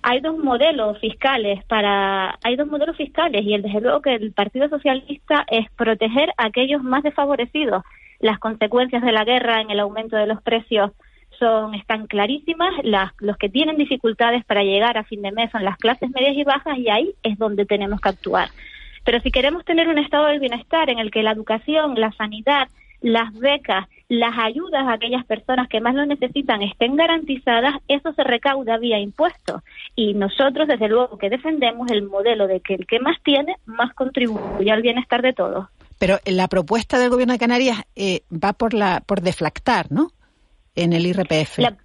Hay 0.01 0.21
dos 0.21 0.39
modelos 0.39 0.97
fiscales 0.99 1.63
para, 1.65 2.39
hay 2.43 2.55
dos 2.55 2.67
modelos 2.67 2.97
fiscales 2.97 3.45
y 3.45 3.53
el 3.53 3.61
desde 3.61 3.79
luego 3.79 4.01
que 4.01 4.15
el 4.15 4.31
Partido 4.31 4.67
Socialista 4.69 5.45
es 5.49 5.69
proteger 5.73 6.31
a 6.35 6.45
aquellos 6.45 6.81
más 6.81 7.03
desfavorecidos. 7.03 7.83
Las 8.19 8.39
consecuencias 8.39 9.03
de 9.03 9.11
la 9.11 9.25
guerra 9.25 9.61
en 9.61 9.69
el 9.69 9.79
aumento 9.79 10.17
de 10.17 10.25
los 10.25 10.41
precios 10.41 10.91
son 11.37 11.75
están 11.75 12.07
clarísimas. 12.07 12.73
Las, 12.83 13.11
los 13.19 13.37
que 13.37 13.49
tienen 13.49 13.77
dificultades 13.77 14.43
para 14.45 14.63
llegar 14.63 14.97
a 14.97 15.03
fin 15.03 15.21
de 15.21 15.31
mes 15.31 15.51
son 15.51 15.63
las 15.63 15.77
clases 15.77 16.09
medias 16.09 16.35
y 16.35 16.43
bajas 16.43 16.75
y 16.79 16.89
ahí 16.89 17.13
es 17.21 17.37
donde 17.37 17.67
tenemos 17.67 18.01
que 18.01 18.09
actuar. 18.09 18.49
Pero 19.03 19.19
si 19.21 19.31
queremos 19.31 19.65
tener 19.65 19.87
un 19.87 19.97
estado 19.97 20.27
del 20.27 20.39
bienestar 20.39 20.89
en 20.89 20.99
el 20.99 21.11
que 21.11 21.23
la 21.23 21.31
educación, 21.31 21.95
la 21.99 22.11
sanidad, 22.13 22.67
las 23.01 23.33
becas, 23.33 23.87
las 24.09 24.33
ayudas 24.37 24.87
a 24.87 24.93
aquellas 24.93 25.25
personas 25.25 25.69
que 25.69 25.81
más 25.81 25.95
lo 25.95 26.05
necesitan 26.05 26.61
estén 26.61 26.95
garantizadas, 26.95 27.75
eso 27.87 28.11
se 28.13 28.23
recauda 28.23 28.77
vía 28.77 28.99
impuestos. 28.99 29.61
Y 29.95 30.13
nosotros, 30.13 30.67
desde 30.67 30.89
luego, 30.89 31.17
que 31.17 31.29
defendemos 31.29 31.89
el 31.91 32.03
modelo 32.03 32.47
de 32.47 32.59
que 32.59 32.73
el 32.75 32.87
que 32.87 32.99
más 32.99 33.17
tiene, 33.23 33.55
más 33.65 33.93
contribuye 33.93 34.71
al 34.71 34.81
bienestar 34.81 35.21
de 35.21 35.33
todos. 35.33 35.67
Pero 35.99 36.17
la 36.25 36.47
propuesta 36.47 36.97
del 36.97 37.09
Gobierno 37.09 37.33
de 37.33 37.39
Canarias 37.39 37.83
eh, 37.95 38.21
va 38.31 38.53
por 38.53 38.73
la 38.73 39.01
por 39.05 39.21
deflactar, 39.21 39.91
¿no? 39.91 40.11
En 40.75 40.93
el 40.93 41.05
IRPF. 41.05 41.59
La, 41.59 41.77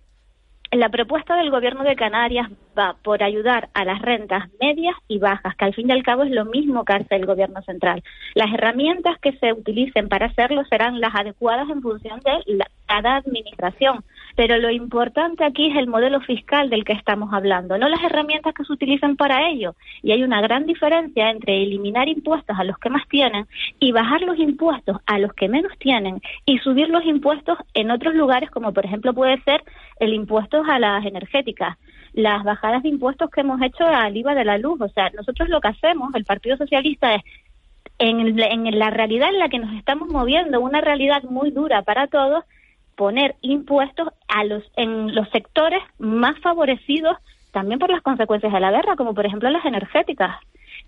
propuesta 0.89 1.37
del 1.37 1.51
Gobierno 1.51 1.85
de 1.85 1.97
Canarias 1.97 2.49
va 2.77 2.97
por 3.03 3.23
ayudar 3.23 3.69
a 3.75 3.85
las 3.85 4.01
rentas 4.03 4.49
medias 4.61 4.95
y 5.09 5.19
bajas, 5.19 5.55
que 5.57 5.65
al 5.65 5.75
fin 5.75 5.89
y 5.89 5.93
al 5.93 6.03
cabo 6.03 6.23
es 6.25 6.31
lo 6.31 6.45
mismo 6.45 6.85
que 6.85 6.95
hace 6.95 7.17
el 7.17 7.27
Gobierno 7.27 7.63
central. 7.63 8.03
Las 8.35 8.53
herramientas 8.53 9.19
que 9.21 9.33
se 9.39 9.53
utilicen 9.53 10.09
para 10.09 10.27
hacerlo 10.27 10.65
serán 10.65 11.01
las 11.01 11.15
adecuadas 11.15 11.69
en 11.71 11.83
función 11.83 12.21
de 12.21 12.59
cada 12.87 13.17
administración 13.17 14.05
pero 14.37 14.59
lo 14.59 14.71
importante 14.71 15.45
aquí 15.45 15.71
es 15.71 15.77
el 15.77 15.87
modelo 15.87 16.21
fiscal 16.21 16.71
del 16.71 16.85
que 16.85 16.93
estamos 16.93 17.33
hablando, 17.33 17.79
no 17.79 17.89
las 17.89 18.03
herramientas 18.03 18.55
que 18.55 18.65
se 18.65 18.73
utilizan 18.73 19.17
para 19.17 19.49
ello. 19.49 19.75
Y 20.03 20.13
hay 20.13 20.23
una 20.23 20.41
gran 20.41 20.67
diferencia 20.67 21.31
entre 21.31 21.63
eliminar 21.63 22.09
impuestos 22.09 22.59
a 22.59 22.65
los 22.65 22.79
que 22.79 22.91
más 22.91 23.07
tienen 23.09 23.47
y 23.79 23.93
bajar 23.93 24.23
los 24.23 24.39
impuestos 24.39 24.99
a 25.07 25.19
los 25.19 25.33
que 25.35 25.49
menos 25.49 25.73
tienen 25.79 26.21
y 26.45 26.59
subir 26.59 26.89
los 26.89 27.05
impuestos 27.05 27.59
en 27.75 27.91
otros 27.91 28.15
lugares, 28.15 28.51
como 28.51 28.73
por 28.73 28.85
ejemplo 28.85 29.15
puede 29.15 29.41
ser 29.43 29.63
el 30.01 30.13
impuesto 30.15 30.63
a 30.65 30.79
las 30.79 31.05
energéticas 31.05 31.77
las 32.15 32.45
bajadas 32.45 32.85
de 32.85 32.91
impuestos 32.91 33.29
que 33.29 33.41
hemos 33.41 33.61
hecho 33.61 33.85
al 33.85 34.17
IVA 34.17 34.37
de 34.37 34.45
la 34.45 34.57
luz. 34.57 34.81
O 34.81 34.89
sea, 34.89 35.11
nosotros 35.11 35.49
lo 35.49 35.61
que 35.61 35.67
hacemos, 35.67 36.15
el 36.15 36.25
Partido 36.25 36.57
Socialista, 36.57 37.13
es 37.13 37.23
en, 37.99 38.39
en 38.39 38.79
la 38.79 38.91
realidad 38.91 39.31
en 39.31 39.41
la 39.41 39.49
que 39.49 39.59
nos 39.59 39.75
estamos 39.75 40.09
moviendo, 40.09 40.61
una 40.61 40.81
realidad 40.81 41.23
muy 41.25 41.51
dura 41.51 41.83
para 41.83 42.07
todos, 42.07 42.45
poner 42.97 43.37
impuestos 43.41 44.09
a 44.29 44.45
los 44.45 44.63
en 44.77 45.15
los 45.15 45.29
sectores 45.31 45.81
más 45.99 46.39
favorecidos 46.41 47.17
también 47.55 47.79
por 47.79 47.91
las 47.91 48.03
consecuencias 48.03 48.53
de 48.53 48.61
la 48.61 48.73
guerra, 48.73 48.97
como 48.97 49.15
por 49.15 49.25
ejemplo 49.25 49.49
las 49.49 49.65
energéticas. 49.65 50.37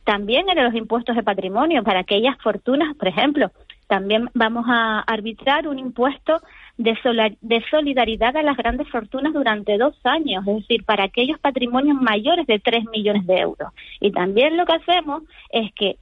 También 0.04 0.48
en 0.48 0.62
los 0.62 0.74
impuestos 0.74 1.16
de 1.16 1.22
patrimonio 1.22 1.84
para 1.84 2.00
aquellas 2.00 2.36
fortunas, 2.42 2.94
por 2.96 3.09
ejemplo. 3.09 3.50
También 3.86 4.28
vamos 4.34 4.64
a 4.68 4.98
arbitrar 5.00 5.68
un 5.68 5.78
impuesto 5.78 6.40
de, 6.76 6.96
de 7.40 7.64
solidaridad 7.70 8.36
a 8.36 8.42
las 8.42 8.57
grandes 8.57 8.88
fortunas 8.88 9.32
durante 9.32 9.78
dos 9.78 9.94
años, 10.04 10.44
es 10.46 10.57
decir, 10.57 10.84
para 10.84 11.04
aquellos 11.04 11.38
patrimonios 11.38 11.96
mayores 12.00 12.48
de 12.48 12.59
3 12.59 12.84
millones 12.86 13.26
de 13.26 13.38
euros. 13.38 13.72
Y 14.00 14.11
también 14.11 14.57
lo 14.57 14.66
que 14.66 14.74
hacemos 14.74 15.22
es 15.50 15.72
que 15.74 15.98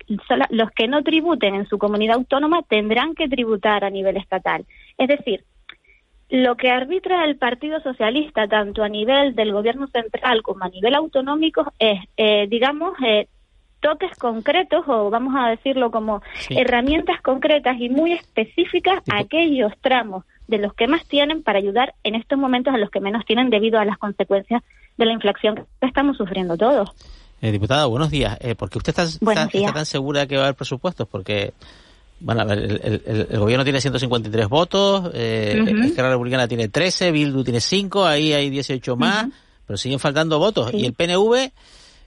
los 0.49 0.71
que 0.71 0.89
no 0.89 1.03
tributen 1.03 1.55
en 1.55 1.69
su 1.69 1.77
comunidad 1.77 2.17
autónoma 2.17 2.63
tendrán 2.63 3.15
que 3.15 3.29
tributar 3.29 3.85
a 3.85 3.91
nivel 3.91 4.17
estatal. 4.17 4.65
Es 4.97 5.09
decir, 5.09 5.45
lo 6.31 6.57
que 6.57 6.71
arbitra 6.71 7.25
el 7.25 7.37
Partido 7.37 7.81
Socialista, 7.81 8.49
tanto 8.49 8.83
a 8.83 8.89
nivel 8.89 9.35
del 9.35 9.53
gobierno 9.53 9.87
central 9.89 10.43
como 10.43 10.65
a 10.65 10.69
nivel 10.69 10.95
autonómico, 10.95 11.73
es, 11.79 12.01
eh, 12.17 12.47
digamos, 12.49 12.95
eh, 13.07 13.29
toques 13.81 14.17
concretos, 14.17 14.85
o 14.89 15.11
vamos 15.11 15.35
a 15.37 15.51
decirlo 15.51 15.91
como 15.91 16.23
herramientas 16.49 17.21
concretas 17.21 17.77
y 17.79 17.91
muy 17.91 18.13
específicas 18.13 19.03
a 19.11 19.19
aquellos 19.19 19.73
tramos 19.83 20.25
de 20.49 20.59
los 20.59 20.75
que 20.75 20.87
más 20.87 21.07
tienen 21.07 21.43
para 21.43 21.59
ayudar 21.59 21.95
en 22.03 22.15
estos 22.15 22.39
momentos 22.39 22.73
a 22.75 22.79
los 22.79 22.91
que 22.91 23.01
menos 23.01 23.25
tienen 23.27 23.51
debido 23.51 23.79
a 23.79 23.85
las 23.85 23.99
consecuencias 23.99 24.63
de 24.97 25.07
la 25.07 25.13
inflación 25.13 25.57
que 25.57 25.87
estamos 25.87 26.17
sufriendo 26.17 26.57
todos. 26.57 26.91
Eh, 27.41 27.53
diputada, 27.53 27.85
buenos 27.87 28.11
días. 28.11 28.39
Eh, 28.41 28.55
¿Por 28.55 28.71
qué 28.71 28.79
usted 28.79 28.91
está, 28.91 29.05
está, 29.05 29.73
tan 29.73 29.87
segura 29.87 30.21
de 30.21 30.29
que 30.29 30.37
va 30.37 30.43
a 30.43 30.47
haber 30.47 30.57
presupuestos? 30.57 31.07
Porque 31.07 31.53
bueno, 32.25 32.41
a 32.41 32.45
ver, 32.45 33.03
el, 33.05 33.39
gobierno 33.39 33.65
tiene 33.65 33.83
153 33.83 34.49
votos, 34.49 35.11
eh, 35.13 35.63
Esquerra 35.85 36.09
Republicana 36.09 36.49
tiene 36.49 36.69
13, 36.69 37.13
Bildu 37.13 37.45
tiene 37.45 37.61
5, 37.61 38.07
ahí 38.07 38.33
hay 38.33 38.49
18 38.49 38.97
más, 38.97 39.27
pero 39.67 39.77
siguen 39.77 39.99
faltando 40.01 40.39
votos. 40.39 40.73
Y 40.73 40.87
el 40.87 40.95
PNV 40.95 41.53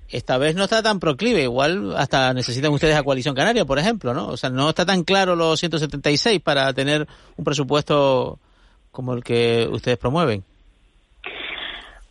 esta 0.10 0.40
vez 0.40 0.56
no 0.56 0.64
está 0.64 0.82
tan 0.82 1.00
proclive, 1.00 1.44
igual 1.44 1.96
hasta 1.96 2.34
necesitan 2.34 2.72
ustedes 2.72 2.96
a 2.96 3.04
Coalición 3.04 3.36
Canaria, 3.36 3.66
por 3.66 3.78
ejemplo, 3.78 4.16
¿no? 4.16 4.30
O 4.30 4.38
sea, 4.38 4.50
no 4.50 4.70
está 4.70 4.88
tan 4.88 5.04
claro 5.04 5.36
los 5.36 5.60
176 5.60 6.42
para 6.42 6.74
tener 6.74 7.08
un 7.36 7.46
presupuesto 7.46 8.40
como 8.90 9.14
el 9.14 9.24
que 9.24 9.70
ustedes 9.72 10.00
promueven. 10.00 10.44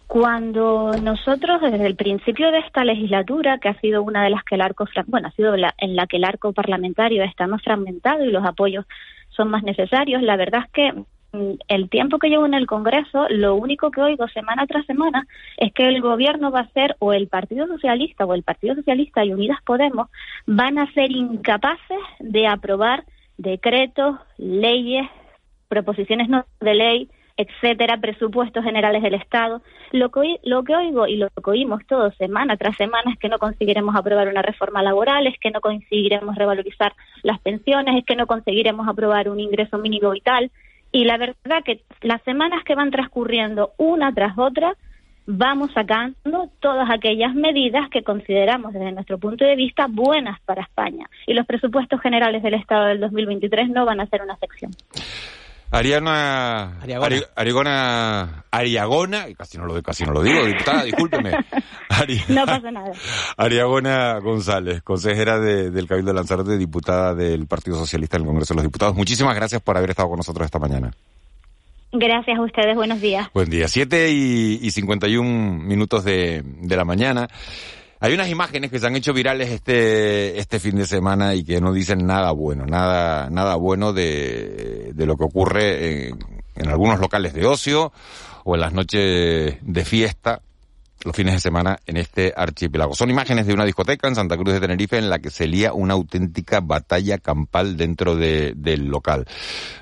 Cuando 0.07 0.93
nosotros, 1.03 1.61
desde 1.61 1.87
el 1.87 1.97
principio 1.97 2.53
de 2.53 2.59
esta 2.61 2.85
legislatura, 2.85 3.59
que 3.59 3.69
ha 3.69 3.81
sido 3.81 4.03
una 4.03 4.23
de 4.23 4.31
las 4.31 4.45
que 4.45 4.55
el 4.55 4.61
arco, 4.61 4.87
bueno, 5.07 5.29
ha 5.29 5.33
sido 5.33 5.55
en 5.55 5.97
la 5.97 6.07
que 6.07 6.17
el 6.17 6.25
arco 6.25 6.53
parlamentario 6.53 7.25
está 7.25 7.47
más 7.47 7.63
fragmentado 7.63 8.25
y 8.25 8.31
los 8.31 8.45
apoyos 8.45 8.87
son 9.31 9.51
más 9.51 9.63
necesarios, 9.63 10.23
la 10.23 10.37
verdad 10.37 10.63
es 10.65 10.73
que 10.73 10.93
mm, 11.33 11.55
el 11.69 11.91
tiempo 11.91 12.19
que 12.19 12.29
llevo 12.29 12.47
en 12.47 12.55
el 12.55 12.67
Congreso, 12.67 13.27
lo 13.29 13.57
único 13.57 13.91
que 13.91 14.01
oigo 14.01 14.29
semana 14.29 14.67
tras 14.67 14.87
semana 14.87 15.27
es 15.57 15.73
que 15.73 15.89
el 15.89 16.01
gobierno 16.01 16.51
va 16.51 16.61
a 16.61 16.73
ser, 16.73 16.97
o 17.01 17.13
el 17.13 17.27
Partido 17.27 17.67
Socialista, 17.67 18.25
o 18.25 18.35
el 18.35 18.45
Partido 18.45 18.77
Socialista 18.77 19.25
y 19.25 19.33
Unidas 19.33 19.59
Podemos, 19.65 20.09
van 20.47 20.79
a 20.79 20.91
ser 20.93 21.11
incapaces 21.11 21.99
de 22.21 22.47
aprobar 22.47 23.05
decretos, 23.37 24.17
leyes, 24.39 25.07
proposiciones 25.69 26.29
no 26.29 26.47
de 26.61 26.75
ley, 26.75 27.09
etcétera, 27.37 27.99
presupuestos 27.99 28.65
generales 28.65 29.03
del 29.03 29.15
Estado. 29.15 29.63
Lo 29.93 30.11
que, 30.11 30.41
lo 30.43 30.65
que 30.65 30.75
oigo 30.75 31.07
y 31.07 31.17
lo 31.17 31.29
que 31.29 31.51
oímos 31.51 31.87
todos 31.87 32.15
semana 32.17 32.57
tras 32.57 32.77
semana 32.77 33.13
es 33.13 33.19
que 33.19 33.29
no 33.29 33.39
conseguiremos 33.39 33.95
aprobar 33.95 34.29
una 34.29 34.43
reforma 34.43 34.83
laboral, 34.83 35.27
es 35.27 35.39
que 35.39 35.51
no 35.51 35.61
conseguiremos 35.61 36.37
revalorizar 36.37 36.95
las 37.23 37.39
pensiones, 37.41 37.97
es 37.97 38.05
que 38.05 38.17
no 38.17 38.27
conseguiremos 38.27 38.89
aprobar 38.89 39.29
un 39.29 39.41
ingreso 39.41 39.79
mínimo 39.79 40.11
vital. 40.11 40.51
Y 40.93 41.05
la 41.05 41.19
verdad 41.19 41.63
que 41.65 41.83
las 42.01 42.23
semanas 42.23 42.65
que 42.65 42.75
van 42.75 42.91
transcurriendo 42.91 43.73
una 43.77 44.15
tras 44.15 44.39
otra, 44.39 44.75
vamos 45.27 45.73
sacando 45.73 46.49
todas 46.61 46.89
aquellas 46.89 47.35
medidas 47.35 47.91
que 47.91 48.03
consideramos 48.03 48.73
desde 48.73 48.93
nuestro 48.93 49.19
punto 49.19 49.45
de 49.45 49.57
vista 49.57 49.89
buenas 49.91 50.41
para 50.41 50.63
España. 50.63 51.11
Y 51.27 51.35
los 51.35 51.45
presupuestos 51.45 52.01
generales 52.01 52.43
del 52.43 52.55
Estado 52.55 52.87
del 52.87 53.01
2023 53.01 53.69
no 53.69 53.85
van 53.85 54.01
a 54.01 54.07
ser 54.07 54.23
una 54.23 54.37
sección. 54.37 54.73
Ariana 55.71 56.81
Ariagona. 57.35 58.45
Ariagona, 58.51 59.27
casi 59.37 59.59
no 59.59 59.67
lo 59.67 59.83
casi 59.83 60.05
no 60.05 60.13
lo 60.13 60.23
digo, 60.23 60.45
diputada, 60.45 60.85
discúlpeme. 60.85 61.31
no 62.29 62.47
pasa 62.47 62.71
nada. 62.71 62.93
Ariagona 63.37 64.19
González, 64.21 64.83
consejera 64.83 65.39
del 65.39 65.87
Cabildo 65.87 66.13
de 66.13 66.15
Lanzarote, 66.15 66.57
diputada 66.57 67.15
del 67.15 67.47
Partido 67.47 67.77
Socialista 67.77 68.17
en 68.17 68.23
el 68.23 68.29
Congreso 68.29 68.55
de 68.55 68.57
los 68.57 68.65
Diputados. 68.65 68.95
Muchísimas 68.95 69.35
gracias 69.35 69.61
por 69.61 69.77
haber 69.77 69.91
estado 69.91 70.09
con 70.09 70.19
nosotros 70.19 70.45
esta 70.45 70.59
mañana. 70.59 70.93
Gracias 71.93 72.39
a 72.39 72.43
ustedes, 72.43 72.75
buenos 72.75 73.01
días. 73.01 73.29
Buen 73.33 73.49
día, 73.49 73.69
siete 73.69 74.11
y, 74.11 74.59
y 74.61 74.71
51 74.71 75.65
minutos 75.65 76.05
de, 76.05 76.43
de 76.45 76.77
la 76.77 76.85
mañana. 76.85 77.29
Hay 78.01 78.13
unas 78.13 78.29
imágenes 78.29 78.71
que 78.71 78.79
se 78.79 78.87
han 78.87 78.97
hecho 78.97 79.13
virales 79.13 79.51
este, 79.51 80.39
este 80.39 80.61
fin 80.61 80.77
de 80.77 80.87
semana 80.87 81.35
y 81.35 81.45
que 81.45 81.61
no 81.61 81.73
dicen 81.73 82.07
nada 82.07 82.31
bueno, 82.33 82.67
nada, 82.67 83.31
nada 83.31 83.57
bueno 83.57 83.93
de, 83.93 84.93
de 84.95 85.07
lo 85.07 85.17
que 85.17 85.25
ocurre 85.25 86.09
en, 86.09 86.19
en 86.57 86.69
algunos 86.69 87.01
locales 87.01 87.33
de 87.33 87.47
ocio 87.47 87.93
o 88.45 88.55
en 88.55 88.61
las 88.61 88.73
noches 88.73 89.57
de 89.61 89.85
fiesta 89.85 90.43
los 91.07 91.15
fines 91.15 91.35
de 91.35 91.41
semana 91.41 91.79
en 91.87 91.97
este 91.97 92.35
archipiélago. 92.37 92.95
Son 92.95 93.09
imágenes 93.09 93.47
de 93.47 93.55
una 93.55 93.65
discoteca 93.65 94.09
en 94.09 94.17
Santa 94.17 94.37
Cruz 94.37 94.53
de 94.53 94.61
Tenerife 94.61 94.99
en 94.99 95.09
la 95.09 95.21
que 95.21 95.31
se 95.31 95.47
lía 95.47 95.73
una 95.73 95.95
auténtica 95.95 96.61
batalla 96.61 97.19
campal 97.19 97.77
dentro 97.77 98.17
del 98.17 98.87
local. 98.89 99.25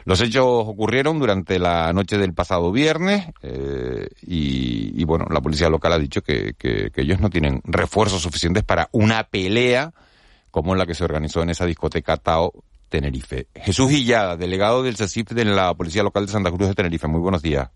Los 0.05 0.21
hechos 0.21 0.45
ocurrieron 0.47 1.19
durante 1.19 1.59
la 1.59 1.91
noche 1.95 2.19
del 2.19 2.35
pasado 2.35 2.71
viernes 2.71 3.27
eh, 3.43 4.07
y, 4.21 5.03
bueno, 5.05 5.25
la 5.31 5.41
policía 5.41 5.71
local 5.71 5.95
ha 5.95 5.99
dicho 5.99 6.23
que, 6.23 6.53
que, 6.59 6.93
ellos 6.95 7.21
no 7.21 7.31
tienen 7.31 7.61
refuerzos 7.65 8.23
suficientes 8.23 8.63
para 8.63 8.89
una 8.93 9.25
pelea 9.25 9.93
como 10.51 10.75
la 10.75 10.87
que 10.87 10.95
se 10.95 11.05
organizó 11.05 11.43
en 11.43 11.51
esa 11.51 11.65
discoteca 11.65 12.19
Tao 12.19 12.53
Tenerife. 12.91 13.49
Jesús 13.55 13.91
Gillada, 13.91 14.37
delegado 14.37 14.83
del 14.83 14.97
CECIF 14.97 15.31
de 15.31 15.47
la 15.47 15.73
Policía 15.75 16.03
Local 16.03 16.27
de 16.27 16.33
Santa 16.33 16.51
Cruz 16.51 16.69
de 16.69 16.75
Tenerife. 16.75 17.09
Muy 17.09 17.21
buenos 17.21 17.43
días. 17.43 17.71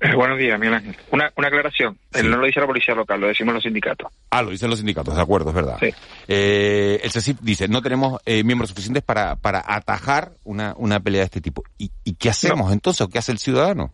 Eh, 0.00 0.14
buenos 0.14 0.38
días, 0.38 0.58
Miguel 0.60 0.74
Ángel. 0.74 0.96
Una, 1.10 1.32
una 1.36 1.48
aclaración. 1.48 1.98
No 2.22 2.36
lo 2.36 2.46
dice 2.46 2.60
la 2.60 2.66
policía 2.66 2.94
local, 2.94 3.20
lo 3.20 3.26
decimos 3.26 3.54
los 3.54 3.62
sindicatos. 3.64 4.12
Ah, 4.30 4.42
lo 4.42 4.50
dicen 4.50 4.70
los 4.70 4.78
sindicatos, 4.78 5.16
de 5.16 5.22
acuerdo, 5.22 5.50
es 5.50 5.56
verdad. 5.56 5.76
Sí. 5.80 5.90
Eh, 6.28 7.00
el 7.02 7.10
CECIP 7.10 7.40
dice, 7.40 7.66
no 7.66 7.82
tenemos 7.82 8.20
eh, 8.24 8.44
miembros 8.44 8.70
suficientes 8.70 9.02
para, 9.02 9.34
para 9.36 9.62
atajar 9.66 10.32
una, 10.44 10.74
una 10.76 11.00
pelea 11.00 11.22
de 11.22 11.24
este 11.24 11.40
tipo. 11.40 11.64
¿Y, 11.78 11.90
y 12.04 12.14
qué 12.14 12.30
hacemos 12.30 12.72
entonces? 12.72 13.00
¿O 13.00 13.08
qué 13.08 13.18
hace 13.18 13.32
el 13.32 13.38
ciudadano? 13.38 13.92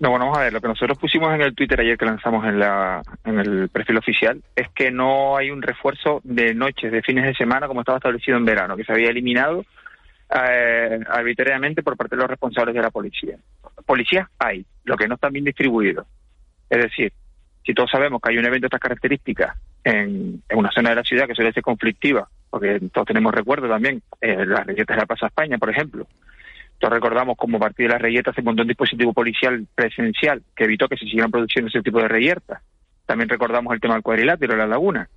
No, 0.00 0.10
bueno, 0.10 0.26
vamos 0.26 0.38
a 0.38 0.42
ver. 0.42 0.52
Lo 0.52 0.60
que 0.60 0.68
nosotros 0.68 0.98
pusimos 0.98 1.32
en 1.32 1.40
el 1.40 1.54
Twitter 1.54 1.80
ayer 1.80 1.96
que 1.96 2.04
lanzamos 2.04 2.44
en, 2.44 2.58
la, 2.58 3.00
en 3.24 3.38
el 3.38 3.70
perfil 3.70 3.96
oficial 3.96 4.42
es 4.54 4.68
que 4.74 4.90
no 4.90 5.38
hay 5.38 5.50
un 5.50 5.62
refuerzo 5.62 6.20
de 6.24 6.52
noches, 6.52 6.92
de 6.92 7.00
fines 7.00 7.24
de 7.24 7.34
semana, 7.34 7.66
como 7.66 7.80
estaba 7.80 7.96
establecido 7.96 8.36
en 8.36 8.44
verano, 8.44 8.76
que 8.76 8.84
se 8.84 8.92
había 8.92 9.08
eliminado 9.08 9.64
eh, 10.34 11.00
arbitrariamente 11.08 11.82
por 11.82 11.96
parte 11.96 12.16
de 12.16 12.20
los 12.20 12.30
responsables 12.30 12.74
de 12.74 12.82
la 12.82 12.90
policía. 12.90 13.38
Policías 13.86 14.28
hay, 14.38 14.64
lo 14.84 14.96
que 14.96 15.08
no 15.08 15.14
están 15.14 15.32
bien 15.32 15.44
distribuidos. 15.44 16.06
Es 16.70 16.82
decir, 16.82 17.12
si 17.64 17.74
todos 17.74 17.90
sabemos 17.90 18.20
que 18.20 18.30
hay 18.30 18.38
un 18.38 18.46
evento 18.46 18.64
de 18.64 18.68
estas 18.68 18.80
características 18.80 19.56
en, 19.84 20.42
una 20.52 20.70
zona 20.70 20.90
de 20.90 20.96
la 20.96 21.02
ciudad 21.02 21.26
que 21.26 21.34
suele 21.34 21.52
ser 21.52 21.62
conflictiva, 21.62 22.28
porque 22.50 22.80
todos 22.92 23.06
tenemos 23.06 23.34
recuerdo 23.34 23.68
también, 23.68 24.02
eh, 24.20 24.44
las 24.46 24.66
reyetas 24.66 24.96
de 24.96 25.02
la 25.02 25.06
Plaza 25.06 25.26
España, 25.26 25.58
por 25.58 25.70
ejemplo. 25.70 26.06
Todos 26.78 26.94
recordamos 26.94 27.36
como 27.36 27.56
a 27.56 27.60
partir 27.60 27.86
de 27.86 27.92
las 27.92 28.02
reyertas 28.02 28.34
se 28.34 28.42
montó 28.42 28.62
un 28.62 28.68
dispositivo 28.68 29.12
policial 29.12 29.66
presencial 29.74 30.42
que 30.54 30.64
evitó 30.64 30.88
que 30.88 30.96
se 30.96 31.04
siguieran 31.04 31.30
produciendo 31.30 31.68
ese 31.68 31.82
tipo 31.82 32.00
de 32.00 32.08
reyertas. 32.08 32.62
También 33.06 33.28
recordamos 33.28 33.72
el 33.74 33.80
tema 33.80 33.94
del 33.94 34.02
cuadrilátero, 34.02 34.56
la 34.56 34.66
laguna. 34.66 35.08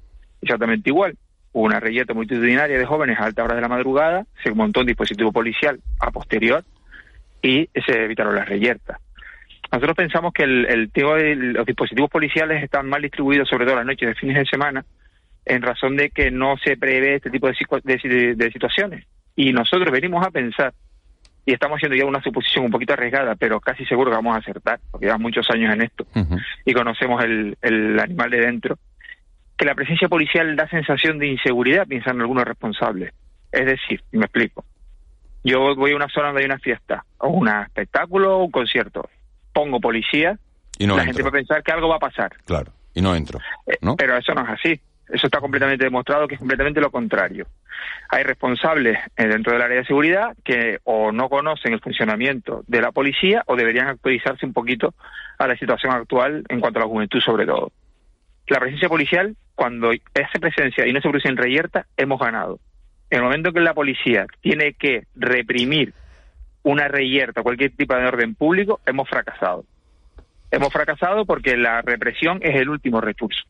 Exactamente 0.41 0.89
igual 0.89 1.18
una 1.53 1.80
reyerta 1.80 2.13
multitudinaria 2.13 2.78
de 2.78 2.86
jóvenes 2.86 3.20
a 3.20 3.26
altas 3.26 3.45
horas 3.45 3.57
de 3.57 3.61
la 3.61 3.68
madrugada, 3.68 4.26
se 4.43 4.51
montó 4.51 4.82
un 4.82 4.86
dispositivo 4.86 5.32
policial 5.32 5.80
a 5.99 6.11
posterior 6.11 6.63
y 7.41 7.69
se 7.85 8.03
evitaron 8.03 8.35
las 8.35 8.47
reyertas. 8.47 8.99
Nosotros 9.71 9.95
pensamos 9.95 10.33
que 10.33 10.43
el, 10.43 10.65
el 10.65 10.91
tema 10.91 11.15
de 11.15 11.35
los 11.35 11.65
dispositivos 11.65 12.09
policiales 12.09 12.63
están 12.63 12.88
mal 12.88 13.01
distribuidos, 13.01 13.49
sobre 13.49 13.65
todo 13.65 13.75
las 13.75 13.85
noches 13.85 14.07
de 14.07 14.15
fines 14.15 14.38
de 14.38 14.45
semana, 14.45 14.85
en 15.47 15.61
razón 15.61 15.95
de 15.95 16.09
que 16.09 16.29
no 16.29 16.57
se 16.57 16.77
prevé 16.77 17.15
este 17.15 17.29
tipo 17.29 17.47
de, 17.47 18.51
situaciones. 18.51 19.05
Y 19.35 19.53
nosotros 19.53 19.91
venimos 19.91 20.25
a 20.25 20.31
pensar, 20.31 20.73
y 21.45 21.53
estamos 21.53 21.77
haciendo 21.77 21.95
ya 21.95 22.05
una 22.05 22.21
suposición 22.21 22.65
un 22.65 22.71
poquito 22.71 22.93
arriesgada, 22.93 23.35
pero 23.35 23.59
casi 23.59 23.85
seguro 23.85 24.11
que 24.11 24.17
vamos 24.17 24.35
a 24.35 24.39
acertar, 24.39 24.79
porque 24.91 25.05
llevamos 25.05 25.23
muchos 25.23 25.49
años 25.49 25.73
en 25.73 25.81
esto 25.81 26.05
y 26.65 26.73
conocemos 26.73 27.23
el, 27.23 27.57
el 27.61 27.99
animal 27.99 28.29
de 28.29 28.41
dentro, 28.41 28.77
que 29.57 29.65
la 29.65 29.75
presencia 29.75 30.09
policial 30.09 30.55
da 30.55 30.67
sensación 30.67 31.17
de 31.17 31.27
inseguridad, 31.27 31.88
piensan 31.88 32.19
algunos 32.19 32.43
responsables. 32.43 33.13
Es 33.51 33.65
decir, 33.65 34.01
y 34.11 34.17
me 34.17 34.25
explico, 34.25 34.65
yo 35.43 35.75
voy 35.75 35.91
a 35.91 35.95
una 35.95 36.09
zona 36.09 36.27
donde 36.27 36.41
hay 36.41 36.45
una 36.45 36.59
fiesta, 36.59 37.05
o 37.19 37.29
un 37.29 37.47
espectáculo, 37.47 38.38
o 38.38 38.43
un 38.45 38.51
concierto, 38.51 39.09
pongo 39.53 39.79
policía, 39.79 40.38
Y 40.77 40.88
no 40.88 40.95
la 40.95 41.03
entro. 41.03 41.13
gente 41.13 41.23
va 41.23 41.29
a 41.29 41.39
pensar 41.39 41.63
que 41.63 41.71
algo 41.71 41.89
va 41.89 41.95
a 41.95 41.99
pasar. 41.99 42.31
Claro, 42.45 42.71
y 42.93 43.01
no 43.01 43.15
entro. 43.15 43.39
¿no? 43.81 43.95
Pero 43.95 44.17
eso 44.17 44.33
no 44.33 44.41
es 44.43 44.49
así. 44.49 44.81
Eso 45.09 45.27
está 45.27 45.39
completamente 45.39 45.85
demostrado 45.85 46.27
que 46.27 46.35
es 46.35 46.39
completamente 46.39 46.81
lo 46.81 46.91
contrario. 46.91 47.47
Hay 48.09 48.23
responsables 48.23 48.97
eh, 49.15 49.27
dentro 49.27 49.53
del 49.53 49.61
área 49.61 49.77
de 49.77 49.85
seguridad 49.85 50.35
que 50.43 50.79
o 50.83 51.13
no 51.13 51.29
conocen 51.29 51.71
el 51.71 51.79
funcionamiento 51.79 52.63
de 52.67 52.81
la 52.81 52.91
policía 52.91 53.41
o 53.47 53.55
deberían 53.55 53.88
actualizarse 53.88 54.45
un 54.45 54.51
poquito 54.51 54.93
a 55.39 55.47
la 55.47 55.55
situación 55.57 55.93
actual 55.93 56.43
en 56.49 56.59
cuanto 56.59 56.79
a 56.79 56.83
la 56.83 56.89
juventud 56.89 57.21
sobre 57.21 57.45
todo. 57.45 57.71
La 58.47 58.59
presencia 58.59 58.89
policial, 58.89 59.35
cuando 59.55 59.91
hace 59.91 60.39
presencia 60.39 60.85
y 60.85 60.91
no 60.91 60.99
se 60.99 61.09
produce 61.09 61.29
en 61.29 61.38
reyerta, 61.38 61.85
hemos 61.95 62.19
ganado. 62.19 62.59
En 63.10 63.20
el 63.20 63.24
momento 63.24 63.53
que 63.53 63.62
la 63.62 63.74
policía 63.74 64.26
tiene 64.41 64.74
que 64.74 65.05
reprimir 65.16 65.93
una 66.64 66.88
reyerta, 66.88 67.43
cualquier 67.43 67.72
tipo 67.72 67.95
de 67.95 68.05
orden 68.05 68.36
público, 68.36 68.82
hemos 68.86 69.08
fracasado. 69.10 69.64
Hemos 70.51 70.72
fracasado 70.72 71.26
porque 71.26 71.55
la 71.55 71.82
represión 71.82 72.39
es 72.41 72.55
el 72.55 72.70
último 72.70 72.99
recurso. 73.01 73.43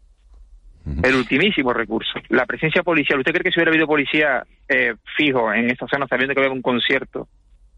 El 1.03 1.15
ultimísimo 1.15 1.73
recurso. 1.73 2.13
La 2.29 2.45
presencia 2.45 2.81
policial. 2.81 3.19
¿Usted 3.19 3.33
cree 3.33 3.43
que 3.43 3.51
si 3.51 3.59
hubiera 3.59 3.71
habido 3.71 3.87
policía 3.87 4.45
eh, 4.69 4.95
fijo 5.17 5.51
en 5.51 5.69
esta 5.69 5.85
zona 5.87 6.07
sabiendo 6.07 6.33
que 6.33 6.39
había 6.39 6.53
un 6.53 6.61
concierto 6.61 7.27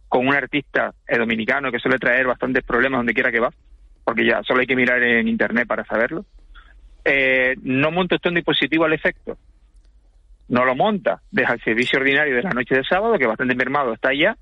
con 0.08 0.28
un 0.28 0.34
artista 0.36 0.94
eh, 1.08 1.18
dominicano 1.18 1.72
que 1.72 1.80
suele 1.80 1.98
traer 1.98 2.28
bastantes 2.28 2.64
problemas 2.64 3.00
donde 3.00 3.14
quiera 3.14 3.32
que 3.32 3.40
va? 3.40 3.50
Porque 4.04 4.26
ya 4.26 4.44
solo 4.44 4.60
hay 4.60 4.68
que 4.68 4.76
mirar 4.76 5.02
en 5.02 5.28
internet 5.28 5.68
para 5.68 5.86
saberlo. 5.86 6.26
Eh, 7.04 7.56
no 7.64 7.92
monta 7.92 8.16
usted 8.16 8.30
un 8.30 8.36
dispositivo 8.36 8.86
al 8.86 8.94
efecto. 8.94 9.38
No 10.50 10.66
lo 10.66 10.76
monta. 10.76 11.22
Deja 11.32 11.54
el 11.54 11.62
servicio 11.64 12.00
ordinario 12.00 12.36
de 12.36 12.44
la 12.44 12.50
noche 12.50 12.76
de 12.76 12.84
sábado, 12.84 13.18
que 13.18 13.26
bastante 13.28 13.56
mermado 13.56 13.94
está 13.94 14.10
allá, 14.10 14.36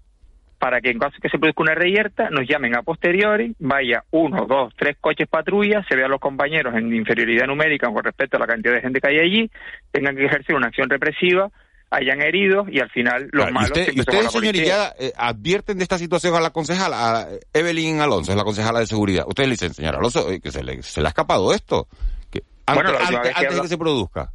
para 0.58 0.82
que 0.82 0.90
en 0.90 0.98
caso 0.98 1.18
que 1.22 1.30
se 1.30 1.38
produzca 1.38 1.62
una 1.62 1.76
reyerta, 1.76 2.30
nos 2.32 2.48
llamen 2.48 2.76
a 2.76 2.82
posteriori, 2.82 3.54
vaya 3.60 4.04
uno, 4.12 4.48
dos, 4.48 4.74
tres 4.76 4.98
coches 5.00 5.28
patrulla, 5.30 5.86
se 5.88 5.96
vean 5.96 6.10
los 6.10 6.20
compañeros 6.20 6.74
en 6.76 6.92
inferioridad 6.96 7.46
numérica 7.46 7.92
con 7.92 8.04
respecto 8.04 8.38
a 8.38 8.40
la 8.40 8.48
cantidad 8.48 8.74
de 8.74 8.82
gente 8.82 9.00
que 9.00 9.08
hay 9.08 9.20
allí, 9.20 9.52
tengan 9.92 10.16
que 10.16 10.26
ejercer 10.26 10.56
una 10.56 10.68
acción 10.68 10.90
represiva, 10.90 11.52
hayan 11.92 12.22
heridos 12.22 12.68
y 12.72 12.80
al 12.80 12.90
final 12.90 13.24
los 13.32 13.46
Claro, 13.46 13.52
y 13.52 13.54
malos 13.54 13.70
usted- 13.72 13.94
y 13.94 14.00
ustedes, 14.00 14.24
la 14.26 14.30
policía. 14.32 14.64
señorita, 14.64 14.96
eh, 15.00 15.14
advierten 15.16 15.78
de 15.78 15.84
esta 15.84 15.98
situación 16.00 16.36
a 16.36 16.40
la 16.40 16.50
concejala, 16.50 17.20
a 17.22 17.28
Evelyn 17.54 18.00
Alonso, 18.02 18.32
es 18.32 18.38
la 18.38 18.44
concejala 18.44 18.80
de 18.80 18.88
seguridad. 18.88 19.26
Ustedes 19.28 19.48
le 19.50 19.54
dicen, 19.54 19.74
señor 19.74 19.96
Alonso, 19.96 20.30
eh, 20.32 20.42
que 20.42 20.52
se 20.52 20.64
le, 20.64 20.82
se 20.82 21.02
le 21.02 21.08
ha 21.08 21.10
escapado 21.10 21.54
esto. 21.54 21.88
Que 22.32 22.42
antes, 22.66 22.84
Bueno, 22.84 22.98
antes- 23.00 23.62
que 23.62 23.68
se 23.68 23.78
produzca. 23.78 24.32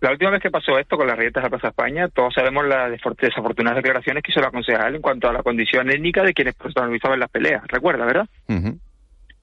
La 0.00 0.10
última 0.12 0.30
vez 0.30 0.40
que 0.40 0.50
pasó 0.50 0.78
esto 0.78 0.96
con 0.96 1.06
las 1.06 1.16
reyertas 1.16 1.42
de 1.42 1.46
la 1.46 1.50
Plaza 1.50 1.68
España, 1.68 2.08
todos 2.08 2.32
sabemos 2.32 2.66
las 2.66 2.90
desafortunadas 2.90 3.76
declaraciones 3.76 4.22
que 4.22 4.32
hizo 4.32 4.40
la 4.40 4.50
concejal 4.50 4.94
en 4.94 5.02
cuanto 5.02 5.28
a 5.28 5.32
la 5.32 5.42
condición 5.42 5.90
étnica 5.90 6.22
de 6.22 6.32
quienes 6.32 6.54
protagonizaban 6.54 7.20
las 7.20 7.30
peleas. 7.30 7.62
¿Recuerda, 7.68 8.06
verdad? 8.06 8.26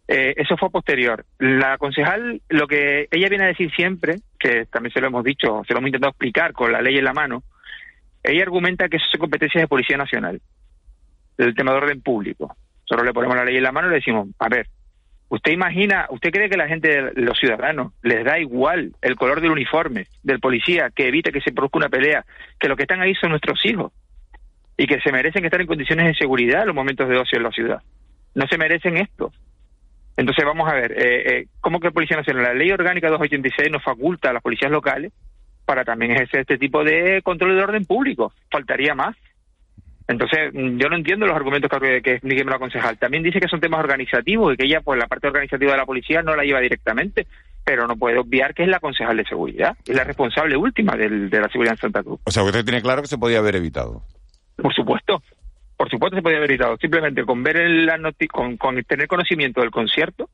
Eh, 0.07 0.33
eso 0.35 0.57
fue 0.57 0.71
posterior. 0.71 1.25
La 1.37 1.77
concejal, 1.77 2.41
lo 2.49 2.67
que 2.67 3.07
ella 3.11 3.29
viene 3.29 3.43
a 3.43 3.47
decir 3.47 3.71
siempre, 3.75 4.15
que 4.39 4.65
también 4.65 4.91
se 4.93 5.01
lo 5.01 5.07
hemos 5.07 5.23
dicho, 5.23 5.61
se 5.67 5.73
lo 5.73 5.79
hemos 5.79 5.89
intentado 5.89 6.11
explicar 6.11 6.53
con 6.53 6.71
la 6.71 6.81
ley 6.81 6.97
en 6.97 7.03
la 7.03 7.13
mano, 7.13 7.43
ella 8.23 8.41
argumenta 8.41 8.89
que 8.89 8.97
eso 8.97 9.05
es 9.13 9.19
competencia 9.19 9.61
de 9.61 9.67
Policía 9.67 9.97
Nacional, 9.97 10.41
el 11.37 11.53
tema 11.53 11.71
de 11.71 11.77
orden 11.77 12.01
público. 12.01 12.55
Nosotros 12.89 13.05
le 13.05 13.13
ponemos 13.13 13.35
la 13.35 13.45
ley 13.45 13.57
en 13.57 13.63
la 13.63 13.71
mano 13.71 13.87
y 13.87 13.91
le 13.91 13.97
decimos, 13.97 14.29
a 14.39 14.49
ver, 14.49 14.67
¿usted 15.29 15.51
imagina, 15.51 16.07
usted 16.09 16.31
cree 16.31 16.49
que 16.49 16.57
la 16.57 16.67
gente, 16.67 17.11
los 17.15 17.37
ciudadanos, 17.37 17.93
les 18.03 18.23
da 18.23 18.39
igual 18.39 18.93
el 19.01 19.15
color 19.15 19.41
del 19.41 19.51
uniforme 19.51 20.07
del 20.23 20.39
policía 20.39 20.89
que 20.95 21.07
evite 21.07 21.31
que 21.31 21.41
se 21.41 21.51
produzca 21.51 21.79
una 21.79 21.89
pelea, 21.89 22.25
que 22.59 22.67
lo 22.67 22.75
que 22.75 22.83
están 22.83 23.01
ahí 23.01 23.15
son 23.15 23.31
nuestros 23.31 23.63
hijos 23.65 23.91
y 24.77 24.85
que 24.85 24.99
se 25.01 25.11
merecen 25.11 25.45
estar 25.45 25.59
en 25.59 25.67
condiciones 25.67 26.07
de 26.07 26.15
seguridad 26.15 26.61
en 26.61 26.67
los 26.67 26.75
momentos 26.75 27.09
de 27.09 27.17
ocio 27.17 27.37
en 27.37 27.43
la 27.43 27.51
ciudad? 27.51 27.81
No 28.35 28.45
se 28.47 28.57
merecen 28.57 28.97
esto. 28.97 29.31
Entonces 30.17 30.45
vamos 30.45 30.67
a 30.67 30.73
ver, 30.73 30.91
eh, 30.93 31.37
eh, 31.37 31.47
¿cómo 31.61 31.79
que 31.79 31.91
Policía 31.91 32.17
Nacional? 32.17 32.43
La 32.43 32.53
ley 32.53 32.71
orgánica 32.71 33.07
286 33.07 33.71
nos 33.71 33.83
faculta 33.83 34.31
a 34.31 34.33
las 34.33 34.41
policías 34.41 34.71
locales 34.71 35.13
para 35.65 35.83
también 35.83 36.11
ejercer 36.11 36.41
este 36.41 36.57
tipo 36.57 36.83
de 36.83 37.21
control 37.21 37.55
de 37.55 37.63
orden 37.63 37.85
público. 37.85 38.33
Faltaría 38.49 38.95
más. 38.95 39.15
Entonces, 40.07 40.53
mm, 40.53 40.77
yo 40.77 40.89
no 40.89 40.95
entiendo 40.95 41.25
los 41.25 41.35
argumentos 41.35 41.69
que, 41.81 42.01
que 42.01 42.11
explique 42.13 42.43
la 42.43 42.59
concejal. 42.59 42.97
También 42.97 43.23
dice 43.23 43.39
que 43.39 43.47
son 43.47 43.59
temas 43.59 43.79
organizativos 43.81 44.53
y 44.53 44.57
que 44.57 44.65
ella, 44.65 44.81
pues 44.81 44.97
la 44.99 45.07
parte 45.07 45.27
organizativa 45.27 45.71
de 45.73 45.77
la 45.77 45.85
policía 45.85 46.21
no 46.21 46.35
la 46.35 46.43
lleva 46.43 46.59
directamente, 46.61 47.27
pero 47.65 47.85
no 47.87 47.97
puede 47.97 48.17
obviar 48.17 48.53
que 48.53 48.63
es 48.63 48.69
la 48.69 48.79
concejal 48.79 49.17
de 49.17 49.25
seguridad, 49.25 49.75
es 49.85 49.95
la 49.95 50.05
responsable 50.05 50.55
última 50.55 50.95
del- 50.95 51.29
de 51.29 51.41
la 51.41 51.49
seguridad 51.49 51.73
en 51.73 51.79
Santa 51.81 52.03
Cruz. 52.03 52.19
O 52.23 52.31
sea, 52.31 52.43
usted 52.43 52.63
tiene 52.63 52.81
claro 52.81 53.01
que 53.01 53.07
se 53.09 53.17
podía 53.17 53.39
haber 53.39 53.57
evitado. 53.57 54.03
Por 54.55 54.73
supuesto, 54.73 55.21
por 55.75 55.89
supuesto 55.89 56.15
se 56.15 56.21
podía 56.23 56.37
haber 56.37 56.51
evitado. 56.51 56.77
Simplemente 56.77 57.25
con 57.25 57.43
ver 57.43 57.57
el- 57.57 57.89
con, 58.31 58.55
con 58.57 58.81
tener 58.83 59.07
conocimiento 59.07 59.59
del 59.61 59.71
concierto, 59.71 60.29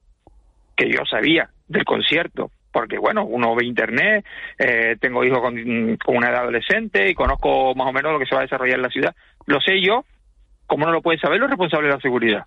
que 0.76 0.90
yo 0.90 1.00
sabía 1.10 1.50
del 1.68 1.84
concierto, 1.86 2.52
porque 2.72 2.98
bueno, 2.98 3.24
uno 3.26 3.54
ve 3.56 3.66
internet, 3.66 4.26
eh, 4.58 4.96
tengo 5.00 5.24
hijos 5.24 5.40
con, 5.42 5.98
con 6.04 6.18
una 6.18 6.30
edad 6.30 6.42
adolescente 6.42 7.10
y 7.10 7.14
conozco 7.14 7.76
más 7.76 7.88
o 7.88 7.92
menos 7.94 8.12
lo 8.14 8.20
que 8.20 8.26
se 8.26 8.34
va 8.34 8.42
a 8.42 8.46
desarrollar 8.46 8.78
en 8.78 8.82
la 8.84 8.90
ciudad. 8.90 9.16
Lo 9.46 9.60
sé 9.62 9.82
yo, 9.82 10.06
¿cómo 10.68 10.86
no 10.86 10.92
lo 10.92 11.02
pueden 11.02 11.20
saber 11.20 11.40
los 11.40 11.50
responsables 11.50 11.90
de 11.90 11.96
la 11.96 12.02
seguridad? 12.02 12.46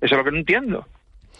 Eso 0.00 0.14
es 0.14 0.18
lo 0.18 0.24
que 0.24 0.32
no 0.32 0.38
entiendo. 0.38 0.86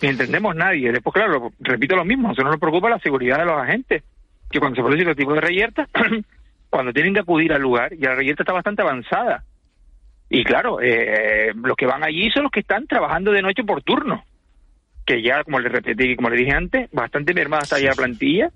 Ni 0.00 0.08
entendemos 0.08 0.54
nadie. 0.54 0.92
Después, 0.92 1.14
claro, 1.14 1.52
repito 1.60 1.96
lo 1.96 2.04
mismo, 2.04 2.32
eso 2.32 2.42
no 2.42 2.50
nos 2.50 2.60
preocupa 2.60 2.88
la 2.88 2.98
seguridad 2.98 3.38
de 3.38 3.44
los 3.44 3.60
agentes, 3.60 4.02
que 4.50 4.58
cuando 4.58 4.76
se 4.76 4.82
produce 4.82 5.02
este 5.02 5.14
tipo 5.14 5.34
de 5.34 5.40
reyerta, 5.40 5.88
cuando 6.70 6.92
tienen 6.92 7.14
que 7.14 7.20
acudir 7.20 7.52
al 7.52 7.62
lugar, 7.62 7.92
y 7.92 7.98
la 7.98 8.14
reyerta 8.14 8.42
está 8.42 8.52
bastante 8.52 8.82
avanzada. 8.82 9.44
Y 10.28 10.44
claro, 10.44 10.80
eh, 10.80 11.52
los 11.54 11.76
que 11.76 11.86
van 11.86 12.04
allí 12.04 12.30
son 12.30 12.44
los 12.44 12.52
que 12.52 12.60
están 12.60 12.86
trabajando 12.86 13.32
de 13.32 13.42
noche 13.42 13.64
por 13.64 13.82
turno, 13.82 14.24
que 15.04 15.22
ya, 15.22 15.44
como 15.44 15.60
le 15.60 15.68
repetí, 15.68 16.16
como 16.16 16.30
le 16.30 16.36
dije 16.36 16.52
antes, 16.52 16.90
bastante 16.90 17.34
mermada 17.34 17.64
está 17.64 17.78
ya 17.78 17.90
la 17.90 17.96
plantilla, 17.96 18.50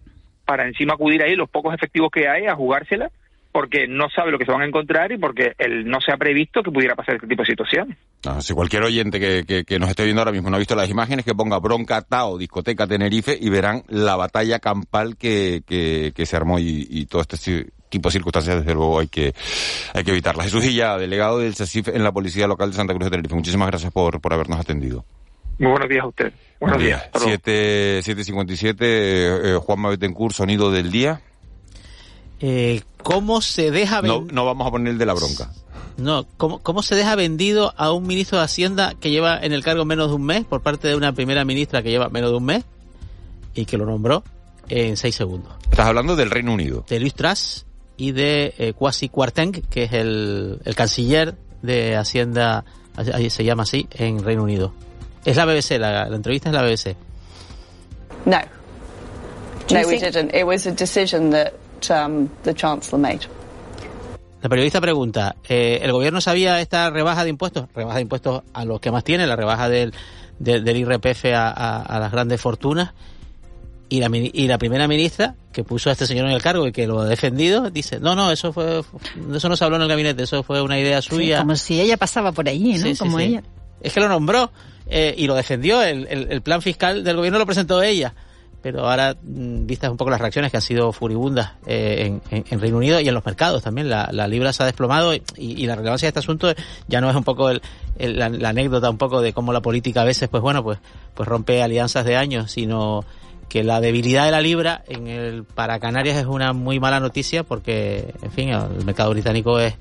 para 0.46 0.66
encima 0.66 0.94
acudir 0.94 1.22
ahí 1.22 1.34
los 1.36 1.50
pocos 1.50 1.74
efectivos 1.74 2.11
que 2.11 2.28
hay 2.28 2.46
a 2.46 2.54
jugársela, 2.54 3.11
porque 3.57 3.88
no 3.88 4.11
sabe 4.14 4.30
lo 4.30 4.38
que 4.38 4.44
se 4.44 4.52
van 4.52 4.61
a 4.61 4.66
encontrar 4.66 5.11
y 5.12 5.16
porque 5.16 5.54
el, 5.57 5.86
no 5.88 5.98
se 6.02 6.12
ha 6.12 6.18
previsto 6.18 6.62
que 6.62 6.70
pudiera 6.70 6.94
pasar 6.94 7.14
este 7.14 7.26
tipo 7.26 7.40
de 7.40 7.46
situaciones. 7.46 7.96
Si 8.40 8.52
cualquier 8.52 8.82
oyente 8.82 9.18
que, 9.18 9.44
que- 9.46 9.64
que 9.64 9.78
nos 9.78 9.88
esté 9.88 10.04
viendo 10.04 10.20
ahora 10.20 10.30
mismo 10.32 10.50
no 10.50 10.57
ha 10.57 10.59
visto 10.59 10.76
las 10.76 10.90
imágenes, 10.90 11.24
que 11.24 11.34
ponga 11.34 11.59
Bronca 11.59 12.02
Tao, 12.02 12.36
Discoteca 12.36 12.86
Tenerife, 12.86 13.34
y 13.40 13.48
verán 13.48 13.82
la 13.88 14.14
batalla 14.14 14.59
campal 14.59 15.16
que, 15.16 15.62
que, 15.66 16.26
se 16.26 16.36
armó 16.36 16.59
y, 16.59 16.86
y 16.90 17.07
todo 17.07 17.22
este 17.22 17.66
tipo 17.88 18.11
de 18.11 18.12
circunstancias, 18.12 18.57
desde 18.59 18.74
luego, 18.74 18.98
hay 19.00 19.09
que, 19.09 19.32
hay 19.94 20.04
que 20.04 20.11
evitarlas. 20.11 20.44
Jesús 20.48 20.62
Gilla, 20.62 20.98
delegado 20.98 21.38
del 21.38 21.54
CECIF 21.54 21.88
en 21.88 22.04
la 22.04 22.12
Policía 22.12 22.46
Local 22.46 22.72
de 22.72 22.76
Santa 22.76 22.92
Cruz 22.92 23.07
de 23.07 23.11
Tenerife, 23.12 23.36
muchísimas 23.36 23.68
gracias 23.68 23.90
por, 23.90 24.20
por 24.20 24.34
habernos 24.34 24.61
atendido. 24.61 25.07
Muy 25.59 25.70
buenos 25.70 25.88
días 25.88 26.04
a 26.04 26.09
usted. 26.09 26.32
Buenos 26.61 26.78
días. 26.82 27.09
7, 27.14 28.00
7.57, 28.00 28.76
eh, 28.82 29.40
eh, 29.54 29.59
Juanma 29.62 29.88
Betancourt, 29.88 30.34
sonido 30.34 30.70
del 30.70 30.90
día. 30.90 31.22
Eh, 32.41 32.82
¿Cómo 33.03 33.41
se 33.41 33.70
deja 33.70 34.03
No, 34.03 34.26
no 34.30 34.45
vamos 34.45 34.66
a 34.66 34.70
poner 34.70 34.93
el 34.93 34.99
de 34.99 35.07
la 35.07 35.14
bronca. 35.14 35.51
No, 35.97 36.26
¿cómo, 36.37 36.59
¿cómo 36.62 36.82
se 36.82 36.95
deja 36.95 37.14
vendido 37.16 37.72
a 37.78 37.93
un 37.93 38.07
ministro 38.07 38.37
de 38.39 38.45
Hacienda 38.45 38.95
que 39.01 39.11
lleva 39.11 39.39
en 39.41 39.53
el 39.53 39.62
cargo 39.64 39.84
menos 39.87 40.11
de 40.11 40.16
un 40.16 40.24
mes 40.24 40.45
por 40.45 40.61
parte 40.62 40.89
de 40.89 40.97
una 40.97 41.12
primera 41.12 41.45
ministra 41.45 41.82
que 41.82 41.89
lleva 41.91 42.09
menos 42.11 42.30
de 42.30 42.37
un 42.37 42.45
mes 42.45 42.64
y 43.55 43.64
que 43.64 43.78
lo 43.78 43.87
nombró 43.87 44.22
en 44.68 44.97
seis 44.99 45.14
segundos? 45.14 45.55
Estás 45.70 45.87
hablando 45.87 46.14
del 46.14 46.30
Reino 46.30 46.53
Unido. 46.53 46.84
De 46.89 47.01
Luis 47.01 47.14
Truss 47.14 47.64
y 47.97 48.12
de 48.12 48.55
eh, 48.59 48.72
Kwasi 48.74 49.09
Kwarteng, 49.09 49.53
que 49.53 49.84
es 49.84 49.93
el, 49.95 50.61
el 50.64 50.74
canciller 50.74 51.34
de 51.62 51.97
Hacienda, 51.97 52.64
así- 52.95 53.30
se 53.30 53.45
llama 53.45 53.62
así, 53.62 53.89
en 53.93 54.22
Reino 54.22 54.43
Unido. 54.43 54.74
Es 55.24 55.37
la 55.37 55.47
BBC, 55.47 55.78
la, 55.78 56.09
la 56.11 56.16
entrevista 56.16 56.51
es 56.51 56.55
la 56.55 56.62
BBC. 56.62 56.95
No. 58.26 58.39
No, 59.70 59.80
we 59.89 59.99
didn't. 59.99 60.34
It 60.34 60.45
was 60.45 60.66
a 60.66 60.72
decision 60.72 61.30
that 61.30 61.53
um, 61.91 62.29
the 62.43 62.55
Chancellor 62.55 63.01
made. 63.01 63.20
La 64.43 64.49
periodista 64.49 64.81
pregunta, 64.81 65.35
eh, 65.49 65.81
¿el 65.83 65.93
gobierno 65.93 66.20
sabía 66.20 66.61
esta 66.61 66.91
rebaja 66.91 67.24
de 67.24 67.31
impuestos? 67.31 67.66
Rebaja 67.74 67.97
de 67.97 68.03
impuestos 68.03 68.43
a 68.53 68.64
los 68.64 68.81
que 68.81 68.91
más 68.91 69.03
tienen, 69.03 69.29
la 69.29 69.35
rebaja 69.37 69.68
del, 69.68 69.93
del, 70.39 70.62
del 70.64 70.77
IRPF 70.77 71.24
a, 71.35 71.49
a- 71.51 71.83
a 71.83 71.99
las 72.01 72.12
grandes 72.12 72.41
fortunas. 72.41 72.93
Y 73.89 74.01
la, 74.01 74.11
y 74.12 74.49
la 74.49 74.59
primera 74.59 74.89
ministra 74.89 75.37
que 75.53 75.62
puso 75.62 75.91
a 75.91 75.93
este 75.93 76.07
señor 76.07 76.27
en 76.27 76.33
el 76.33 76.43
cargo 76.43 76.66
y 76.66 76.72
que 76.72 76.89
lo 76.89 77.01
ha 77.01 77.05
defendido, 77.07 77.70
dice, 77.70 78.01
no, 78.01 78.16
no, 78.16 78.33
eso 78.33 78.53
fue, 78.53 78.83
eso 79.35 79.49
no 79.49 79.57
se 79.57 79.64
habló 79.64 79.77
en 79.77 79.83
el 79.83 79.89
gabinete, 79.89 80.24
eso 80.24 80.43
fue 80.43 80.61
una 80.61 80.77
idea 80.79 81.01
suya. 81.01 81.39
como 81.39 81.55
si 81.55 81.81
ella 81.81 81.97
pasaba 81.97 82.33
por 82.33 82.49
allí, 82.49 82.74
¿no? 82.79 82.97
como 82.99 83.20
ella. 83.20 83.45
Es 83.81 83.93
que 83.93 84.01
lo 84.01 84.09
nombró 84.09 84.51
eh, 84.89 85.14
y 85.16 85.29
lo 85.29 85.37
defendió, 85.37 85.83
el, 85.83 86.07
el, 86.09 86.43
plan 86.43 86.62
fiscal 86.62 87.05
del 87.05 87.14
gobierno 87.16 87.39
lo 87.39 87.47
presentó 87.47 87.81
ella. 87.81 88.12
Pero 88.67 88.81
ahora, 88.81 89.14
mm, 89.14 89.64
vistas 89.64 89.93
un 89.93 89.97
poco 89.97 90.11
las 90.11 90.21
reacciones 90.21 90.51
que 90.51 90.57
han 90.57 90.61
sido 90.61 90.91
furibundas 90.91 91.53
eh, 91.69 92.19
en, 92.33 92.45
en, 92.51 92.61
Reino 92.61 92.79
Unido 92.79 92.99
y 92.99 93.07
en 93.07 93.14
los 93.14 93.25
mercados 93.25 93.62
también, 93.62 93.89
la, 93.89 94.09
la 94.11 94.27
libra 94.27 94.53
se 94.53 94.64
ha 94.64 94.67
desplomado 94.67 95.14
y, 95.14 95.23
y, 95.37 95.67
la 95.69 95.77
relevancia 95.77 96.07
de 96.07 96.09
este 96.09 96.19
asunto 96.19 96.53
ya 96.89 97.01
no 97.01 97.09
es 97.09 97.14
un 97.14 97.23
poco 97.23 97.49
el, 97.49 97.62
la, 97.97 98.27
anécdota 98.27 98.91
un 98.91 98.99
poco 98.99 99.21
de 99.21 99.33
cómo 99.33 99.53
la 99.53 99.61
política 99.61 100.01
a 100.01 100.05
veces, 100.05 100.29
pues 100.29 100.43
bueno, 100.43 100.64
pues, 100.64 100.81
pues 101.14 101.29
rompe 101.29 101.62
alianzas 101.62 102.05
de 102.05 102.17
años, 102.17 102.51
sino 102.51 103.05
que 103.49 103.62
la 103.62 103.81
debilidad 103.81 104.25
de 104.25 104.33
la 104.33 104.41
libra 104.41 104.83
en 104.89 105.07
el 105.07 105.45
para 105.45 105.79
Canarias 105.79 106.17
es 106.17 106.27
una 106.27 106.53
muy 106.53 106.81
mala 106.81 106.99
noticia 106.99 107.45
porque, 107.45 108.14
en 108.21 108.33
fin, 108.33 108.49
el 108.49 108.85
mercado 108.85 109.11
británico 109.11 109.61
es, 109.61 109.77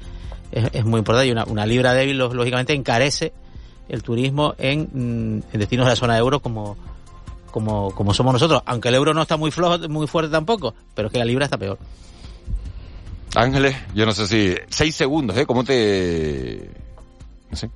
es, 0.51 0.85
muy 0.85 0.99
importante 0.99 1.27
y 1.27 1.31
una, 1.31 1.45
una, 1.45 1.65
libra 1.65 1.95
débil 1.95 2.19
lógicamente 2.19 2.73
encarece 2.73 3.33
el 3.89 4.03
turismo 4.03 4.53
en, 4.59 4.81
mm, 4.81 5.43
en, 5.53 5.59
destinos 5.59 5.87
de 5.87 5.93
la 5.93 5.95
zona 5.95 6.13
de 6.13 6.19
euro 6.19 6.39
como, 6.39 6.77
como, 7.55 7.91
como 7.91 8.13
somos 8.13 8.33
nosotros, 8.33 8.61
aunque 8.65 8.89
el 8.89 8.95
euro 8.95 9.13
no 9.13 9.21
está 9.21 9.37
muy 9.37 9.49
flojo, 9.49 9.87
muy 9.87 10.07
fuerte 10.07 10.29
tampoco, 10.29 10.75
pero 10.93 11.07
es 11.07 11.11
que 11.13 11.19
la 11.19 11.23
libra 11.23 11.45
está 11.45 11.57
peor. 11.57 11.79
Ángeles, 13.33 13.77
yo 13.93 14.05
no 14.05 14.11
sé 14.11 14.27
si 14.27 14.55
seis 14.67 14.93
segundos, 14.93 15.37
¿eh? 15.37 15.45
¿Cómo 15.45 15.63
te 15.63 16.69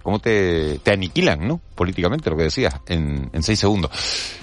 cómo 0.02 0.20
te, 0.20 0.80
te 0.80 0.92
aniquilan, 0.92 1.48
¿no? 1.48 1.60
Políticamente, 1.76 2.30
lo 2.30 2.38
que 2.38 2.44
decías, 2.44 2.76
en, 2.88 3.30
en 3.34 3.44
seis 3.44 3.60
segundos. 3.60 3.92